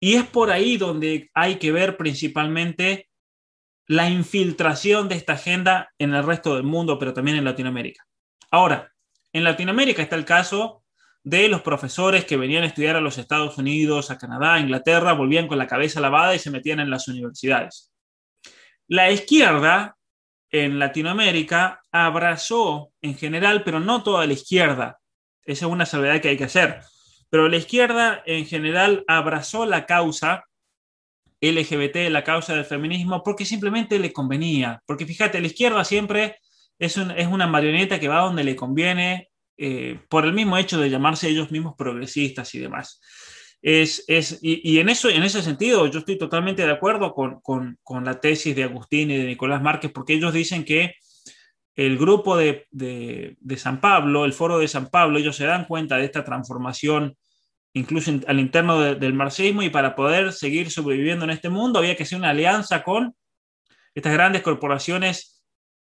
Y 0.00 0.14
es 0.14 0.24
por 0.24 0.50
ahí 0.50 0.76
donde 0.76 1.30
hay 1.34 1.56
que 1.56 1.72
ver 1.72 1.96
principalmente 1.96 3.08
la 3.86 4.08
infiltración 4.08 5.08
de 5.08 5.16
esta 5.16 5.34
agenda 5.34 5.90
en 5.98 6.14
el 6.14 6.24
resto 6.24 6.54
del 6.54 6.62
mundo, 6.62 6.98
pero 6.98 7.12
también 7.12 7.36
en 7.36 7.44
Latinoamérica. 7.44 8.06
Ahora, 8.50 8.92
en 9.32 9.44
Latinoamérica 9.44 10.02
está 10.02 10.16
el 10.16 10.24
caso 10.24 10.84
de 11.22 11.48
los 11.48 11.62
profesores 11.62 12.24
que 12.24 12.36
venían 12.36 12.62
a 12.62 12.66
estudiar 12.66 12.96
a 12.96 13.00
los 13.00 13.18
Estados 13.18 13.58
Unidos, 13.58 14.10
a 14.10 14.18
Canadá, 14.18 14.54
a 14.54 14.60
Inglaterra, 14.60 15.12
volvían 15.12 15.48
con 15.48 15.58
la 15.58 15.66
cabeza 15.66 16.00
lavada 16.00 16.34
y 16.34 16.38
se 16.38 16.50
metían 16.50 16.80
en 16.80 16.90
las 16.90 17.08
universidades. 17.08 17.92
La 18.88 19.10
izquierda 19.10 19.96
en 20.50 20.78
Latinoamérica 20.78 21.82
abrazó 21.92 22.92
en 23.02 23.16
general, 23.16 23.62
pero 23.64 23.80
no 23.80 24.02
toda 24.02 24.26
la 24.26 24.32
izquierda. 24.32 25.00
Esa 25.44 25.66
es 25.66 25.72
una 25.72 25.86
salvedad 25.86 26.20
que 26.20 26.28
hay 26.28 26.36
que 26.36 26.44
hacer. 26.44 26.80
Pero 27.30 27.48
la 27.48 27.56
izquierda 27.56 28.22
en 28.26 28.46
general 28.46 29.04
abrazó 29.06 29.64
la 29.64 29.86
causa 29.86 30.44
LGBT, 31.40 32.10
la 32.10 32.24
causa 32.24 32.54
del 32.54 32.64
feminismo, 32.64 33.22
porque 33.22 33.44
simplemente 33.44 33.98
le 33.98 34.12
convenía. 34.12 34.82
Porque 34.86 35.06
fíjate, 35.06 35.40
la 35.40 35.46
izquierda 35.46 35.84
siempre 35.84 36.36
es, 36.78 36.96
una 36.96 37.46
marioneta 37.46 38.00
que 38.00 38.08
va 38.08 38.20
donde 38.20 38.44
le 38.44 38.56
conviene 38.56 39.28
eh, 39.56 40.00
por 40.08 40.24
el 40.24 40.32
mismo 40.32 40.56
hecho 40.58 40.80
de 40.80 40.90
llamarse 40.90 41.28
ellos 41.28 41.50
mismos 41.50 41.74
progresistas 41.76 42.54
y 42.54 42.58
demás. 42.58 43.00
Es, 43.62 44.04
es, 44.08 44.38
y, 44.40 44.78
en, 44.78 44.88
eso, 44.88 45.10
en 45.10 45.22
ese 45.22 45.42
sentido 45.42 45.86
yo 45.86 45.98
estoy 45.98 46.16
totalmente 46.16 46.64
de 46.64 46.72
acuerdo 46.72 47.12
con, 47.12 47.40
con, 47.40 47.78
con, 47.82 48.04
la 48.04 48.18
tesis 48.18 48.56
de 48.56 48.64
Agustín 48.64 49.10
y 49.10 49.18
de 49.18 49.26
Nicolás 49.26 49.60
Márquez, 49.60 49.92
porque 49.92 50.14
ellos 50.14 50.32
dicen 50.32 50.64
que 50.64 50.94
el 51.76 51.98
grupo 51.98 52.36
de, 52.36 52.66
de, 52.70 53.36
de, 53.38 53.56
San 53.58 53.80
Pablo, 53.80 54.24
el 54.24 54.32
foro 54.32 54.58
de 54.58 54.68
San 54.68 54.88
Pablo, 54.88 55.18
ellos 55.18 55.36
se 55.36 55.44
dan 55.44 55.66
cuenta 55.66 55.96
de 55.96 56.06
esta 56.06 56.24
transformación 56.24 57.16
incluso 57.72 58.12
al 58.26 58.40
interno 58.40 58.80
del 58.94 59.14
marxismo 59.14 59.62
y 59.62 59.70
para 59.70 59.94
poder 59.94 60.32
seguir 60.32 60.70
sobreviviendo 60.70 61.24
en 61.24 61.30
este 61.30 61.48
mundo 61.48 61.78
había 61.78 61.96
que 61.96 62.02
hacer 62.02 62.18
una 62.18 62.30
alianza 62.30 62.82
con 62.82 63.14
estas 63.94 64.12
grandes 64.12 64.42
corporaciones 64.42 65.39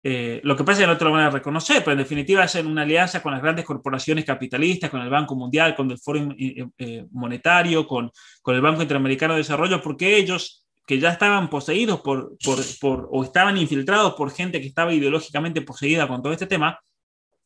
eh, 0.02 0.40
lo 0.44 0.56
que 0.56 0.62
pasa 0.62 0.80
es 0.80 0.86
que 0.86 0.92
no 0.92 0.98
te 0.98 1.04
lo 1.04 1.12
van 1.12 1.24
a 1.24 1.30
reconocer, 1.30 1.82
pero 1.82 1.92
en 1.92 1.98
definitiva 1.98 2.44
es 2.44 2.54
una 2.56 2.82
alianza 2.82 3.22
con 3.22 3.32
las 3.32 3.42
grandes 3.42 3.64
corporaciones 3.64 4.24
capitalistas, 4.24 4.90
con 4.90 5.00
el 5.00 5.10
Banco 5.10 5.34
Mundial, 5.34 5.74
con 5.74 5.90
el 5.90 5.98
Foro 5.98 6.32
eh, 6.38 6.64
eh, 6.78 7.06
Monetario, 7.10 7.86
con, 7.86 8.10
con, 8.40 8.54
el 8.54 8.60
Banco 8.60 8.82
Interamericano 8.82 9.34
de 9.34 9.38
Desarrollo, 9.38 9.82
porque 9.82 10.16
ellos 10.16 10.64
que 10.86 11.00
ya 11.00 11.10
estaban 11.10 11.50
poseídos 11.50 12.00
por, 12.02 12.36
por, 12.44 12.58
por, 12.80 13.08
o 13.10 13.24
estaban 13.24 13.56
infiltrados 13.56 14.14
por 14.14 14.30
gente 14.30 14.60
que 14.60 14.68
estaba 14.68 14.94
ideológicamente 14.94 15.60
poseída 15.62 16.06
con 16.06 16.22
todo 16.22 16.32
este 16.32 16.46
tema, 16.46 16.78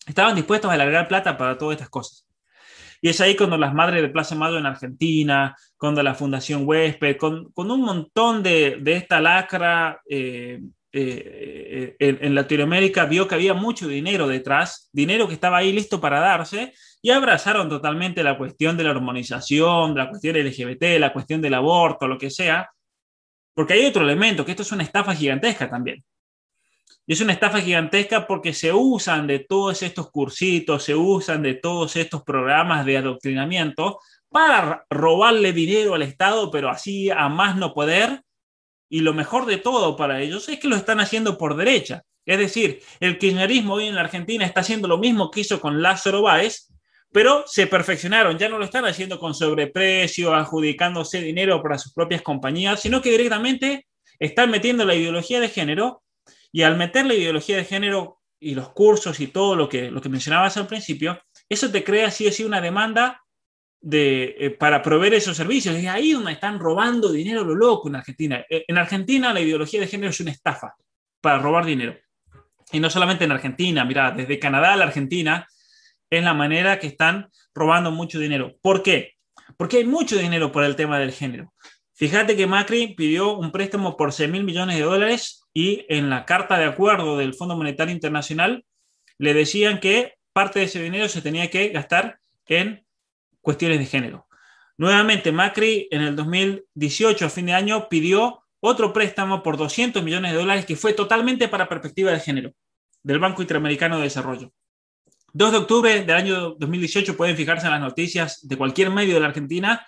estaban 0.07 0.35
dispuestos 0.35 0.71
a 0.71 0.75
alargar 0.75 1.09
plata 1.09 1.39
para 1.39 1.57
todas 1.57 1.77
estas 1.77 1.89
cosas. 1.89 2.27
Y 3.01 3.09
es 3.09 3.19
ahí 3.23 3.35
cuando 3.35 3.57
las 3.57 3.73
madres 3.73 4.03
de 4.03 4.11
Plaza 4.11 4.35
Mayo 4.35 4.59
en 4.59 4.67
Argentina, 4.67 5.57
cuando 5.79 6.03
la 6.03 6.15
Fundación 6.15 6.65
Huésped, 6.67 7.17
con, 7.17 7.51
con 7.53 7.71
un 7.71 7.81
montón 7.81 8.43
de, 8.43 8.77
de 8.83 8.97
esta 8.97 9.23
lacra 9.23 10.03
eh, 10.93 11.97
en, 11.99 12.35
Latinoamérica 12.35 13.05
vio 13.05 13.29
que 13.29 13.37
había 13.37 13.55
mucho 13.55 13.87
dinero 13.87 14.27
detrás, 14.27 14.89
dinero 14.93 15.29
que 15.29 15.35
estaba 15.35 15.59
ahí 15.59 15.73
listo 15.73 16.01
para 16.01 16.21
darse, 16.21 16.73
y 17.03 17.11
abrazaron 17.11 17.69
totalmente 17.69 18.23
la 18.23 18.37
cuestión 18.37 18.77
de 18.77 18.85
la 18.85 18.91
hormonización, 18.91 19.95
la 19.95 20.09
cuestión 20.09 20.37
LGBT, 20.37 20.99
la 20.99 21.13
cuestión 21.13 21.41
del 21.41 21.55
aborto, 21.55 22.09
lo 22.09 22.19
que 22.19 22.31
sea, 22.31 22.71
porque 23.55 23.75
hay 23.75 23.87
otro 23.87 24.03
elemento, 24.03 24.45
que 24.45 24.53
esto 24.53 24.63
es 24.63 24.73
una 24.73 24.83
estafa 24.83 25.15
gigantesca 25.15 25.69
también. 25.69 26.05
Y 27.07 27.13
es 27.13 27.21
una 27.21 27.33
estafa 27.33 27.61
gigantesca 27.61 28.27
porque 28.27 28.53
se 28.53 28.73
usan 28.73 29.27
de 29.27 29.41
todos 29.41 29.83
estos 29.83 30.11
cursitos, 30.11 30.85
se 30.85 30.95
usan 30.95 31.43
de 31.43 31.55
todos 31.55 31.97
estos 31.97 32.23
programas 32.23 32.85
de 32.87 32.99
adoctrinamiento 32.99 33.99
para 34.29 34.87
robarle 34.89 35.53
dinero 35.53 35.95
al 35.95 36.03
Estado, 36.03 36.51
pero 36.51 36.69
así 36.69 37.11
a 37.11 37.29
más 37.29 37.57
no 37.57 37.75
poder, 37.75 38.23
y 38.91 39.01
lo 39.01 39.15
mejor 39.15 39.47
de 39.47 39.57
todo 39.57 39.97
para 39.97 40.21
ellos 40.21 40.49
es 40.49 40.59
que 40.59 40.69
lo 40.69 40.77
están 40.77 41.01
haciendo 41.01 41.39
por 41.39 41.57
derecha. 41.57 42.03
Es 42.27 42.39
decir, 42.39 42.83
el 42.99 43.17
kirchnerismo 43.19 43.75
hoy 43.75 43.87
en 43.87 43.95
la 43.95 44.03
Argentina 44.03 44.45
está 44.45 44.61
haciendo 44.61 44.89
lo 44.89 44.99
mismo 44.99 45.31
que 45.31 45.41
hizo 45.41 45.61
con 45.61 45.81
Lázaro 45.81 46.23
Báez, 46.23 46.69
pero 47.13 47.45
se 47.47 47.67
perfeccionaron, 47.67 48.37
ya 48.37 48.49
no 48.49 48.59
lo 48.59 48.65
están 48.65 48.85
haciendo 48.85 49.19
con 49.19 49.35
sobreprecio, 49.35 50.35
adjudicándose 50.35 51.23
dinero 51.23 51.63
para 51.63 51.79
sus 51.79 51.93
propias 51.93 52.21
compañías, 52.23 52.81
sino 52.81 53.01
que 53.01 53.11
directamente 53.11 53.87
están 54.19 54.51
metiendo 54.51 54.85
la 54.85 54.95
ideología 54.95 55.41
de 55.41 55.49
género 55.49 56.03
y 56.53 56.63
al 56.63 56.77
meter 56.77 57.07
la 57.07 57.15
ideología 57.15 57.57
de 57.57 57.65
género 57.65 58.19
y 58.41 58.55
los 58.55 58.71
cursos 58.71 59.21
y 59.21 59.29
todo 59.29 59.55
lo 59.55 59.69
que, 59.69 59.91
lo 59.91 60.01
que 60.01 60.09
mencionabas 60.09 60.57
al 60.57 60.67
principio, 60.67 61.21
eso 61.49 61.71
te 61.71 61.85
crea 61.85 62.11
sí 62.11 62.27
o 62.27 62.47
una 62.47 62.61
demanda 62.61 63.20
de, 63.81 64.37
eh, 64.39 64.51
para 64.51 64.83
proveer 64.83 65.15
esos 65.15 65.37
servicios. 65.37 65.75
Es 65.75 65.87
ahí 65.87 66.13
donde 66.13 66.33
están 66.33 66.59
robando 66.59 67.11
dinero 67.11 67.45
lo 67.45 67.55
loco 67.55 67.89
en 67.89 67.97
Argentina. 67.97 68.45
Eh, 68.49 68.65
en 68.69 68.79
Argentina 68.79 69.33
la 69.33 69.41
ideología 69.41 69.81
de 69.81 69.87
género 69.87 70.11
es 70.11 70.21
una 70.21 70.31
estafa 70.31 70.75
para 71.21 71.39
robar 71.39 71.65
dinero. 71.65 71.97
Y 72.73 72.81
no 72.81 72.91
solamente 72.91 73.25
en 73.25 73.33
Argentina, 73.33 73.85
mira, 73.85 74.13
desde 74.13 74.39
Canadá 74.39 74.75
a 74.75 74.77
la 74.77 74.85
Argentina 74.85 75.47
es 76.09 76.25
la 76.25 76.35
manera 76.35 76.79
que 76.79 76.87
están 76.87 77.29
robando 77.55 77.91
mucho 77.91 78.19
dinero. 78.19 78.55
¿Por 78.63 78.83
qué? 78.83 79.15
Porque 79.57 79.79
hay 79.79 79.85
mucho 79.85 80.17
dinero 80.17 80.53
por 80.53 80.65
el 80.65 80.77
tema 80.77 80.99
del 80.99 81.13
género. 81.13 81.53
Fíjate 81.95 82.37
que 82.37 82.47
Macri 82.47 82.95
pidió 82.95 83.37
un 83.37 83.53
préstamo 83.53 83.97
por 83.97 84.13
6 84.13 84.31
mil 84.31 84.45
millones 84.45 84.77
de 84.77 84.83
dólares 84.83 85.45
y 85.53 85.85
en 85.89 86.09
la 86.09 86.25
carta 86.25 86.59
de 86.59 86.65
acuerdo 86.65 87.19
del 87.19 87.35
Fondo 87.35 87.57
Monetario 87.57 87.93
Internacional 87.93 88.65
le 89.19 89.35
decían 89.35 89.81
que 89.81 90.15
parte 90.33 90.61
de 90.61 90.65
ese 90.65 90.83
dinero 90.83 91.09
se 91.09 91.21
tenía 91.21 91.51
que 91.51 91.69
gastar 91.69 92.19
en 92.47 92.87
cuestiones 93.41 93.79
de 93.79 93.87
género. 93.87 94.27
Nuevamente, 94.77 95.33
Macri 95.33 95.89
en 95.91 96.03
el 96.03 96.17
2018, 96.17 97.27
a 97.27 97.31
fin 97.31 97.47
de 97.47 97.53
año, 97.53 97.89
pidió 97.89 98.43
otro 98.61 98.93
préstamo 98.93 99.43
por 99.43 99.57
200 99.57 100.03
millones 100.03 100.33
de 100.33 100.39
dólares 100.39 100.67
que 100.67 100.77
fue 100.77 100.93
totalmente 100.93 101.49
para 101.49 101.69
perspectiva 101.69 102.13
de 102.13 102.21
género 102.21 102.53
del 103.03 103.19
Banco 103.19 103.43
Interamericano 103.43 103.97
de 103.97 104.05
Desarrollo. 104.05 104.53
2 105.33 105.53
de 105.53 105.59
octubre 105.59 106.05
del 106.05 106.17
año 106.17 106.55
2018 106.59 107.17
pueden 107.17 107.37
fijarse 107.37 107.67
en 107.67 107.73
las 107.73 107.81
noticias 107.81 108.47
de 108.47 108.57
cualquier 108.57 108.91
medio 108.91 109.15
de 109.15 109.21
la 109.21 109.27
Argentina 109.27 109.87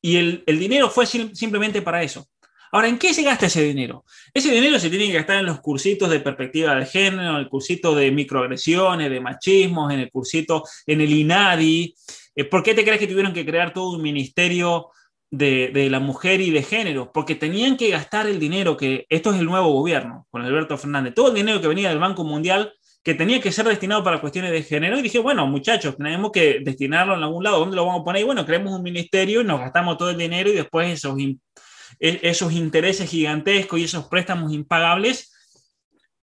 y 0.00 0.16
el, 0.16 0.44
el 0.46 0.58
dinero 0.58 0.90
fue 0.90 1.06
simplemente 1.06 1.80
para 1.80 2.02
eso. 2.02 2.26
Ahora, 2.74 2.88
¿en 2.88 2.98
qué 2.98 3.14
se 3.14 3.22
gasta 3.22 3.46
ese 3.46 3.62
dinero? 3.62 4.04
Ese 4.34 4.50
dinero 4.50 4.80
se 4.80 4.90
tiene 4.90 5.06
que 5.06 5.12
gastar 5.12 5.38
en 5.38 5.46
los 5.46 5.60
cursitos 5.60 6.10
de 6.10 6.18
perspectiva 6.18 6.74
de 6.74 6.84
género, 6.84 7.30
en 7.30 7.36
el 7.36 7.48
cursito 7.48 7.94
de 7.94 8.10
microagresiones, 8.10 9.10
de 9.10 9.20
machismos, 9.20 9.92
en 9.92 10.00
el 10.00 10.10
cursito, 10.10 10.64
en 10.84 11.00
el 11.00 11.12
INADI. 11.12 11.94
Eh, 12.34 12.44
¿Por 12.44 12.62
qué 12.62 12.74
te 12.74 12.84
crees 12.84 12.98
que 12.98 13.06
tuvieron 13.06 13.32
que 13.32 13.46
crear 13.46 13.72
todo 13.72 13.90
un 13.90 14.02
ministerio 14.02 14.90
de, 15.30 15.88
la 15.90 16.00
mujer 16.00 16.40
y 16.40 16.50
de 16.50 16.62
género? 16.62 17.12
Porque 17.12 17.34
tenían 17.34 17.76
que 17.76 17.90
gastar 17.90 18.26
el 18.26 18.38
dinero 18.38 18.76
que, 18.76 19.06
esto 19.08 19.32
es 19.32 19.40
el 19.40 19.46
nuevo 19.46 19.72
gobierno, 19.72 20.26
con 20.30 20.42
Alberto 20.42 20.76
Fernández, 20.78 21.14
todo 21.14 21.28
el 21.28 21.34
dinero 21.34 21.60
que 21.60 21.68
venía 21.68 21.88
del 21.88 21.98
Banco 21.98 22.24
Mundial 22.24 22.72
que 23.04 23.14
tenía 23.14 23.38
que 23.38 23.52
ser 23.52 23.66
destinado 23.66 24.02
para 24.02 24.18
cuestiones 24.18 24.50
de 24.50 24.62
género 24.62 24.98
y 24.98 25.02
dije, 25.02 25.18
bueno, 25.18 25.46
muchachos, 25.46 25.94
tenemos 25.98 26.32
que 26.32 26.60
destinarlo 26.62 27.14
en 27.14 27.22
algún 27.22 27.44
lado, 27.44 27.58
¿dónde 27.58 27.76
lo 27.76 27.84
vamos 27.84 28.00
a 28.00 28.04
poner? 28.04 28.22
Y 28.22 28.24
bueno, 28.24 28.46
creemos 28.46 28.72
un 28.72 28.82
ministerio 28.82 29.42
y 29.42 29.44
nos 29.44 29.60
gastamos 29.60 29.98
todo 29.98 30.08
el 30.08 30.16
dinero 30.16 30.48
y 30.48 30.54
después 30.54 30.90
esos, 30.90 31.18
e, 31.20 32.34
intereses 32.52 33.10
gigantescos 33.10 33.78
y 33.78 33.84
esos 33.84 34.06
préstamos 34.06 34.54
impagables 34.54 35.30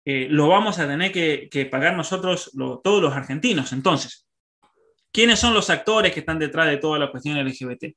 eh, 0.06 0.26
lo 0.32 0.47
vamos 0.47 0.80
a 0.80 0.88
tener 0.88 1.12
que, 1.12 1.69
pagar 1.69 1.95
nosotros, 1.95 2.52
todos 2.84 3.02
los 3.02 3.13
argentinos. 3.13 3.74
Entonces, 3.74 4.26
¿quiénes 5.12 5.39
son 5.39 5.54
los 5.54 5.69
actores 5.69 6.13
que 6.13 6.21
están 6.21 6.39
detrás 6.39 6.67
de 6.67 6.78
toda 6.78 7.00
la 7.00 7.12
cuestión 7.12 7.38
LGBT? 7.43 7.95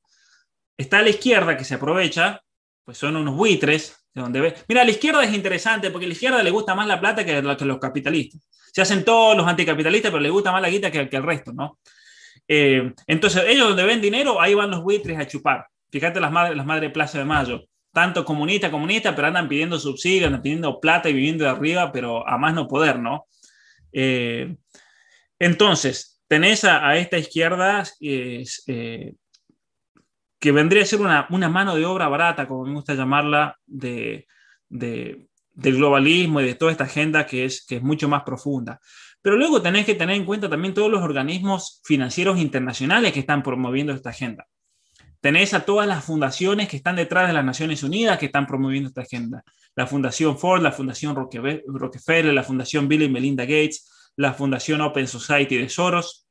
Está 0.76 1.02
la 1.02 1.10
izquierda 1.10 1.56
que 1.56 1.64
se 1.64 1.74
aprovecha, 1.74 2.40
pues 2.84 2.98
son 2.98 3.16
unos 3.16 3.36
buitres, 3.36 4.06
de 4.12 4.22
donde 4.22 4.40
ve. 4.40 4.54
Mira, 4.68 4.84
la 4.84 4.90
izquierda 4.90 5.24
es 5.24 5.34
interesante 5.34 5.90
porque 5.90 6.06
a 6.06 6.08
la 6.08 6.14
izquierda 6.14 6.42
le 6.42 6.50
gusta 6.50 6.74
más 6.74 6.86
la 6.86 7.00
plata 7.00 7.24
que, 7.24 7.42
que 7.58 7.64
los 7.64 7.78
capitalistas 7.78 8.42
se 8.74 8.82
hacen 8.82 9.04
todos 9.04 9.36
los 9.36 9.46
anticapitalistas, 9.46 10.10
pero 10.10 10.20
les 10.20 10.32
gusta 10.32 10.50
más 10.50 10.60
la 10.60 10.68
guita 10.68 10.90
que, 10.90 11.08
que 11.08 11.16
el 11.16 11.22
resto, 11.22 11.52
¿no? 11.52 11.78
Eh, 12.48 12.92
entonces, 13.06 13.44
ellos 13.46 13.68
donde 13.68 13.84
ven 13.84 14.00
dinero, 14.00 14.40
ahí 14.40 14.52
van 14.54 14.72
los 14.72 14.82
buitres 14.82 15.16
a 15.16 15.28
chupar. 15.28 15.68
Fíjate 15.92 16.18
las 16.18 16.32
madres, 16.32 16.56
las 16.56 16.66
madres 16.66 16.90
Plaza 16.90 17.18
de 17.18 17.24
Mayo, 17.24 17.62
tanto 17.92 18.24
comunista, 18.24 18.72
comunista, 18.72 19.14
pero 19.14 19.28
andan 19.28 19.48
pidiendo 19.48 19.78
subsidios, 19.78 20.26
andan 20.26 20.42
pidiendo 20.42 20.80
plata 20.80 21.08
y 21.08 21.12
viviendo 21.12 21.44
de 21.44 21.50
arriba, 21.50 21.92
pero 21.92 22.26
a 22.28 22.36
más 22.36 22.52
no 22.52 22.66
poder, 22.66 22.98
¿no? 22.98 23.28
Eh, 23.92 24.56
entonces, 25.38 26.13
tenés 26.28 26.64
a, 26.64 26.96
esta 26.96 27.18
izquierda 27.18 27.84
eh, 28.00 28.44
que 30.38 30.52
vendría 30.52 30.82
a 30.82 30.86
ser 30.86 31.00
una, 31.00 31.26
una, 31.30 31.48
mano 31.48 31.74
de 31.74 31.86
obra 31.86 32.08
barata, 32.08 32.46
como 32.46 32.64
me 32.64 32.74
gusta 32.74 32.94
llamarla, 32.94 33.58
de, 33.66 34.26
de, 34.68 35.28
del 35.52 35.76
globalismo 35.76 36.40
y 36.40 36.46
de 36.46 36.54
toda 36.54 36.72
esta 36.72 36.84
agenda 36.84 37.26
que 37.26 37.44
es, 37.44 37.64
que 37.64 37.76
es 37.76 37.82
mucho 37.82 38.08
más 38.08 38.22
profunda. 38.24 38.80
Pero 39.22 39.36
luego 39.36 39.62
tenés 39.62 39.86
que 39.86 39.94
tener 39.94 40.16
en 40.16 40.26
cuenta 40.26 40.50
también 40.50 40.74
todos 40.74 40.90
los 40.90 41.02
organismos 41.02 41.80
financieros 41.84 42.38
internacionales 42.38 43.12
que 43.12 43.20
están 43.20 43.42
promoviendo 43.42 43.92
esta 43.92 44.10
agenda. 44.10 44.46
Tenés 45.20 45.54
a 45.54 45.64
todas 45.64 45.88
las 45.88 46.04
fundaciones 46.04 46.68
que 46.68 46.76
están 46.76 46.96
detrás 46.96 47.28
de 47.28 47.32
las 47.32 47.44
Naciones 47.44 47.82
Unidas 47.82 48.18
que 48.18 48.26
están 48.26 48.46
promoviendo 48.46 48.88
esta 48.88 49.00
agenda. 49.00 49.42
La 49.74 49.86
Fundación 49.86 50.38
Ford, 50.38 50.60
la 50.60 50.72
Fundación 50.72 51.16
Rockefeller, 51.16 52.34
la 52.34 52.42
Fundación 52.42 52.86
Bill 52.86 53.04
y 53.04 53.08
Melinda 53.08 53.44
Gates, 53.44 53.90
la 54.16 54.34
Fundación 54.34 54.80
Open 54.80 55.08
Society 55.08 55.56
de 55.56 55.68
Soros, 55.68 56.26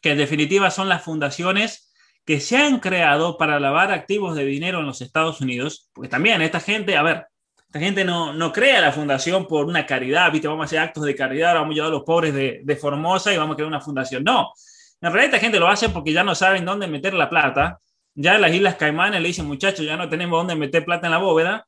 que 0.00 0.12
en 0.12 0.18
definitiva 0.18 0.70
son 0.70 0.88
las 0.88 1.02
fundaciones 1.02 1.92
que 2.24 2.40
se 2.40 2.56
han 2.56 2.80
creado 2.80 3.38
para 3.38 3.60
lavar 3.60 3.92
activos 3.92 4.36
de 4.36 4.44
dinero 4.44 4.80
en 4.80 4.86
los 4.86 5.00
Estados 5.00 5.40
Unidos, 5.40 5.90
porque 5.92 6.08
también 6.08 6.42
esta 6.42 6.60
gente, 6.60 6.96
a 6.96 7.02
ver, 7.02 7.26
la 7.72 7.80
gente 7.80 8.04
no, 8.04 8.32
no 8.32 8.52
crea 8.52 8.80
la 8.80 8.92
fundación 8.92 9.46
por 9.46 9.66
una 9.66 9.86
caridad, 9.86 10.32
¿viste? 10.32 10.48
Vamos 10.48 10.64
a 10.64 10.66
hacer 10.66 10.78
actos 10.78 11.04
de 11.04 11.14
caridad, 11.14 11.54
vamos 11.54 11.70
a 11.70 11.72
ayudar 11.72 11.88
a 11.88 11.92
los 11.92 12.02
pobres 12.04 12.34
de, 12.34 12.60
de 12.64 12.76
Formosa 12.76 13.32
y 13.32 13.36
vamos 13.36 13.54
a 13.54 13.56
crear 13.56 13.68
una 13.68 13.80
fundación. 13.80 14.24
No, 14.24 14.52
en 15.00 15.12
realidad 15.12 15.34
esta 15.34 15.44
gente 15.44 15.60
lo 15.60 15.68
hace 15.68 15.88
porque 15.90 16.12
ya 16.12 16.24
no 16.24 16.34
saben 16.34 16.64
dónde 16.64 16.86
meter 16.86 17.14
la 17.14 17.28
plata. 17.28 17.80
Ya 18.14 18.36
en 18.36 18.40
las 18.40 18.52
Islas 18.52 18.76
Caimanes 18.76 19.20
le 19.20 19.28
dicen, 19.28 19.46
muchachos, 19.46 19.84
ya 19.84 19.96
no 19.96 20.08
tenemos 20.08 20.38
dónde 20.38 20.56
meter 20.56 20.84
plata 20.84 21.06
en 21.06 21.12
la 21.12 21.18
bóveda. 21.18 21.66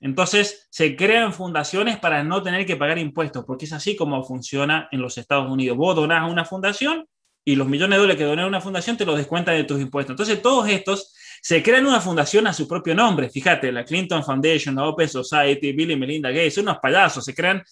Entonces 0.00 0.66
se 0.70 0.96
crean 0.96 1.32
fundaciones 1.32 1.98
para 1.98 2.24
no 2.24 2.42
tener 2.42 2.64
que 2.64 2.76
pagar 2.76 2.98
impuestos, 2.98 3.44
porque 3.44 3.66
es 3.66 3.72
así 3.72 3.96
como 3.96 4.24
funciona 4.24 4.88
en 4.92 5.00
los 5.02 5.18
Estados 5.18 5.50
Unidos. 5.50 5.76
Vos 5.76 5.94
donás 5.94 6.22
a 6.22 6.26
una 6.26 6.44
fundación 6.44 7.06
y 7.44 7.54
los 7.54 7.68
millones 7.68 7.96
de 7.96 8.00
dólares 8.00 8.18
que 8.18 8.24
donás 8.24 8.44
a 8.44 8.48
una 8.48 8.60
fundación 8.60 8.96
te 8.96 9.04
los 9.04 9.16
descuentan 9.16 9.56
de 9.56 9.64
tus 9.64 9.80
impuestos. 9.80 10.14
Entonces 10.14 10.40
todos 10.40 10.68
estos 10.68 11.14
se 11.42 11.62
crean 11.62 11.86
una 11.86 12.00
fundación 12.00 12.46
a 12.46 12.52
su 12.52 12.66
propio 12.66 12.94
nombre. 12.94 13.28
Fíjate, 13.28 13.72
la 13.72 13.84
Clinton 13.84 14.24
Foundation, 14.24 14.74
la 14.74 14.86
Open 14.86 15.08
Society, 15.08 15.72
Bill 15.72 15.90
y 15.90 15.96
Melinda 15.96 16.30
Gates, 16.30 16.58
unos 16.58 16.78
payasos. 16.78 17.24
Se 17.24 17.34
crean 17.34 17.62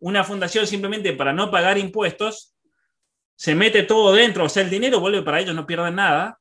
una 0.00 0.24
fundación 0.24 0.66
simplemente 0.66 1.12
para 1.14 1.32
no 1.32 1.50
pagar 1.50 1.78
impuestos. 1.78 2.54
Se 3.36 3.54
mete 3.54 3.82
todo 3.84 4.12
dentro, 4.12 4.44
o 4.44 4.48
sea, 4.48 4.62
el 4.62 4.70
dinero 4.70 5.00
vuelve 5.00 5.22
para 5.22 5.40
ellos, 5.40 5.54
no 5.54 5.66
pierden 5.66 5.94
nada. 5.94 6.38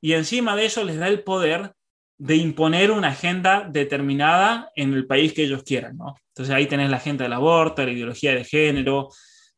Y 0.00 0.12
encima 0.12 0.54
de 0.54 0.66
eso 0.66 0.84
les 0.84 0.98
da 0.98 1.08
el 1.08 1.22
poder 1.22 1.72
de 2.18 2.36
imponer 2.36 2.90
una 2.90 3.08
agenda 3.08 3.68
determinada 3.68 4.70
en 4.76 4.94
el 4.94 5.06
país 5.06 5.32
que 5.32 5.44
ellos 5.44 5.62
quieran, 5.64 5.96
¿no? 5.96 6.14
Entonces 6.28 6.54
ahí 6.54 6.66
tenés 6.66 6.90
la 6.90 6.98
agenda 6.98 7.24
del 7.24 7.32
aborto, 7.32 7.84
la 7.84 7.92
ideología 7.92 8.34
de 8.34 8.44
género, 8.44 9.08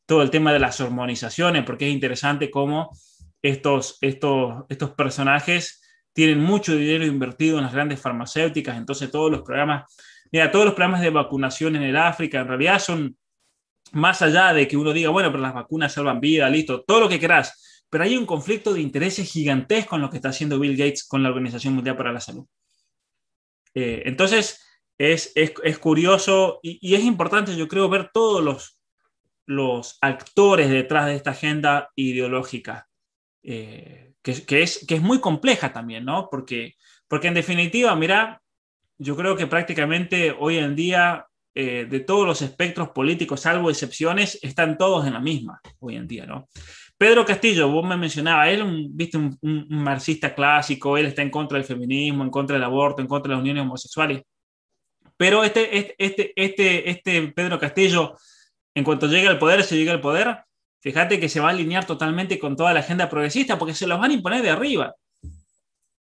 todo 0.05 0.21
el 0.21 0.29
tema 0.29 0.53
de 0.53 0.59
las 0.59 0.79
hormonizaciones, 0.79 1.63
porque 1.65 1.87
es 1.87 1.93
interesante 1.93 2.49
cómo 2.49 2.89
estos, 3.41 3.97
estos, 4.01 4.63
estos 4.69 4.91
personajes 4.91 5.81
tienen 6.13 6.39
mucho 6.39 6.75
dinero 6.75 7.05
invertido 7.05 7.57
en 7.57 7.65
las 7.65 7.73
grandes 7.73 8.01
farmacéuticas, 8.01 8.77
entonces 8.77 9.11
todos 9.11 9.29
los 9.29 9.41
programas, 9.41 9.93
mira, 10.31 10.51
todos 10.51 10.65
los 10.65 10.73
programas 10.73 11.01
de 11.01 11.11
vacunación 11.11 11.75
en 11.75 11.83
el 11.83 11.97
África 11.97 12.39
en 12.39 12.47
realidad 12.47 12.79
son 12.79 13.17
más 13.91 14.21
allá 14.21 14.53
de 14.53 14.67
que 14.67 14.77
uno 14.77 14.93
diga, 14.93 15.09
bueno, 15.09 15.31
pero 15.31 15.43
las 15.43 15.53
vacunas 15.53 15.93
salvan 15.93 16.19
vida, 16.19 16.49
listo, 16.49 16.81
todo 16.81 17.01
lo 17.01 17.09
que 17.09 17.19
querás, 17.19 17.66
pero 17.89 18.03
hay 18.03 18.17
un 18.17 18.25
conflicto 18.25 18.73
de 18.73 18.81
intereses 18.81 19.31
gigantesco 19.31 19.95
en 19.95 20.01
lo 20.01 20.09
que 20.09 20.17
está 20.17 20.29
haciendo 20.29 20.59
Bill 20.59 20.77
Gates 20.77 21.07
con 21.07 21.23
la 21.23 21.29
Organización 21.29 21.75
Mundial 21.75 21.97
para 21.97 22.11
la 22.11 22.19
Salud. 22.19 22.45
Eh, 23.73 24.03
entonces, 24.05 24.65
es, 24.97 25.31
es, 25.35 25.53
es 25.63 25.77
curioso 25.77 26.59
y, 26.63 26.95
es 26.95 27.03
importante, 27.03 27.55
yo 27.55 27.67
creo, 27.67 27.87
ver 27.89 28.09
todos 28.11 28.43
los, 28.43 28.79
los 29.45 29.97
actores 30.01 30.69
detrás 30.69 31.05
de 31.05 31.15
esta 31.15 31.31
agenda 31.31 31.89
ideológica. 31.95 32.87
Eh, 33.43 34.13
que, 34.21 34.61
es, 34.61 34.85
que 34.85 34.95
es 34.95 35.01
muy 35.01 35.21
compleja 35.21 35.71
también, 35.71 36.03
¿no? 36.03 36.27
Porque, 36.29 36.75
porque 37.07 37.29
en 37.29 37.33
definitiva, 37.33 37.95
mira, 37.95 38.41
yo 38.97 39.15
creo 39.15 39.37
que 39.37 39.47
prácticamente 39.47 40.35
hoy 40.37 40.57
en 40.57 40.75
día, 40.75 41.27
eh, 41.55 41.87
de 41.89 41.99
todos 42.01 42.25
los 42.25 42.41
espectros 42.41 42.89
políticos, 42.89 43.41
salvo 43.41 43.69
excepciones, 43.69 44.37
están 44.41 44.77
todos 44.77 45.07
en 45.07 45.13
la 45.13 45.19
misma 45.19 45.61
hoy 45.79 45.95
en 45.95 46.07
día, 46.07 46.25
¿no? 46.25 46.49
Pedro 46.97 47.25
Castillo, 47.25 47.69
vos 47.69 47.87
me 47.87 47.95
mencionabas, 47.95 48.49
él 48.49 48.63
un, 48.63 48.97
viste 48.97 49.17
un, 49.17 49.37
un, 49.41 49.67
marxista 49.69 50.33
clásico, 50.33 50.97
él 50.97 51.05
está 51.05 51.21
en 51.21 51.29
contra 51.29 51.57
del 51.57 51.65
feminismo, 51.65 52.23
en 52.23 52.31
contra 52.31 52.55
del 52.55 52.63
aborto, 52.63 53.01
en 53.01 53.07
contra 53.07 53.29
de 53.29 53.35
las 53.35 53.41
uniones 53.41 53.61
homosexuales. 53.61 54.23
Pero 55.15 55.43
este, 55.43 55.77
este, 55.77 55.95
este, 55.97 56.33
este, 56.35 56.89
este 56.89 57.27
Pedro 57.29 57.59
Castillo, 57.59 58.15
en 58.73 58.83
cuanto 58.83 59.07
llega 59.07 59.29
al 59.29 59.37
poder, 59.37 59.63
se 59.63 59.77
llega 59.77 59.91
al 59.93 60.01
poder, 60.01 60.43
fíjate 60.81 61.19
que 61.19 61.29
se 61.29 61.39
va 61.39 61.49
a 61.49 61.51
alinear 61.51 61.85
totalmente 61.85 62.39
con 62.39 62.55
toda 62.55 62.73
la 62.73 62.79
agenda 62.79 63.09
progresista 63.09 63.59
porque 63.59 63.75
se 63.75 63.87
los 63.87 63.99
van 63.99 64.11
a 64.11 64.13
imponer 64.15 64.41
de 64.41 64.49
arriba. 64.49 64.95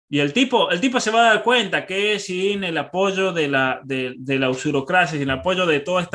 Y 0.09 0.20
el 0.20 0.32
tipo, 0.32 0.70
el 0.70 0.80
tipo 0.80 1.00
se 1.00 1.11
va 1.11 1.20
a 1.20 1.35
dar 1.35 1.42
cuenta 1.42 1.85
que 1.85 2.18
sin 2.20 2.64
el 2.64 2.78
apoyo 2.78 3.32
de 3.32 3.48
la, 3.48 3.80
de, 3.85 4.14
de 4.16 4.38
la 4.38 4.48
usurocracia, 4.48 5.18
sin 5.18 5.28
el 5.28 5.38
apoyo 5.38 5.66
de 5.66 5.80
todos 5.80 6.09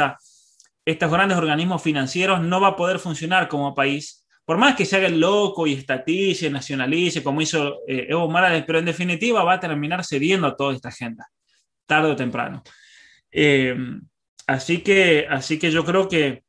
estos 0.86 1.12
grandes 1.12 1.38
organismos 1.38 1.84
financieros, 1.84 2.42
no 2.42 2.62
va 2.62 2.70
a 2.70 2.76
poder 2.76 3.00
funcionar 3.00 3.48
como 3.48 3.76
país. 3.76 4.21
Por 4.46 4.58
más 4.58 4.76
que 4.76 4.86
se 4.86 4.98
haga 4.98 5.08
el 5.08 5.20
loco 5.20 5.68
y 5.68 5.74
estatice, 5.74 6.50
nacionalice, 6.50 7.24
como 7.24 7.42
hizo 7.42 7.82
eh, 7.88 8.08
Evo 8.10 8.30
Morales, 8.30 8.64
pero 8.66 8.80
en 8.80 8.86
definitiva 8.86 9.44
va 9.44 9.54
a 9.54 9.60
terminar 9.60 10.04
cediendo 10.04 10.48
a 10.48 10.56
toda 10.56 10.74
esta 10.74 10.90
agenda, 10.90 11.28
tarde 11.86 12.12
o 12.12 12.16
temprano. 12.16 12.64
Eh, 13.32 13.76
así, 14.48 14.80
que, 14.82 15.28
así 15.30 15.58
que 15.58 15.72
yo 15.72 15.86
creo 15.86 16.08
que 16.08 16.44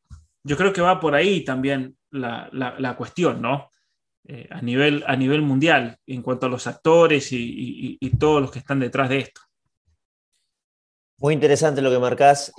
yo 0.44 0.56
creo 0.56 0.72
que 0.72 0.80
va 0.80 0.98
por 0.98 1.14
ahí 1.14 1.44
también 1.44 1.96
la, 2.10 2.48
la, 2.52 2.96
cuestión, 2.96 3.40
¿no? 3.40 3.70
Eh, 4.26 4.48
a, 4.50 4.60
nivel, 4.60 5.04
a 5.06 5.14
nivel 5.16 5.42
mundial, 5.42 5.96
en 6.06 6.22
cuanto 6.22 6.46
a 6.46 6.48
los 6.48 6.66
actores 6.66 7.28
y, 7.30 7.98
todos 8.18 8.42
los 8.42 8.50
que 8.50 8.58
están 8.58 8.80
detrás 8.80 9.08
de 9.08 9.18
esto. 9.18 9.40
Muy 11.18 11.34
interesante 11.34 11.80
lo 11.80 11.90
que 11.90 11.98
marcás, 11.98 12.52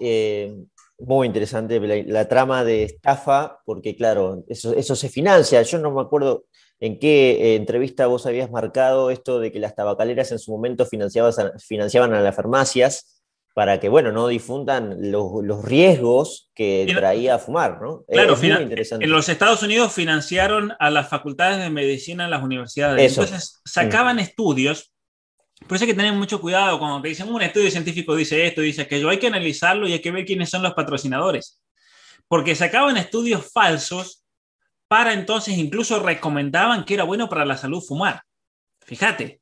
muy 0.99 1.27
interesante 1.27 1.79
la, 1.79 2.03
la, 2.05 2.27
trama 2.27 2.63
de 2.63 2.83
estafa, 2.83 3.59
porque 3.65 3.95
claro, 3.95 4.43
eso, 4.47 4.73
eso 4.73 4.95
se 4.95 5.09
financia. 5.09 5.61
Yo 5.61 5.79
no 5.79 5.91
me 5.91 6.01
acuerdo 6.01 6.45
en 6.79 6.99
qué 6.99 7.31
eh, 7.31 7.55
entrevista 7.55 8.07
vos 8.07 8.25
habías 8.25 8.51
marcado 8.51 9.09
esto 9.09 9.39
de 9.39 9.51
que 9.51 9.59
las 9.59 9.75
tabacaleras 9.75 10.31
en 10.31 10.39
su 10.39 10.51
momento 10.51 10.85
financiaban, 10.85 11.33
financiaban 11.59 12.13
a 12.13 12.21
las 12.21 12.35
farmacias 12.35 13.23
para 13.53 13.79
que, 13.79 13.87
bueno, 13.87 14.11
no 14.11 14.27
difundan 14.27 15.11
los, 15.11 15.43
los 15.43 15.63
riesgos 15.63 16.49
que 16.55 16.91
traía 16.95 17.35
a 17.35 17.39
fumar, 17.39 17.79
¿no? 17.81 18.03
Claro, 18.07 18.35
en 18.41 19.09
los 19.09 19.29
Estados 19.29 19.61
Unidos 19.61 19.93
financiaron 19.93 20.73
a 20.79 20.89
las 20.89 21.07
facultades 21.07 21.59
de 21.59 21.69
medicina 21.69 22.25
en 22.25 22.31
las 22.31 22.43
universidades. 22.43 23.11
Eso. 23.11 23.21
Entonces, 23.21 23.61
sacaban 23.63 24.15
mm. 24.15 24.19
estudios, 24.19 24.92
por 25.67 25.75
eso 25.75 25.85
hay 25.85 25.91
que 25.91 25.97
tener 25.97 26.13
mucho 26.13 26.39
cuidado 26.41 26.79
cuando 26.79 27.01
te 27.01 27.09
dicen 27.09 27.29
un 27.29 27.41
estudio 27.41 27.71
científico 27.71 28.15
dice 28.15 28.45
esto, 28.45 28.61
dice 28.61 28.83
aquello, 28.83 29.09
hay 29.09 29.19
que 29.19 29.27
analizarlo 29.27 29.87
y 29.87 29.93
hay 29.93 30.01
que 30.01 30.11
ver 30.11 30.25
quiénes 30.25 30.49
son 30.49 30.63
los 30.63 30.73
patrocinadores. 30.73 31.61
Porque 32.27 32.55
sacaban 32.55 32.97
estudios 32.97 33.51
falsos 33.51 34.23
para 34.87 35.13
entonces 35.13 35.57
incluso 35.57 35.99
recomendaban 35.99 36.85
que 36.85 36.93
era 36.95 37.03
bueno 37.03 37.27
para 37.29 37.45
la 37.45 37.57
salud 37.57 37.81
fumar. 37.81 38.21
Fíjate, 38.85 39.41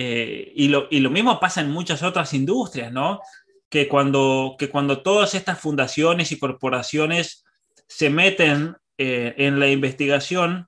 Eh, 0.00 0.52
y, 0.54 0.68
lo, 0.68 0.86
y, 0.90 1.00
lo, 1.00 1.10
mismo 1.10 1.40
pasa 1.40 1.60
en 1.60 1.70
muchas 1.72 2.04
otras 2.04 2.32
industrias, 2.32 2.92
¿no? 2.92 3.20
Que 3.68 3.88
cuando, 3.88 4.54
que 4.56 4.68
cuando 4.68 5.02
todas 5.02 5.34
estas 5.34 5.58
fundaciones 5.58 6.30
y 6.30 6.38
corporaciones 6.38 7.44
se 7.88 8.08
meten 8.08 8.76
eh, 8.96 9.34
en 9.38 9.58
la 9.58 9.68
investigación, 9.68 10.67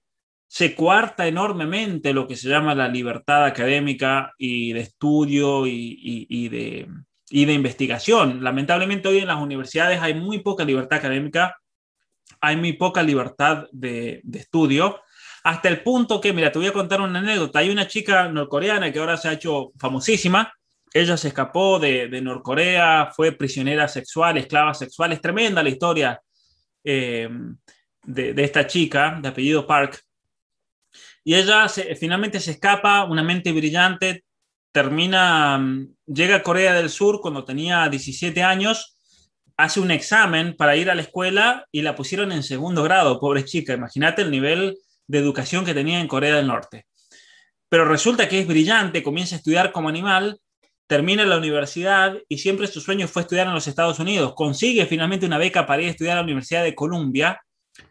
se 0.53 0.75
cuarta 0.75 1.29
enormemente 1.29 2.13
lo 2.13 2.27
que 2.27 2.35
se 2.35 2.49
llama 2.49 2.75
la 2.75 2.89
libertad 2.89 3.45
académica 3.45 4.35
y 4.37 4.73
de 4.73 4.81
estudio 4.81 5.65
y, 5.65 6.49
de, 6.49 6.89
investigación. 7.31 8.43
Lamentablemente 8.43 9.07
hoy 9.07 9.19
en 9.19 9.29
las 9.29 9.41
universidades 9.41 10.03
hay 10.03 10.15
muy 10.15 10.41
poca 10.41 10.65
libertad 10.65 10.99
académica, 10.99 11.57
hay 12.41 12.57
muy 12.57 12.73
poca 12.73 13.01
libertad 13.05 13.69
de, 13.71 14.23
de 14.25 14.39
estudio 14.41 15.01
hasta 15.45 15.69
el 15.69 15.85
punto 15.85 16.21
que, 16.21 16.33
mira, 16.33 16.51
te 16.51 16.59
voy 16.59 16.67
a 16.67 16.73
contar 16.73 17.01
una 17.01 17.21
anécdota. 17.21 17.61
Hay 17.61 17.71
una 17.71 17.87
chica 17.87 18.29
norcoreana 18.29 18.93
que 18.93 18.99
ahora 18.99 19.17
se 19.17 19.29
ha 19.29 19.35
hecho 19.35 19.71
famosísima. 19.79 20.53
Ella 20.93 21.17
se 21.17 21.29
escapó 21.29 21.79
de, 21.79 22.09
de 22.09 22.21
Norcorea, 22.21 23.13
fue 23.15 23.31
prisionera 23.31 23.87
sexual, 23.87 24.37
esclava 24.37 24.75
sexual. 24.75 25.13
Es 25.13 25.21
tremenda 25.21 25.63
la 25.63 25.69
historia 25.69 26.21
eh, 26.83 27.29
de, 28.03 28.35
esta 28.43 28.67
chica 28.67 29.17
de 29.23 29.29
apellido 29.29 29.65
Park. 29.65 30.03
Y 31.25 31.35
ella 31.35 31.67
finalmente 31.69 32.41
se 32.41 32.53
escapa, 32.53 33.05
una 33.05 33.23
mente 33.23 33.53
brillante, 33.53 34.25
termina, 34.73 35.59
mm, 35.59 35.95
llega 36.07 36.37
a 36.37 36.43
Corea 36.43 36.75
del 36.75 36.91
Sur 36.91 37.21
cuando 37.21 37.45
tenía 37.45 37.89
17 37.89 38.43
años, 38.43 38.97
hace 39.57 39.81
un 39.81 39.91
examen 39.91 40.57
para 40.57 40.77
ir 40.77 40.91
a 40.91 40.95
la 40.95 41.03
escuela 41.03 41.67
y 41.71 41.83
la 41.83 41.95
pusieron 41.95 42.33
en 42.33 42.43
segundo 42.43 42.83
grado, 42.83 43.21
pobre 43.21 43.45
chica. 43.45 43.75
Imagínate 43.75 44.23
el 44.23 44.31
nivel 44.31 44.79
de 45.07 45.19
educación 45.19 45.65
que 45.65 45.75
tenía 45.75 46.01
en 46.01 46.09
Corea 46.09 46.37
del 46.37 46.47
Norte. 46.47 46.87
Pero 47.69 47.85
resulta 47.85 48.29
que 48.29 48.41
es 48.41 48.47
brillante, 48.47 49.03
comienza 49.03 49.35
a 49.35 49.39
estudiar 49.39 49.71
como 49.71 49.89
animal, 49.89 50.41
termina 50.87 51.25
la 51.25 51.39
universidad 51.39 52.17
y 52.29 52.39
siempre 52.39 52.67
su 52.67 52.81
sueño 52.81 53.07
fue 53.07 53.23
estudiar 53.23 53.47
en 53.47 53.55
los 53.55 53.69
Estados 53.69 53.99
Unidos. 53.99 54.35
Consigue 54.35 54.87
finalmente 54.87 55.27
una 55.27 55.39
beca 55.39 55.67
para 55.67 55.83
ir 55.83 55.89
a 55.89 55.91
estudiar 55.93 56.15
a 56.15 56.21
la 56.21 56.25
Universidad 56.25 56.65
de 56.65 56.75
Columbia. 56.75 57.41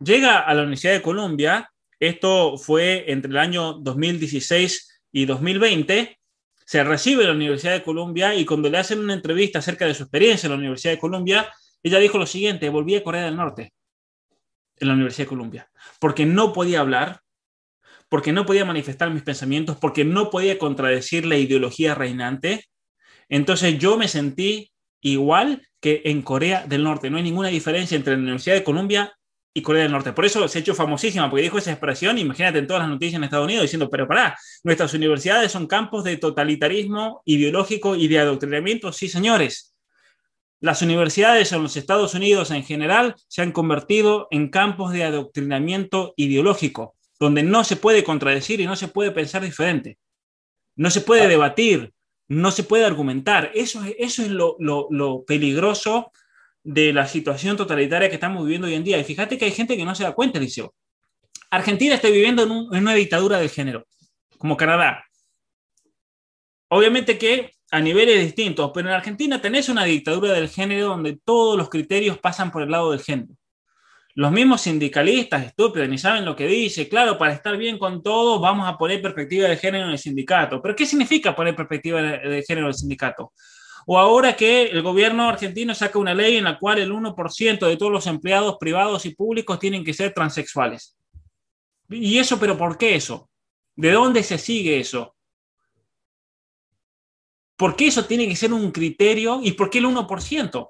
Llega 0.03 0.39
a 0.39 0.53
la 0.53 0.63
Universidad 0.63 0.93
de 0.93 1.01
Columbia, 1.01 1.71
esto 1.99 2.57
fue 2.57 3.11
entre 3.11 3.31
el 3.31 3.37
año 3.37 3.73
2016 3.73 5.01
y 5.11 5.25
2020, 5.25 6.17
se 6.65 6.83
recibe 6.83 7.23
en 7.23 7.29
la 7.29 7.35
Universidad 7.35 7.73
de 7.73 7.83
Columbia 7.83 8.35
y 8.35 8.45
cuando 8.45 8.69
le 8.69 8.77
hacen 8.77 8.99
una 8.99 9.13
entrevista 9.13 9.59
acerca 9.59 9.85
de 9.85 9.93
su 9.93 10.03
experiencia 10.03 10.47
en 10.47 10.51
la 10.51 10.59
Universidad 10.59 10.93
de 10.93 10.99
Columbia, 10.99 11.51
ella 11.81 11.99
dijo 11.99 12.17
lo 12.17 12.25
siguiente, 12.25 12.69
volví 12.69 12.95
a 12.95 13.03
Corea 13.03 13.25
del 13.25 13.35
Norte 13.35 13.73
en 14.77 14.87
la 14.87 14.93
Universidad 14.93 15.25
de 15.25 15.29
Columbia, 15.29 15.69
porque 15.99 16.25
no 16.25 16.53
podía 16.53 16.81
hablar, 16.81 17.21
porque 18.07 18.31
no 18.31 18.45
podía 18.45 18.65
manifestar 18.65 19.09
mis 19.11 19.23
pensamientos, 19.23 19.77
porque 19.77 20.05
no 20.05 20.29
podía 20.29 20.57
contradecir 20.57 21.25
la 21.25 21.37
ideología 21.37 21.95
reinante. 21.95 22.65
Entonces 23.29 23.77
yo 23.77 23.97
me 23.97 24.07
sentí 24.07 24.71
igual 25.01 25.67
que 25.79 26.01
en 26.05 26.21
Corea 26.21 26.65
del 26.65 26.83
Norte. 26.83 27.09
No 27.09 27.17
hay 27.17 27.23
ninguna 27.23 27.49
diferencia 27.49 27.95
entre 27.95 28.13
la 28.13 28.19
Universidad 28.19 28.55
de 28.55 28.63
Columbia 28.63 29.13
y 29.53 29.61
Corea 29.61 29.83
del 29.83 29.91
Norte. 29.91 30.13
Por 30.13 30.25
eso 30.25 30.47
se 30.47 30.59
ha 30.59 30.61
hecho 30.61 30.75
famosísima, 30.75 31.29
porque 31.29 31.43
dijo 31.43 31.57
esa 31.57 31.71
expresión, 31.71 32.17
imagínate 32.17 32.59
en 32.59 32.67
todas 32.67 32.83
las 32.83 32.89
noticias 32.89 33.17
en 33.17 33.23
Estados 33.23 33.45
Unidos 33.45 33.63
diciendo, 33.63 33.89
pero 33.89 34.07
pará, 34.07 34.37
nuestras 34.63 34.93
universidades 34.93 35.51
son 35.51 35.67
campos 35.67 36.03
de 36.03 36.17
totalitarismo 36.17 37.21
ideológico 37.25 37.95
y 37.95 38.07
de 38.07 38.19
adoctrinamiento. 38.19 38.91
Sí, 38.91 39.09
señores, 39.09 39.75
las 40.61 40.81
universidades 40.81 41.51
en 41.51 41.63
los 41.63 41.77
Estados 41.77 42.13
Unidos 42.13 42.51
en 42.51 42.63
general 42.63 43.15
se 43.27 43.41
han 43.41 43.51
convertido 43.51 44.27
en 44.29 44.49
campos 44.49 44.91
de 44.91 45.03
adoctrinamiento 45.03 46.13
ideológico, 46.17 46.95
donde 47.19 47.43
no 47.43 47.63
se 47.63 47.75
puede 47.75 48.03
contradecir 48.03 48.59
y 48.59 48.65
no 48.65 48.75
se 48.75 48.87
puede 48.87 49.11
pensar 49.11 49.41
diferente. 49.41 49.97
No 50.75 50.89
se 50.91 51.01
puede 51.01 51.27
debatir, 51.27 51.93
no 52.27 52.51
se 52.51 52.63
puede 52.63 52.85
argumentar. 52.85 53.51
Eso, 53.53 53.81
eso 53.97 54.21
es 54.21 54.29
lo, 54.29 54.55
lo, 54.59 54.87
lo 54.91 55.23
peligroso 55.25 56.11
de 56.64 56.93
la 56.93 57.07
situación 57.07 57.57
totalitaria 57.57 58.10
que 58.10 58.16
estamos 58.16 58.43
viviendo 58.43 58.68
hoy 58.68 58.76
en 58.76 58.84
día. 58.84 58.97
Y 58.99 59.03
fíjate 59.03 59.38
que 59.38 59.45
hay 59.45 59.51
gente 59.51 59.78
que 59.78 59.86
no 59.86 59.95
se 59.95 60.03
da 60.03 60.14
cuenta, 60.14 60.39
Liceo. 60.39 60.74
Argentina 61.51 61.95
está 61.95 62.10
viviendo 62.10 62.43
en, 62.43 62.51
un, 62.51 62.76
en 62.76 62.82
una 62.84 62.93
dictadura 62.93 63.39
del 63.39 63.49
género, 63.49 63.86
como 64.38 64.57
Canadá. 64.57 65.03
Obviamente 66.70 67.18
que 67.18 67.51
a 67.72 67.80
niveles 67.80 68.24
distintos, 68.24 68.72
pero 68.74 68.89
en 68.89 68.95
Argentina 68.95 69.41
tenés 69.41 69.70
una 69.70 69.84
dictadura 69.84 70.34
del 70.34 70.49
género 70.49 70.88
donde 70.88 71.20
todos 71.24 71.57
los 71.57 71.70
criterios 71.70 72.18
pasan 72.18 72.51
por 72.51 72.64
el 72.64 72.72
lado 72.72 72.91
del 72.91 73.01
género. 73.01 73.34
Los 74.16 74.32
mismos 74.32 74.62
sindicalistas 74.62 75.45
estúpidos 75.45 75.88
ni 75.88 75.97
saben 75.97 76.26
lo 76.26 76.36
que 76.36 76.47
dice. 76.47 76.89
Claro, 76.89 77.18
para 77.18 77.34
estar 77.34 77.55
bien 77.57 77.78
con 77.78 78.03
todos 78.03 78.41
vamos 78.41 78.68
a 78.68 78.78
poner 78.78 79.01
perspectiva 79.01 79.47
de 79.47 79.55
género 79.55 79.86
en 79.86 79.91
el 79.91 79.99
sindicato. 79.99 80.62
¿Pero 80.62 80.76
qué 80.76 80.86
significa 80.86 81.36
poner 81.36 81.55
perspectiva 81.55 82.01
de 82.01 82.43
género 82.45 82.68
en 82.68 82.72
el 82.72 82.74
sindicato? 82.74 83.32
O 83.91 83.97
ahora 83.97 84.35
que 84.35 84.65
el 84.65 84.83
gobierno 84.83 85.27
argentino 85.27 85.73
saca 85.73 85.97
una 85.97 86.13
ley 86.13 86.35
en 86.35 86.43
la 86.43 86.59
cual 86.59 86.77
el 86.77 86.91
1% 86.91 87.67
de 87.67 87.75
todos 87.75 87.91
los 87.91 88.05
empleados 88.05 88.57
privados 88.59 89.03
y 89.07 89.15
públicos 89.15 89.57
tienen 89.57 89.83
que 89.83 89.95
ser 89.95 90.13
transexuales. 90.13 90.95
¿Y 91.89 92.19
eso, 92.19 92.39
pero 92.39 92.55
por 92.55 92.77
qué 92.77 92.93
eso? 92.93 93.31
¿De 93.75 93.91
dónde 93.91 94.21
se 94.21 94.37
sigue 94.37 94.79
eso? 94.79 95.15
¿Por 97.55 97.75
qué 97.75 97.87
eso 97.87 98.05
tiene 98.05 98.27
que 98.27 98.35
ser 98.35 98.53
un 98.53 98.69
criterio? 98.71 99.39
¿Y 99.41 99.53
por 99.53 99.71
qué 99.71 99.79
el 99.79 99.85
1%? 99.85 100.69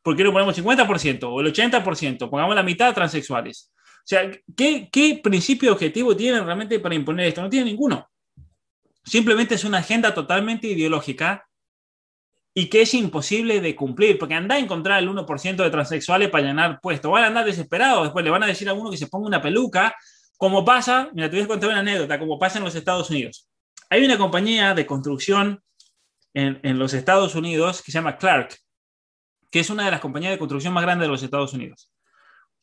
¿Por 0.00 0.16
qué 0.16 0.22
no 0.22 0.32
ponemos 0.32 0.56
50% 0.56 1.24
o 1.24 1.40
el 1.40 1.52
80%? 1.52 2.30
Pongamos 2.30 2.54
la 2.54 2.62
mitad 2.62 2.94
transexuales. 2.94 3.72
O 3.74 4.06
sea, 4.06 4.30
¿qué, 4.56 4.88
qué 4.92 5.20
principio 5.20 5.72
objetivo 5.72 6.14
tienen 6.14 6.44
realmente 6.44 6.78
para 6.78 6.94
imponer 6.94 7.26
esto? 7.26 7.42
No 7.42 7.50
tiene 7.50 7.66
ninguno. 7.66 8.08
Simplemente 9.04 9.56
es 9.56 9.64
una 9.64 9.78
agenda 9.78 10.14
totalmente 10.14 10.68
ideológica 10.68 11.48
y 12.54 12.68
que 12.68 12.82
es 12.82 12.94
imposible 12.94 13.60
de 13.60 13.74
cumplir, 13.74 14.18
porque 14.18 14.34
anda 14.34 14.56
a 14.56 14.58
encontrar 14.58 15.02
el 15.02 15.08
1% 15.08 15.56
de 15.56 15.70
transexuales 15.70 16.28
para 16.28 16.44
llenar 16.44 16.80
puestos, 16.80 17.10
van 17.10 17.24
a 17.24 17.26
andar 17.28 17.44
desesperados, 17.44 18.04
después 18.04 18.24
le 18.24 18.30
van 18.30 18.42
a 18.42 18.46
decir 18.46 18.68
a 18.68 18.74
uno 18.74 18.90
que 18.90 18.96
se 18.96 19.06
ponga 19.06 19.26
una 19.26 19.42
peluca, 19.42 19.94
como 20.36 20.64
pasa, 20.64 21.08
mira, 21.14 21.30
te 21.30 21.36
voy 21.36 21.44
a 21.44 21.48
contar 21.48 21.70
una 21.70 21.80
anécdota, 21.80 22.18
como 22.18 22.38
pasa 22.38 22.58
en 22.58 22.64
los 22.64 22.74
Estados 22.74 23.08
Unidos. 23.10 23.48
Hay 23.88 24.04
una 24.04 24.18
compañía 24.18 24.74
de 24.74 24.86
construcción 24.86 25.62
en, 26.34 26.60
en, 26.62 26.78
los 26.78 26.94
Estados 26.94 27.34
Unidos 27.34 27.82
que 27.82 27.92
se 27.92 27.98
llama 27.98 28.16
Clark, 28.16 28.58
que 29.50 29.60
es 29.60 29.70
una 29.70 29.84
de 29.84 29.90
las 29.90 30.00
compañías 30.00 30.32
de 30.32 30.38
construcción 30.38 30.72
más 30.72 30.82
grandes 30.82 31.06
de 31.06 31.12
los 31.12 31.22
Estados 31.22 31.52
Unidos. 31.52 31.90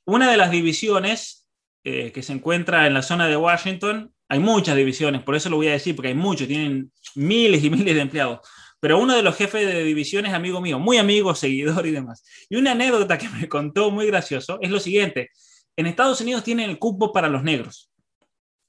Una 0.05 0.29
de 0.29 0.37
las 0.37 0.51
divisiones 0.51 1.47
eh, 1.83 2.11
que 2.11 2.23
se 2.23 2.33
encuentra 2.33 2.87
en 2.87 2.93
la 2.93 3.01
zona 3.01 3.27
de 3.27 3.37
Washington, 3.37 4.13
hay 4.27 4.39
muchas 4.39 4.75
divisiones, 4.75 5.23
por 5.23 5.35
eso 5.35 5.49
lo 5.49 5.55
voy 5.55 5.69
a 5.69 5.71
decir, 5.71 5.95
porque 5.95 6.09
hay 6.09 6.13
muchos, 6.13 6.47
tienen 6.47 6.91
miles 7.15 7.63
y 7.63 7.69
miles 7.69 7.95
de 7.95 8.01
empleados. 8.01 8.39
Pero 8.79 8.99
uno 8.99 9.15
de 9.15 9.21
los 9.21 9.35
jefes 9.35 9.65
de 9.65 9.83
división 9.83 10.25
es 10.25 10.33
amigo 10.33 10.61
mío, 10.61 10.79
muy 10.79 10.97
amigo, 10.97 11.35
seguidor 11.35 11.85
y 11.85 11.91
demás. 11.91 12.23
Y 12.49 12.55
una 12.55 12.71
anécdota 12.71 13.17
que 13.17 13.29
me 13.29 13.47
contó 13.47 13.91
muy 13.91 14.07
gracioso 14.07 14.57
es 14.61 14.69
lo 14.69 14.79
siguiente. 14.79 15.29
En 15.75 15.87
Estados 15.87 16.21
Unidos 16.21 16.43
tienen 16.43 16.69
el 16.69 16.79
cupo 16.79 17.11
para 17.11 17.29
los 17.29 17.43
negros 17.43 17.89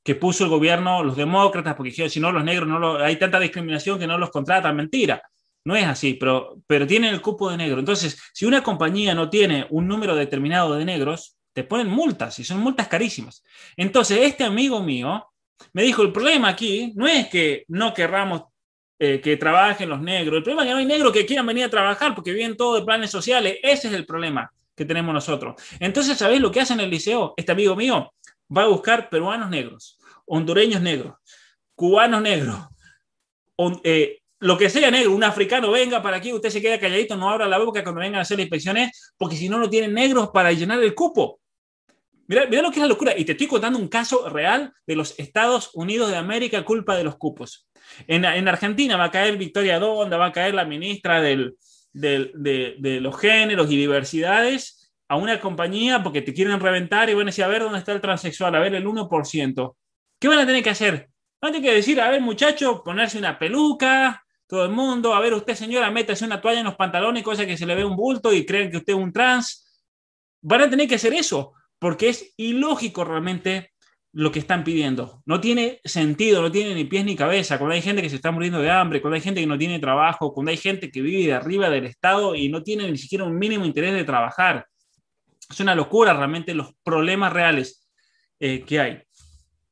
que 0.03 0.15
puso 0.15 0.45
el 0.45 0.51
gobierno, 0.51 1.05
los 1.05 1.17
demócratas, 1.17 1.75
porque 1.75 2.09
si 2.09 2.21
no, 2.21 2.33
los 2.33 2.45
negros 2.45 2.69
no 2.69 2.79
lo, 2.79 2.99
hay 2.99 3.17
tanta 3.17 3.39
discriminación 3.39 3.99
que 3.99 4.07
no 4.07 4.17
los 4.17 4.31
contratan. 4.31 4.75
Mentira, 4.75 5.23
no 5.65 5.77
es 5.77 5.87
así, 5.87 6.15
pero, 6.15 6.59
pero 6.67 6.87
tienen 6.87 7.13
el 7.13 7.21
cupo 7.21 7.51
de 7.51 7.57
negro. 7.57 7.79
Entonces, 7.81 8.21
si 8.33 8.47
una 8.47 8.63
compañía 8.63 9.15
no 9.15 9.29
tiene 9.29 9.67
un 9.71 9.87
número 9.87 10.17
determinado 10.17 10.75
de 10.75 10.85
negros, 10.85 11.37
te 11.53 11.65
ponen 11.65 11.89
multas 11.89 12.39
y 12.39 12.45
son 12.45 12.61
multas 12.61 12.89
carísimas. 12.89 13.43
Entonces, 13.77 14.19
este 14.23 14.45
amigo 14.45 14.83
mío 14.83 15.27
me 15.73 15.83
dijo, 15.83 16.03
el 16.03 16.13
problema 16.13 16.49
aquí 16.49 16.93
no 16.97 17.07
es 17.07 17.29
que 17.29 17.65
no 17.69 17.93
querramos 17.93 18.45
eh, 19.03 19.19
que 19.23 19.39
trabajen 19.39 19.89
los 19.89 20.03
negros, 20.03 20.37
el 20.37 20.43
problema 20.43 20.63
es 20.63 20.69
que 20.69 20.73
no 20.75 20.79
hay 20.79 20.85
negros 20.85 21.11
que 21.11 21.25
quieran 21.25 21.47
venir 21.47 21.65
a 21.65 21.71
trabajar 21.71 22.15
porque 22.15 22.35
viven 22.35 22.55
todo 22.55 22.75
de 22.75 22.85
planes 22.85 23.11
sociales. 23.11 23.57
Ese 23.63 23.89
es 23.89 23.95
el 23.95 24.05
problema 24.05 24.53
que 24.77 24.85
tenemos 24.85 25.15
nosotros. 25.15 25.55
Entonces, 25.79 26.19
¿sabéis 26.19 26.43
lo 26.43 26.53
que 26.53 26.61
hace 26.61 26.75
en 26.75 26.81
el 26.81 26.91
liceo? 26.91 27.33
Este 27.35 27.53
amigo 27.53 27.75
mío 27.75 28.13
va 28.55 28.65
a 28.65 28.67
buscar 28.67 29.09
peruanos 29.09 29.49
negros, 29.49 29.99
hondureños 30.27 30.83
negros, 30.83 31.15
cubanos 31.75 32.21
negros, 32.21 32.59
eh, 33.85 34.19
lo 34.41 34.59
que 34.59 34.69
sea 34.69 34.91
negro, 34.91 35.13
un 35.13 35.25
africano 35.25 35.71
venga 35.71 36.03
para 36.03 36.19
aquí, 36.19 36.31
usted 36.35 36.51
se 36.51 36.61
queda 36.61 36.79
calladito, 36.79 37.17
no 37.17 37.31
abra 37.31 37.49
la 37.49 37.57
boca 37.57 37.83
cuando 37.83 38.03
vengan 38.03 38.19
a 38.19 38.23
hacer 38.23 38.37
las 38.37 38.45
inspecciones, 38.45 39.15
porque 39.17 39.37
si 39.37 39.49
no, 39.49 39.59
no 39.59 39.71
tienen 39.71 39.95
negros 39.95 40.29
para 40.29 40.53
llenar 40.53 40.83
el 40.83 40.95
cupo. 40.95 41.41
Mira, 42.27 42.45
mira 42.45 42.61
lo 42.61 42.71
que 42.71 42.77
es 42.77 42.83
la 42.83 42.89
locura. 42.89 43.17
Y 43.17 43.25
te 43.25 43.33
estoy 43.33 43.47
contando 43.47 43.79
un 43.79 43.89
caso 43.89 44.29
real 44.29 44.75
de 44.87 44.95
los 44.95 45.19
Estados 45.19 45.71
Unidos 45.73 46.11
de 46.11 46.17
América, 46.17 46.65
culpa 46.67 46.97
de 46.97 47.05
los 47.05 47.17
cupos. 47.17 47.67
En, 48.07 48.25
en 48.25 48.49
Argentina 48.49 48.97
va 48.97 49.05
a 49.05 49.11
caer 49.11 49.37
Victoria 49.37 49.79
Donda, 49.79 50.17
va 50.17 50.27
a 50.27 50.33
caer 50.33 50.55
la 50.55 50.65
ministra 50.65 51.21
del, 51.21 51.57
de, 51.93 52.31
de 52.79 53.01
los 53.01 53.19
géneros 53.19 53.71
y 53.71 53.77
diversidades, 53.77 54.81
a 55.11 55.17
una 55.17 55.41
compañía 55.41 56.05
porque 56.05 56.23
te 56.23 56.33
quieren 56.33 56.61
reventar 56.61 57.11
y 57.11 57.15
van 57.15 57.25
a 57.25 57.27
decir, 57.27 57.43
a 57.43 57.49
ver 57.49 57.63
dónde 57.63 57.81
está 57.81 57.91
el 57.91 58.01
transexual, 58.01 58.55
a 58.55 58.61
ver 58.61 58.77
el 58.77 58.87
1%. 58.87 59.77
¿Qué 60.21 60.29
van 60.29 60.39
a 60.39 60.47
tener 60.47 60.63
que 60.63 60.71
hacer? 60.71 61.11
Van 61.41 61.51
a 61.51 61.53
tener 61.53 61.69
que 61.69 61.77
decir, 61.77 62.01
a 62.01 62.09
ver 62.11 62.21
muchacho, 62.21 62.85
ponerse 62.85 63.19
una 63.19 63.37
peluca, 63.37 64.25
todo 64.47 64.65
el 64.65 64.71
mundo, 64.71 65.13
a 65.13 65.21
ver 65.21 65.35
usted 65.35 65.57
señora, 65.57 65.91
métase 65.91 66.25
una 66.25 66.41
toalla 66.41 66.61
en 66.61 66.67
los 66.67 66.77
pantalones, 66.77 67.25
cosa 67.25 67.45
que 67.45 67.57
se 67.57 67.67
le 67.67 67.75
ve 67.75 67.85
un 67.85 67.97
bulto 67.97 68.33
y 68.33 68.47
creen 68.47 68.71
que 68.71 68.77
usted 68.77 68.93
es 68.93 68.99
un 69.01 69.13
trans. 69.13 69.85
Van 70.43 70.61
a 70.61 70.71
tener 70.71 70.87
que 70.87 70.95
hacer 70.95 71.13
eso, 71.13 71.55
porque 71.81 72.11
es 72.11 72.33
ilógico 72.37 73.05
realmente 73.05 73.70
lo 74.13 74.33
que 74.33 74.41
están 74.41 74.65
pidiendo. 74.65 75.23
No 75.25 75.41
tiene 75.41 75.81
sentido, 75.85 76.43
no 76.43 76.51
tiene 76.51 76.75
ni 76.75 76.85
pies 76.85 77.05
ni 77.05 77.15
cabeza. 77.15 77.59
Cuando 77.59 77.75
hay 77.75 77.83
gente 77.83 78.03
que 78.03 78.11
se 78.11 78.17
está 78.17 78.31
muriendo 78.31 78.61
de 78.61 78.71
hambre, 78.71 79.01
cuando 79.01 79.15
hay 79.15 79.21
gente 79.21 79.41
que 79.41 79.47
no 79.47 79.59
tiene 79.59 79.79
trabajo, 79.79 80.33
cuando 80.33 80.51
hay 80.51 80.57
gente 80.57 80.91
que 80.91 81.01
vive 81.01 81.27
de 81.27 81.35
arriba 81.35 81.71
del 81.71 81.87
Estado 81.87 82.35
y 82.35 82.49
no 82.49 82.63
tiene 82.63 82.91
ni 82.91 82.99
siquiera 82.99 83.25
un 83.25 83.39
mínimo 83.39 83.65
interés 83.65 83.95
de 83.95 84.05
trabajar. 84.05 84.67
Es 85.49 85.61
una 85.61 85.75
locura 85.75 86.13
realmente 86.13 86.55
los 86.55 86.75
problemas 86.83 87.33
reales 87.33 87.89
eh, 88.41 88.65
que 88.65 88.81
hay. 88.81 89.03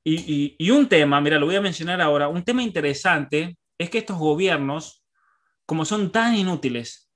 Y, 0.05 0.57
y 0.59 0.71
un 0.71 0.89
tema, 0.89 1.21
mira, 1.21 1.39
lo 1.39 1.47
voy 1.47 1.57
a 1.57 1.61
mencionar 1.61 2.01
ahora, 2.01 2.29
un 2.29 2.43
tema 2.43 2.63
interesante 2.63 3.59
es 3.77 3.91
que 3.91 3.99
estos 3.99 4.17
gobiernos, 4.17 5.05
como 5.67 5.85
son 5.85 6.11
tan 6.11 6.35
inútiles, 6.35 7.11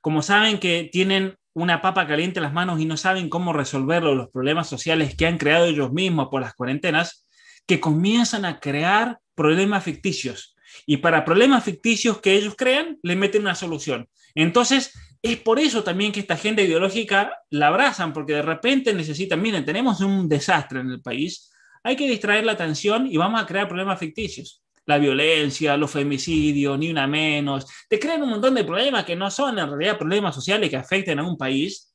como 0.00 0.22
saben 0.22 0.58
que 0.58 0.88
tienen 0.92 1.36
una 1.54 1.82
papa 1.82 2.06
caliente 2.06 2.38
en 2.38 2.44
las 2.44 2.52
manos 2.52 2.80
y 2.80 2.86
no 2.86 2.96
saben 2.96 3.28
cómo 3.28 3.52
resolverlo, 3.52 4.14
los 4.14 4.30
problemas 4.30 4.68
sociales 4.68 5.14
que 5.16 5.26
han 5.26 5.38
creado 5.38 5.66
ellos 5.66 5.92
mismos 5.92 6.28
por 6.30 6.40
las 6.40 6.54
cuarentenas, 6.54 7.28
que 7.66 7.80
comienzan 7.80 8.44
a 8.44 8.60
crear 8.60 9.18
problemas 9.34 9.84
ficticios. 9.84 10.56
Y 10.86 10.98
para 10.98 11.24
problemas 11.24 11.64
ficticios 11.64 12.20
que 12.20 12.34
ellos 12.34 12.54
crean, 12.56 12.98
le 13.02 13.16
meten 13.16 13.42
una 13.42 13.54
solución. 13.54 14.08
Entonces, 14.34 14.92
es 15.20 15.36
por 15.36 15.58
eso 15.58 15.84
también 15.84 16.12
que 16.12 16.20
esta 16.20 16.34
agenda 16.34 16.62
ideológica 16.62 17.38
la 17.50 17.68
abrazan, 17.68 18.12
porque 18.12 18.32
de 18.32 18.42
repente 18.42 18.94
necesitan, 18.94 19.42
miren, 19.42 19.64
tenemos 19.64 20.00
un 20.00 20.28
desastre 20.28 20.80
en 20.80 20.90
el 20.90 21.02
país, 21.02 21.50
hay 21.84 21.96
que 21.96 22.08
distraer 22.08 22.44
la 22.44 22.52
atención 22.52 23.06
y 23.06 23.16
vamos 23.16 23.42
a 23.42 23.46
crear 23.46 23.68
problemas 23.68 23.98
ficticios 23.98 24.61
la 24.86 24.98
violencia, 24.98 25.76
los 25.76 25.90
femicidios, 25.90 26.78
ni 26.78 26.90
una 26.90 27.06
menos, 27.06 27.66
te 27.88 27.98
crean 27.98 28.22
un 28.22 28.30
montón 28.30 28.54
de 28.54 28.64
problemas 28.64 29.04
que 29.04 29.16
no 29.16 29.30
son 29.30 29.58
en 29.58 29.68
realidad 29.68 29.98
problemas 29.98 30.34
sociales 30.34 30.70
que 30.70 30.76
afecten 30.76 31.18
a 31.18 31.26
un 31.26 31.36
país, 31.36 31.92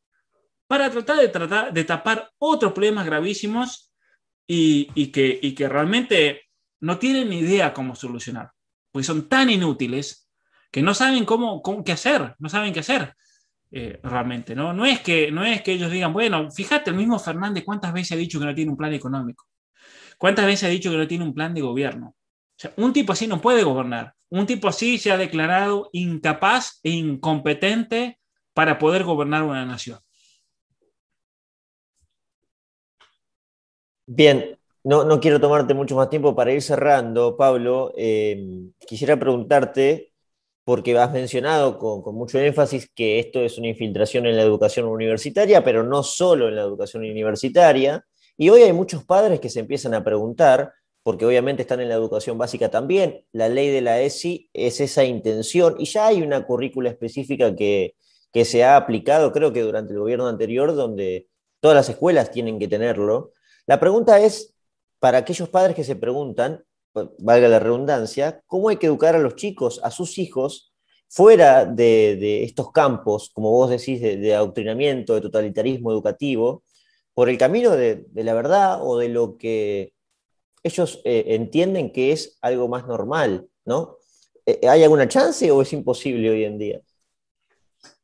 para 0.68 0.90
tratar 0.92 1.18
de, 1.18 1.30
tratar 1.30 1.74
de 1.74 1.84
tapar 1.84 2.30
otros 2.40 2.74
problemas 2.74 3.06
gravísimos 3.06 3.94
y, 4.46 5.08
que, 5.12 5.40
y 5.42 5.54
que 5.54 5.68
realmente 5.68 6.42
no 6.82 6.98
tienen 7.00 7.30
ni 7.30 7.40
idea 7.40 7.74
cómo 7.74 7.96
solucionar, 7.96 8.52
pues 8.92 9.06
son 9.06 9.28
tan 9.28 9.50
inútiles 9.50 10.30
que 10.72 10.82
no 10.82 10.94
saben 10.94 11.26
cómo, 11.26 11.62
cómo 11.62 11.84
qué 11.84 11.94
hacer, 11.94 12.36
no 12.40 12.50
saben 12.50 12.74
qué 12.74 12.82
hacer. 12.82 13.14
Eh, 13.70 14.00
realmente, 14.02 14.56
¿no? 14.56 14.72
No 14.72 14.86
es, 14.86 15.02
que, 15.02 15.30
no 15.30 15.44
es 15.44 15.62
que 15.62 15.74
ellos 15.74 15.92
digan, 15.92 16.14
bueno, 16.14 16.50
fíjate, 16.50 16.90
el 16.90 16.96
mismo 16.96 17.20
Fernández 17.20 17.66
cuántas 17.66 17.92
veces 17.92 18.14
ha 18.14 18.16
dicho 18.16 18.40
que 18.40 18.46
no 18.46 18.56
tiene 18.56 18.72
un 18.72 18.78
plan 18.78 18.94
económico, 18.94 19.46
cuántas 20.18 20.46
veces 20.46 20.64
ha 20.64 20.70
dicho 20.70 20.90
que 20.90 20.96
no 20.96 21.06
tiene 21.06 21.26
un 21.26 21.34
plan 21.34 21.54
de 21.54 21.60
gobierno, 21.60 22.16
un 22.78 22.94
tipo 22.94 23.14
así 23.14 23.28
no 23.28 23.42
puede 23.42 23.64
gobernar. 23.64 24.14
Un 24.30 24.46
tipo 24.46 24.68
así 24.68 24.98
se 24.98 25.12
ha 25.12 25.18
declarado 25.18 25.90
incapaz 25.94 26.80
e 26.84 26.90
incompetente 26.92 28.20
para 28.54 28.78
poder 28.78 29.04
gobernar 29.04 29.44
una 29.44 29.66
nación. 29.66 30.00
Bien, 34.06 34.58
no, 34.84 35.20
quiero 35.20 35.40
tomarte 35.40 35.74
mucho 35.74 35.96
más 35.96 36.10
tiempo 36.10 36.34
para 36.34 36.54
ir 36.54 36.62
cerrando, 36.62 37.36
Pablo. 37.36 37.94
Eh, 37.98 38.70
quisiera 38.88 39.20
preguntarte, 39.20 40.14
porque 40.64 40.98
has 40.98 41.12
mencionado 41.12 41.78
con, 41.78 42.16
mucho 42.16 42.40
énfasis 42.40 42.90
que 42.96 43.20
esto 43.20 43.42
es 43.42 43.58
una 43.58 43.68
infiltración 43.68 44.26
en 44.26 44.38
la 44.38 44.44
educación 44.44 44.86
universitaria, 44.86 45.64
pero 45.64 45.84
no 45.84 46.04
solo 46.04 46.48
en 46.48 46.56
la 46.56 46.62
educación 46.62 47.04
universitaria. 47.04 48.06
Y 48.38 48.50
hoy 48.50 48.62
hay 48.62 48.74
muchos 48.74 49.04
padres 49.04 49.40
que 49.40 49.50
se 49.50 49.60
empiezan 49.60 49.94
a 49.94 50.04
preguntar 50.04 50.74
porque 51.08 51.26
obviamente 51.26 51.62
están 51.62 51.80
en 51.80 51.88
la 51.88 51.96
educación 51.96 52.38
básica 52.38 52.70
también. 52.70 53.24
La 53.32 53.48
ley 53.48 53.70
de 53.70 53.80
la 53.80 54.02
ESI 54.02 54.50
es 54.52 54.82
esa 54.82 55.06
intención 55.06 55.78
y 55.80 55.86
ya 55.86 56.08
hay 56.08 56.22
una 56.22 56.46
currícula 56.46 56.90
específica 56.90 57.56
que, 57.56 57.96
se 58.44 58.66
ha 58.66 58.76
aplicado, 58.76 59.32
creo 59.32 59.54
que 59.54 59.62
durante 59.62 59.94
el 59.94 60.00
gobierno 60.00 60.28
anterior, 60.28 60.76
donde 60.76 61.30
todas 61.62 61.76
las 61.76 61.88
escuelas 61.88 62.30
tienen 62.30 62.60
que 62.60 62.68
tenerlo. 62.68 63.32
La 63.68 63.80
pregunta 63.80 64.20
es, 64.20 64.54
para 65.00 65.20
aquellos 65.20 65.48
padres 65.48 65.78
que 65.78 65.86
se 65.86 65.96
preguntan, 65.96 66.66
valga 67.20 67.48
la 67.48 67.60
redundancia, 67.60 68.44
¿cómo 68.46 68.68
hay 68.68 68.76
que 68.76 68.88
educar 68.88 69.16
a 69.16 69.20
los 69.20 69.38
chicos, 69.38 69.80
a 69.86 69.92
sus 69.92 70.18
hijos, 70.18 70.74
fuera 71.08 71.64
de, 71.64 72.44
estos 72.44 72.74
campos, 72.74 73.32
como 73.34 73.52
vos 73.52 73.70
decís, 73.70 74.02
de, 74.02 74.36
adoctrinamiento, 74.36 75.16
de 75.16 75.22
totalitarismo 75.22 75.90
educativo, 75.90 76.66
por 77.14 77.30
el 77.30 77.38
camino 77.38 77.78
de 77.78 78.06
la 78.14 78.34
verdad 78.34 78.80
o 78.86 78.98
de 78.98 79.08
lo 79.08 79.38
que 79.38 79.94
ellos 80.68 81.02
eh, 81.04 81.26
entienden 81.28 81.92
que 81.92 82.12
es 82.12 82.38
algo 82.42 82.68
más 82.68 82.86
normal, 82.88 83.48
¿no? 83.66 83.98
Eh, 84.46 84.68
¿Hay 84.68 84.84
alguna 84.84 85.08
chance 85.08 85.50
o 85.52 85.62
es 85.62 85.74
imposible 85.74 86.30
hoy 86.30 86.46
en 86.46 86.58
día? 86.58 86.82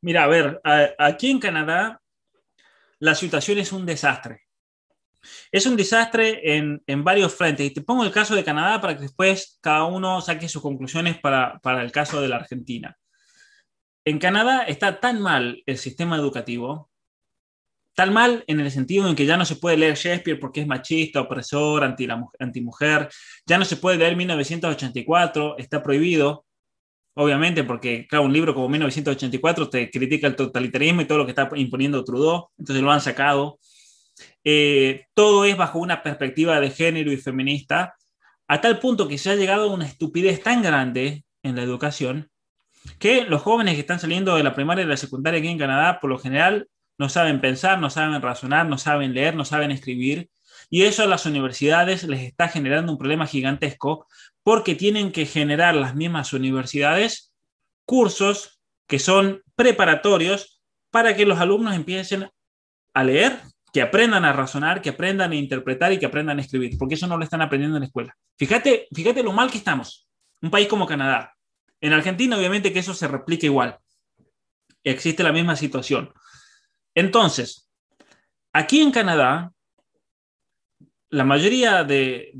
Mira, 0.00 0.24
a 0.24 0.28
ver, 0.28 0.60
aquí 0.98 1.30
en 1.30 1.40
Canadá 1.40 2.00
la 2.98 3.14
situación 3.14 3.58
es 3.58 3.72
un 3.72 3.86
desastre. 3.86 4.42
Es 5.50 5.66
un 5.66 5.76
desastre 5.76 6.56
en, 6.56 6.82
varios 7.04 7.34
frentes. 7.34 7.66
Y 7.66 7.70
te 7.70 7.80
pongo 7.80 8.04
el 8.04 8.12
caso 8.12 8.34
de 8.34 8.44
Canadá 8.44 8.80
para 8.80 8.94
que 8.94 9.02
después 9.02 9.58
cada 9.60 9.84
uno 9.84 10.20
saque 10.20 10.48
sus 10.48 10.62
conclusiones 10.62 11.18
para, 11.18 11.58
para 11.60 11.82
el 11.82 11.92
caso 11.92 12.20
de 12.20 12.28
la 12.28 12.36
Argentina. 12.36 12.96
En 14.04 14.18
Canadá 14.18 14.64
está 14.64 15.00
tan 15.00 15.20
mal 15.20 15.62
el 15.64 15.78
sistema 15.78 16.16
educativo 16.16 16.90
Tal 17.94 18.10
mal 18.10 18.42
en 18.48 18.58
el 18.60 18.70
sentido 18.70 19.08
en 19.08 19.14
que 19.14 19.24
ya 19.24 19.36
no 19.36 19.44
se 19.44 19.56
puede 19.56 19.76
leer 19.76 19.94
Shakespeare 19.94 20.38
porque 20.38 20.60
es 20.60 20.66
machista, 20.66 21.20
opresor, 21.20 21.84
anti 21.84 22.08
antimujer, 22.40 23.08
ya 23.46 23.56
no 23.56 23.64
se 23.64 23.76
puede 23.76 23.98
leer 23.98 24.16
1984, 24.16 25.56
está 25.58 25.82
prohibido, 25.82 26.44
obviamente, 27.14 27.62
porque 27.62 28.06
cada 28.08 28.22
un 28.22 28.32
libro 28.32 28.52
como 28.52 28.68
1984 28.68 29.70
te 29.70 29.90
critica 29.90 30.26
el 30.26 30.34
totalitarismo 30.34 31.02
y 31.02 31.04
todo 31.04 31.18
lo 31.18 31.24
que 31.24 31.30
está 31.30 31.48
imponiendo 31.54 32.02
Trudeau, 32.02 32.48
entonces 32.58 32.82
lo 32.82 32.90
han 32.90 33.00
sacado. 33.00 33.58
Eh, 34.42 35.06
todo 35.14 35.44
es 35.44 35.56
bajo 35.56 35.78
una 35.78 36.02
perspectiva 36.02 36.60
de 36.60 36.70
género 36.70 37.12
y 37.12 37.16
feminista, 37.16 37.94
a 38.48 38.60
tal 38.60 38.80
punto 38.80 39.08
que 39.08 39.18
se 39.18 39.30
ha 39.30 39.36
llegado 39.36 39.70
a 39.70 39.74
una 39.74 39.86
estupidez 39.86 40.42
tan 40.42 40.62
grande 40.62 41.24
en 41.42 41.56
la 41.56 41.62
educación 41.62 42.30
que 42.98 43.24
los 43.24 43.42
jóvenes 43.42 43.74
que 43.74 43.80
están 43.80 44.00
saliendo 44.00 44.36
de 44.36 44.42
la 44.42 44.54
primaria 44.54 44.82
y 44.82 44.84
de 44.84 44.90
la 44.90 44.96
secundaria 44.96 45.38
aquí 45.38 45.48
en 45.48 45.58
Canadá, 45.58 46.00
por 46.00 46.10
lo 46.10 46.18
general, 46.18 46.68
no 46.98 47.08
saben 47.08 47.40
pensar, 47.40 47.80
no 47.80 47.90
saben 47.90 48.20
razonar, 48.22 48.66
no 48.66 48.78
saben 48.78 49.14
leer, 49.14 49.34
no 49.34 49.44
saben 49.44 49.70
escribir. 49.70 50.30
Y 50.70 50.82
eso 50.82 51.02
a 51.02 51.06
las 51.06 51.26
universidades 51.26 52.04
les 52.04 52.22
está 52.22 52.48
generando 52.48 52.92
un 52.92 52.98
problema 52.98 53.26
gigantesco 53.26 54.06
porque 54.42 54.74
tienen 54.74 55.12
que 55.12 55.26
generar 55.26 55.74
las 55.74 55.94
mismas 55.94 56.32
universidades 56.32 57.32
cursos 57.84 58.60
que 58.86 58.98
son 58.98 59.42
preparatorios 59.56 60.62
para 60.90 61.16
que 61.16 61.26
los 61.26 61.40
alumnos 61.40 61.74
empiecen 61.74 62.30
a 62.92 63.04
leer, 63.04 63.40
que 63.72 63.82
aprendan 63.82 64.24
a 64.24 64.32
razonar, 64.32 64.80
que 64.80 64.90
aprendan 64.90 65.32
a 65.32 65.36
interpretar 65.36 65.92
y 65.92 65.98
que 65.98 66.06
aprendan 66.06 66.38
a 66.38 66.42
escribir, 66.42 66.78
porque 66.78 66.94
eso 66.94 67.06
no 67.06 67.16
lo 67.16 67.24
están 67.24 67.42
aprendiendo 67.42 67.76
en 67.76 67.80
la 67.80 67.86
escuela. 67.86 68.16
Fíjate, 68.36 68.86
fíjate 68.94 69.22
lo 69.22 69.32
mal 69.32 69.50
que 69.50 69.58
estamos. 69.58 70.08
Un 70.40 70.50
país 70.50 70.68
como 70.68 70.86
Canadá. 70.86 71.34
En 71.80 71.92
Argentina, 71.92 72.36
obviamente 72.36 72.72
que 72.72 72.78
eso 72.78 72.94
se 72.94 73.08
replica 73.08 73.46
igual. 73.46 73.78
Existe 74.84 75.22
la 75.22 75.32
misma 75.32 75.56
situación. 75.56 76.12
Entonces, 76.94 77.68
aquí 78.52 78.80
en 78.80 78.90
Canadá, 78.90 79.52
la 81.10 81.24
mayoría 81.24 81.84
de, 81.84 82.32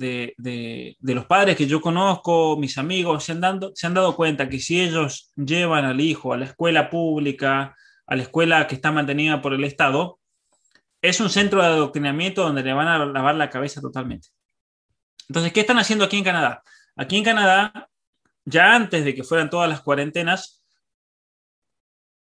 los 1.00 1.26
padres 1.26 1.56
que 1.56 1.66
yo 1.66 1.80
conozco, 1.80 2.56
mis 2.56 2.76
amigos, 2.78 3.24
se 3.24 3.32
han, 3.32 3.40
dado, 3.40 3.72
se 3.74 3.86
han 3.86 3.94
dado 3.94 4.16
cuenta 4.16 4.48
que 4.48 4.58
si 4.58 4.80
ellos 4.80 5.32
llevan 5.36 5.84
al 5.84 6.00
hijo 6.00 6.32
a 6.32 6.36
la 6.36 6.46
escuela 6.46 6.90
pública, 6.90 7.76
a 8.06 8.16
la 8.16 8.22
escuela 8.22 8.66
que 8.66 8.74
está 8.74 8.90
mantenida 8.90 9.40
por 9.40 9.54
el 9.54 9.64
Estado, 9.64 10.18
es 11.00 11.20
un 11.20 11.30
centro 11.30 11.60
de 11.60 11.68
adoctrinamiento 11.68 12.42
donde 12.42 12.62
le 12.62 12.72
van 12.72 12.88
a 12.88 13.04
lavar 13.04 13.34
la 13.36 13.50
cabeza 13.50 13.80
totalmente. 13.80 14.28
Entonces, 15.28 15.52
¿qué 15.52 15.60
están 15.60 15.78
haciendo 15.78 16.04
aquí 16.04 16.16
en 16.16 16.24
Canadá? 16.24 16.62
Aquí 16.96 17.16
en 17.16 17.24
Canadá, 17.24 17.88
ya 18.44 18.74
antes 18.74 19.04
de 19.04 19.14
que 19.14 19.22
fueran 19.22 19.50
todas 19.50 19.68
las 19.68 19.82
cuarentenas, 19.82 20.63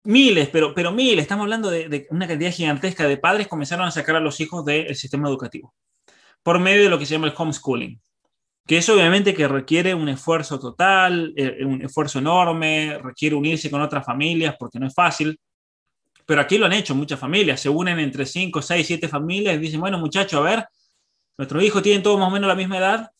miles, 0.05 0.49
pero, 0.49 0.73
pero 0.73 0.91
miles, 0.91 1.23
estamos 1.23 1.43
hablando 1.43 1.69
de, 1.69 2.07
una 2.09 2.27
cantidad 2.27 2.51
gigantesca 2.51 3.07
de 3.07 3.17
padres 3.17 3.47
comenzaron 3.47 3.87
a 3.87 3.91
sacar 3.91 4.15
a 4.15 4.19
los 4.19 4.39
hijos 4.39 4.63
del 4.65 4.95
sistema 4.95 5.27
educativo 5.27 5.73
por 6.43 6.59
medio 6.59 6.83
de 6.83 6.89
lo 6.89 6.99
que 6.99 7.05
se 7.05 7.13
llama 7.13 7.27
el 7.27 7.33
homeschooling, 7.35 7.99
que 8.67 8.77
es 8.77 8.87
obviamente 8.89 9.33
que 9.33 9.47
requiere 9.47 9.95
un 9.95 10.09
esfuerzo 10.09 10.59
total, 10.59 11.33
eh, 11.35 11.65
un 11.65 11.81
esfuerzo 11.81 12.19
enorme, 12.19 12.99
requiere 12.99 13.35
unirse 13.35 13.71
con 13.71 13.81
otras 13.81 14.05
familias 14.05 14.55
porque 14.59 14.79
no 14.79 14.85
es 14.85 14.93
fácil, 14.93 15.39
pero 16.25 16.41
aquí 16.41 16.57
lo 16.57 16.67
han 16.67 16.73
hecho 16.73 16.93
muchas 16.93 17.19
familias, 17.19 17.61
se 17.61 17.69
unen 17.69 17.99
entre 17.99 18.25
5, 18.25 18.61
6, 18.61 18.85
7 18.85 19.07
familias 19.07 19.55
y 19.55 19.59
dicen, 19.59 19.79
bueno 19.79 19.97
muchachos, 19.97 20.39
a 20.39 20.43
ver, 20.43 20.67
nuestros 21.37 21.63
hijos 21.63 21.81
tienen 21.81 22.03
todos 22.03 22.19
más 22.19 22.27
o 22.27 22.31
menos 22.31 22.47
la 22.47 22.55
misma 22.55 22.77
edad, 22.77 23.11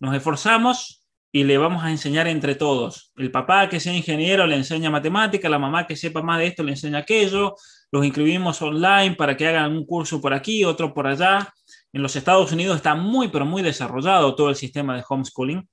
nos 0.00 0.14
esforzamos, 0.14 0.97
y 1.38 1.44
le 1.44 1.56
vamos 1.56 1.84
a 1.84 1.90
enseñar 1.92 2.26
entre 2.26 2.56
todos. 2.56 3.12
El 3.14 3.30
papá 3.30 3.68
que 3.68 3.78
sea 3.78 3.94
ingeniero 3.94 4.44
le 4.44 4.56
enseña 4.56 4.90
matemática, 4.90 5.48
la 5.48 5.60
mamá 5.60 5.86
que 5.86 5.94
sepa 5.94 6.20
más 6.20 6.40
de 6.40 6.48
esto 6.48 6.64
le 6.64 6.72
enseña 6.72 6.98
aquello, 6.98 7.54
los 7.92 8.04
inscribimos 8.04 8.60
online 8.60 9.14
para 9.14 9.36
que 9.36 9.46
hagan 9.46 9.70
un 9.70 9.86
curso 9.86 10.20
por 10.20 10.34
aquí, 10.34 10.64
otro 10.64 10.92
por 10.92 11.06
allá. 11.06 11.54
En 11.92 12.02
los 12.02 12.16
Estados 12.16 12.50
Unidos 12.50 12.74
está 12.74 12.96
muy, 12.96 13.28
pero 13.28 13.46
muy 13.46 13.62
desarrollado 13.62 14.34
todo 14.34 14.48
el 14.48 14.56
sistema 14.56 14.96
de 14.96 15.04
homeschooling. 15.08 15.68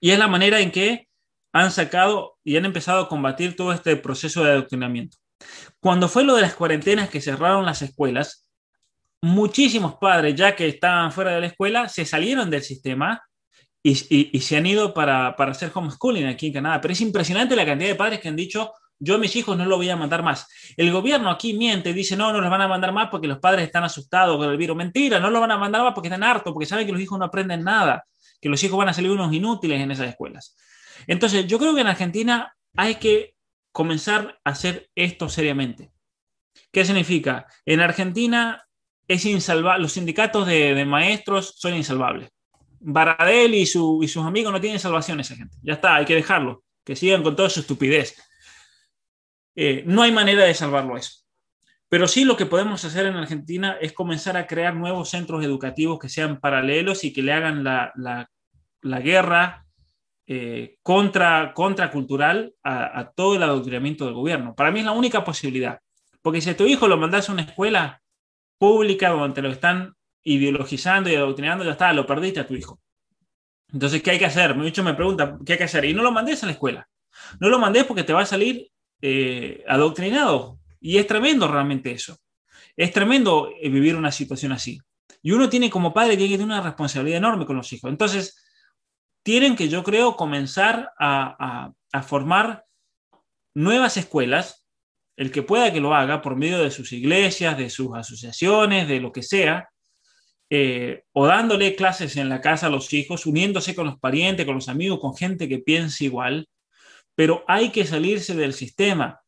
Y 0.00 0.10
es 0.10 0.18
la 0.18 0.26
manera 0.26 0.58
en 0.58 0.72
que 0.72 1.06
han 1.52 1.70
sacado 1.70 2.36
y 2.42 2.56
han 2.56 2.64
empezado 2.64 3.02
a 3.02 3.08
combatir 3.08 3.54
todo 3.54 3.72
este 3.72 3.94
proceso 3.94 4.42
de 4.42 4.50
adoctrinamiento. 4.50 5.18
Cuando 5.78 6.08
fue 6.08 6.24
lo 6.24 6.34
de 6.34 6.42
las 6.42 6.56
cuarentenas 6.56 7.10
que 7.10 7.20
cerraron 7.20 7.64
las 7.64 7.80
escuelas, 7.80 8.50
muchísimos 9.22 9.94
padres, 10.00 10.34
ya 10.34 10.56
que 10.56 10.66
estaban 10.66 11.12
fuera 11.12 11.30
de 11.30 11.42
la 11.42 11.46
escuela, 11.46 11.88
se 11.88 12.04
salieron 12.04 12.50
del 12.50 12.62
sistema 12.62 13.22
y, 13.86 14.40
se 14.40 14.56
han 14.56 14.66
ido 14.66 14.94
para, 14.94 15.36
para, 15.36 15.50
hacer 15.50 15.70
homeschooling 15.72 16.26
aquí 16.26 16.46
en 16.46 16.54
Canadá. 16.54 16.80
Pero 16.80 16.92
es 16.92 17.00
impresionante 17.02 17.54
la 17.54 17.66
cantidad 17.66 17.90
de 17.90 17.94
padres 17.94 18.20
que 18.20 18.28
han 18.28 18.36
dicho, 18.36 18.72
yo 18.98 19.16
a 19.16 19.18
mis 19.18 19.36
hijos 19.36 19.56
no 19.58 19.66
lo 19.66 19.76
voy 19.76 19.90
a 19.90 19.96
mandar 19.96 20.22
más. 20.22 20.46
El 20.76 20.90
gobierno 20.90 21.30
aquí 21.30 21.52
miente, 21.52 21.92
dice, 21.92 22.16
no, 22.16 22.32
no 22.32 22.40
los 22.40 22.50
van 22.50 22.62
a 22.62 22.68
mandar 22.68 22.92
más 22.92 23.10
porque 23.10 23.28
los 23.28 23.38
padres 23.38 23.66
están 23.66 23.84
asustados 23.84 24.38
con 24.38 24.48
el 24.48 24.56
virus. 24.56 24.76
Mentira, 24.76 25.20
no 25.20 25.28
lo 25.30 25.40
van 25.40 25.50
a 25.50 25.58
mandar 25.58 25.82
más 25.82 25.92
porque 25.92 26.08
están 26.08 26.22
hartos, 26.22 26.52
porque 26.52 26.66
saben 26.66 26.86
que 26.86 26.92
los 26.92 27.00
hijos 27.00 27.18
no 27.18 27.26
aprenden 27.26 27.62
nada, 27.62 28.06
que 28.40 28.48
los 28.48 28.62
hijos 28.64 28.78
van 28.78 28.88
a 28.88 28.94
salir 28.94 29.10
unos 29.10 29.32
inútiles 29.32 29.78
en 29.78 29.90
esas 29.90 30.08
escuelas. 30.08 30.56
Entonces, 31.06 31.46
yo 31.46 31.58
creo 31.58 31.74
que 31.74 31.82
en 31.82 31.88
Argentina 31.88 32.56
hay 32.74 32.94
que 32.94 33.34
comenzar 33.70 34.40
a 34.44 34.50
hacer 34.50 34.88
esto 34.94 35.28
seriamente. 35.28 35.90
¿Qué 36.72 36.84
significa? 36.84 37.46
En 37.66 37.80
Argentina 37.80 38.64
es 39.06 39.24
insalvable, 39.26 39.82
los 39.82 39.92
sindicatos 39.92 40.46
de, 40.46 40.84
maestros 40.86 41.54
son 41.58 41.74
insalvables. 41.74 42.30
Baradel 42.84 43.54
y, 43.54 43.66
sus 43.66 44.16
amigos 44.18 44.52
no 44.52 44.60
tienen 44.60 44.78
salvación 44.78 45.18
esa 45.20 45.34
gente. 45.34 45.56
Ya 45.62 45.74
está, 45.74 45.96
hay 45.96 46.04
que 46.04 46.14
dejarlo, 46.14 46.64
que 46.84 46.94
sigan 46.94 47.22
con 47.22 47.34
toda 47.34 47.48
su 47.48 47.60
estupidez. 47.60 48.22
Eh, 49.56 49.84
no 49.86 50.02
hay 50.02 50.12
manera 50.12 50.44
de 50.44 50.54
salvarlo 50.54 50.96
eso. 50.96 51.24
Pero 51.88 52.06
sí 52.06 52.24
lo 52.24 52.36
que 52.36 52.46
podemos 52.46 52.84
hacer 52.84 53.06
en 53.06 53.16
Argentina 53.16 53.78
es 53.80 53.92
comenzar 53.92 54.36
a 54.36 54.46
crear 54.46 54.74
nuevos 54.74 55.08
centros 55.08 55.42
educativos 55.44 55.98
que 55.98 56.08
sean 56.08 56.40
paralelos 56.40 57.04
y 57.04 57.12
que 57.12 57.22
le 57.22 57.32
hagan 57.32 57.64
la, 57.64 58.28
guerra 58.82 59.64
eh, 60.26 60.76
contra, 60.82 61.52
contracultural 61.54 62.54
a, 62.62 62.98
a, 62.98 63.10
todo 63.12 63.36
el 63.36 63.42
adoctrinamiento 63.42 64.04
del 64.04 64.14
gobierno. 64.14 64.54
Para 64.54 64.70
mí 64.70 64.80
es 64.80 64.86
la 64.86 64.92
única 64.92 65.24
posibilidad. 65.24 65.78
Porque 66.20 66.40
si 66.40 66.50
a 66.50 66.56
tu 66.56 66.66
hijo 66.66 66.88
lo 66.88 66.98
mandas 66.98 67.28
a 67.28 67.32
una 67.32 67.42
escuela 67.42 68.02
pública 68.58 69.10
donde 69.10 69.42
lo 69.42 69.50
están 69.50 69.94
ideologizando 70.24 71.10
y 71.10 71.14
adoctrinando, 71.14 71.64
ya 71.64 71.72
está, 71.72 71.92
lo 71.92 72.06
perdiste 72.06 72.40
a 72.40 72.46
tu 72.46 72.54
hijo. 72.54 72.80
Entonces, 73.72 74.02
¿qué 74.02 74.12
hay 74.12 74.18
que 74.18 74.26
hacer? 74.26 74.54
Muchos 74.54 74.84
me 74.84 74.94
preguntan, 74.94 75.44
¿qué 75.44 75.52
hay 75.52 75.58
que 75.58 75.64
hacer? 75.64 75.84
Y 75.84 75.94
no 75.94 76.02
lo 76.02 76.12
mandes 76.12 76.42
a 76.42 76.46
la 76.46 76.52
escuela. 76.52 76.88
No 77.40 77.48
lo 77.48 77.58
mandes 77.58 77.84
porque 77.84 78.04
te 78.04 78.12
va 78.12 78.22
a 78.22 78.26
salir 78.26 78.70
eh, 79.02 79.64
adoctrinado. 79.68 80.58
Y 80.80 80.98
es 80.98 81.06
tremendo 81.06 81.48
realmente 81.48 81.90
eso. 81.90 82.16
Es 82.76 82.92
tremendo 82.92 83.50
eh, 83.60 83.68
vivir 83.68 83.96
una 83.96 84.12
situación 84.12 84.52
así. 84.52 84.80
Y 85.22 85.32
uno 85.32 85.48
tiene 85.48 85.70
como 85.70 85.92
padre, 85.92 86.16
tiene 86.16 86.32
que 86.32 86.38
tener 86.38 86.52
una 86.52 86.60
responsabilidad 86.62 87.18
enorme 87.18 87.46
con 87.46 87.56
los 87.56 87.72
hijos. 87.72 87.90
Entonces, 87.90 88.40
tienen 89.22 89.56
que, 89.56 89.68
yo 89.68 89.82
creo, 89.82 90.16
comenzar 90.16 90.92
a, 90.98 91.72
a 91.92 92.02
formar 92.02 92.64
nuevas 93.54 93.96
escuelas 93.96 94.66
el 95.16 95.30
que 95.30 95.42
pueda 95.42 95.72
que 95.72 95.80
lo 95.80 95.94
haga 95.94 96.20
por 96.20 96.36
medio 96.36 96.58
de 96.58 96.70
sus 96.70 96.92
iglesias, 96.92 97.56
de 97.56 97.70
sus 97.70 97.94
asociaciones, 97.94 98.88
de 98.88 99.00
lo 99.00 99.12
que 99.12 99.22
sea, 99.22 99.70
eh, 100.56 101.02
o 101.12 101.26
dándole 101.26 101.74
clases 101.74 102.16
en 102.16 102.28
la 102.28 102.40
casa 102.40 102.68
a 102.68 102.70
los 102.70 102.92
hijos, 102.92 103.26
uniéndose 103.26 103.74
con 103.74 103.86
los 103.86 103.98
parientes, 103.98 104.46
con 104.46 104.54
los 104.54 104.68
amigos, 104.68 105.00
con 105.00 105.16
gente 105.16 105.48
que 105.48 105.58
piensa 105.58 106.04
igual, 106.04 106.48
pero 107.16 107.44
hay 107.48 107.70
que 107.70 107.84
salirse 107.84 108.36
del 108.36 108.52
sistema, 108.52 109.20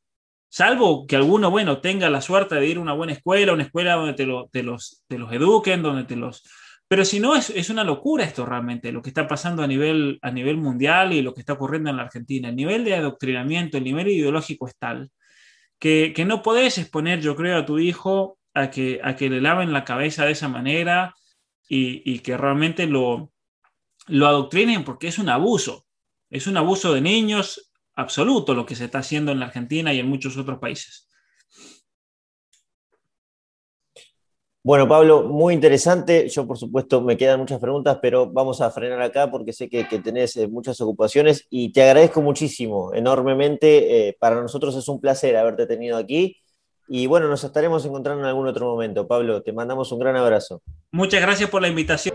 salvo 0.48 1.04
que 1.04 1.16
alguno, 1.16 1.50
bueno, 1.50 1.80
tenga 1.80 2.10
la 2.10 2.20
suerte 2.20 2.54
de 2.54 2.68
ir 2.68 2.76
a 2.76 2.80
una 2.80 2.92
buena 2.92 3.12
escuela, 3.12 3.54
una 3.54 3.64
escuela 3.64 3.94
donde 3.94 4.14
te, 4.14 4.24
los, 4.24 5.02
te 5.08 5.18
los 5.18 5.32
eduquen, 5.32 5.82
donde 5.82 6.04
te 6.04 6.14
los... 6.14 6.44
Pero 6.86 7.04
si 7.04 7.18
no, 7.18 7.34
es, 7.34 7.50
es, 7.50 7.70
una 7.70 7.82
locura 7.82 8.22
esto 8.22 8.46
realmente, 8.46 8.92
lo 8.92 9.02
que 9.02 9.10
está 9.10 9.26
pasando 9.26 9.64
a 9.64 9.66
nivel, 9.66 10.20
a 10.22 10.30
nivel 10.30 10.56
mundial 10.56 11.12
y 11.12 11.22
lo 11.22 11.34
que 11.34 11.40
está 11.40 11.54
ocurriendo 11.54 11.90
en 11.90 11.96
la 11.96 12.04
Argentina. 12.04 12.48
El 12.48 12.54
nivel 12.54 12.84
de 12.84 12.94
adoctrinamiento, 12.94 13.78
el 13.78 13.82
nivel 13.84 14.06
ideológico 14.06 14.68
es 14.68 14.76
tal 14.78 15.10
que, 15.78 16.24
no 16.26 16.42
podés 16.42 16.78
exponer, 16.78 17.20
yo 17.20 17.36
creo, 17.36 17.58
a 17.58 17.66
tu 17.66 17.78
hijo 17.78 18.38
a 18.56 18.70
que, 18.70 19.00
a 19.04 19.14
que 19.16 19.28
le 19.28 19.42
laven 19.42 19.72
la 19.72 19.84
cabeza 19.84 20.24
de 20.24 20.32
esa 20.32 20.48
manera 20.48 21.14
y, 21.68 22.20
que 22.20 22.36
realmente 22.38 22.86
lo, 22.86 23.30
lo 24.06 24.26
adoctrinen 24.26 24.82
porque 24.82 25.08
es 25.08 25.18
un 25.18 25.28
abuso. 25.28 25.86
Es 26.30 26.46
un 26.46 26.56
abuso 26.56 26.94
de 26.94 27.02
niños 27.02 27.70
absoluto 27.94 28.54
lo 28.54 28.64
que 28.64 28.74
se 28.74 28.86
está 28.86 28.98
haciendo 29.00 29.30
en 29.32 29.40
la 29.40 29.46
Argentina 29.46 29.92
y 29.92 29.98
en 29.98 30.08
muchos 30.08 30.38
otros 30.38 30.58
países. 30.58 31.06
Bueno, 34.62 34.88
Pablo, 34.88 35.22
muy 35.24 35.54
interesante. 35.54 36.28
Yo, 36.28 36.46
por 36.46 36.58
supuesto, 36.58 37.00
me 37.02 37.16
quedan 37.16 37.38
muchas 37.38 37.60
preguntas, 37.60 37.98
pero 38.00 38.26
vamos 38.26 38.60
a 38.62 38.70
frenar 38.70 39.00
acá 39.02 39.30
porque 39.30 39.52
sé 39.52 39.68
que, 39.68 39.84
tenés 39.84 40.34
eh, 40.36 40.48
muchas 40.48 40.80
ocupaciones 40.80 41.46
y 41.50 41.72
te 41.72 41.82
agradezco 41.82 42.22
muchísimo, 42.22 42.92
enormemente. 42.94 44.08
Eh, 44.08 44.16
para 44.18 44.40
nosotros 44.40 44.74
es 44.74 44.88
un 44.88 45.00
placer 45.00 45.36
haberte 45.36 45.66
tenido 45.66 45.96
aquí. 45.98 46.36
Y 46.88 47.06
bueno, 47.06 47.28
nos 47.28 47.42
estaremos 47.42 47.84
encontrando 47.84 48.22
en 48.22 48.28
algún 48.28 48.46
otro 48.46 48.66
momento. 48.66 49.06
Pablo, 49.06 49.42
te 49.42 49.52
mandamos 49.52 49.90
un 49.92 49.98
gran 49.98 50.16
abrazo. 50.16 50.62
Muchas 50.92 51.20
gracias 51.20 51.50
por 51.50 51.62
la 51.62 51.68
invitación. 51.68 52.14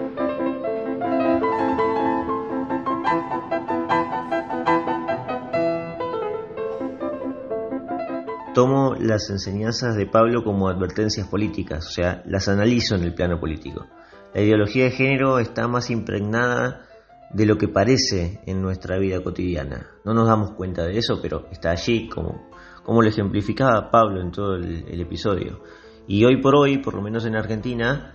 tomo 8.54 8.96
las 9.00 9.30
enseñanzas 9.30 9.96
de 9.96 10.06
Pablo 10.06 10.44
como 10.44 10.68
advertencias 10.68 11.28
políticas, 11.28 11.88
o 11.88 11.90
sea, 11.90 12.22
las 12.26 12.48
analizo 12.48 12.96
en 12.96 13.04
el 13.04 13.14
plano 13.14 13.40
político. 13.40 13.88
La 14.34 14.42
ideología 14.42 14.86
de 14.86 14.92
género 14.92 15.40
está 15.40 15.68
más 15.68 15.90
impregnada 15.90 16.86
de 17.34 17.46
lo 17.46 17.58
que 17.58 17.68
parece 17.68 18.42
en 18.46 18.62
nuestra 18.62 18.98
vida 18.98 19.24
cotidiana. 19.24 19.88
No 20.04 20.14
nos 20.14 20.28
damos 20.28 20.52
cuenta 20.52 20.84
de 20.84 20.98
eso, 20.98 21.20
pero 21.22 21.48
está 21.52 21.72
allí, 21.72 22.10
como, 22.10 22.51
como 22.84 23.02
lo 23.02 23.10
ejemplificaba 23.10 23.92
Pablo 23.92 24.22
en 24.22 24.32
todo 24.32 24.56
el, 24.56 25.00
episodio. 25.00 25.64
Y 26.08 26.26
hoy 26.26 26.42
por 26.42 26.56
hoy, 26.56 26.80
por 26.80 26.94
lo 26.94 27.02
menos 27.02 27.26
en 27.26 27.36
Argentina, 27.36 28.14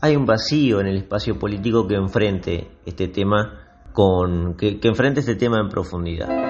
hay 0.00 0.16
un 0.16 0.26
vacío 0.26 0.80
en 0.80 0.86
el 0.86 0.96
espacio 0.96 1.38
político 1.38 1.86
que 1.86 1.94
enfrente 1.94 2.70
este 2.84 3.08
tema 3.08 3.60
con 3.92 4.54
que 4.54 4.78
enfrente 4.82 5.20
este 5.20 5.36
tema 5.36 5.58
en 5.60 5.68
profundidad. 5.68 6.46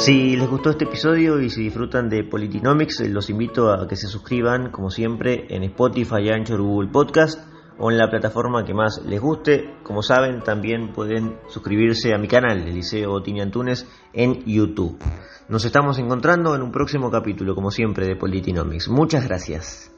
Si 0.00 0.34
les 0.34 0.48
gustó 0.48 0.70
este 0.70 0.86
episodio 0.86 1.38
y 1.42 1.50
si 1.50 1.64
disfrutan 1.64 2.08
de 2.08 2.24
Politinomics, 2.24 3.00
los 3.10 3.28
invito 3.28 3.70
a 3.70 3.86
que 3.86 3.96
se 3.96 4.06
suscriban, 4.06 4.70
como 4.70 4.88
siempre, 4.88 5.44
en 5.50 5.62
Spotify, 5.64 6.30
Anchor, 6.30 6.62
Google 6.62 6.88
Podcast 6.88 7.49
o 7.80 7.90
en 7.90 7.98
la 7.98 8.08
plataforma 8.08 8.64
que 8.64 8.74
más 8.74 9.02
les 9.06 9.20
guste. 9.20 9.74
Como 9.82 10.02
saben, 10.02 10.42
también 10.42 10.92
pueden 10.92 11.38
suscribirse 11.48 12.14
a 12.14 12.18
mi 12.18 12.28
canal, 12.28 12.68
Eliseo 12.68 13.10
Botini 13.10 13.40
Antunes, 13.40 13.88
en 14.12 14.44
YouTube. 14.44 14.98
Nos 15.48 15.64
estamos 15.64 15.98
encontrando 15.98 16.54
en 16.54 16.62
un 16.62 16.70
próximo 16.70 17.10
capítulo, 17.10 17.54
como 17.54 17.70
siempre, 17.70 18.06
de 18.06 18.16
Politinomics. 18.16 18.88
Muchas 18.88 19.26
gracias. 19.26 19.90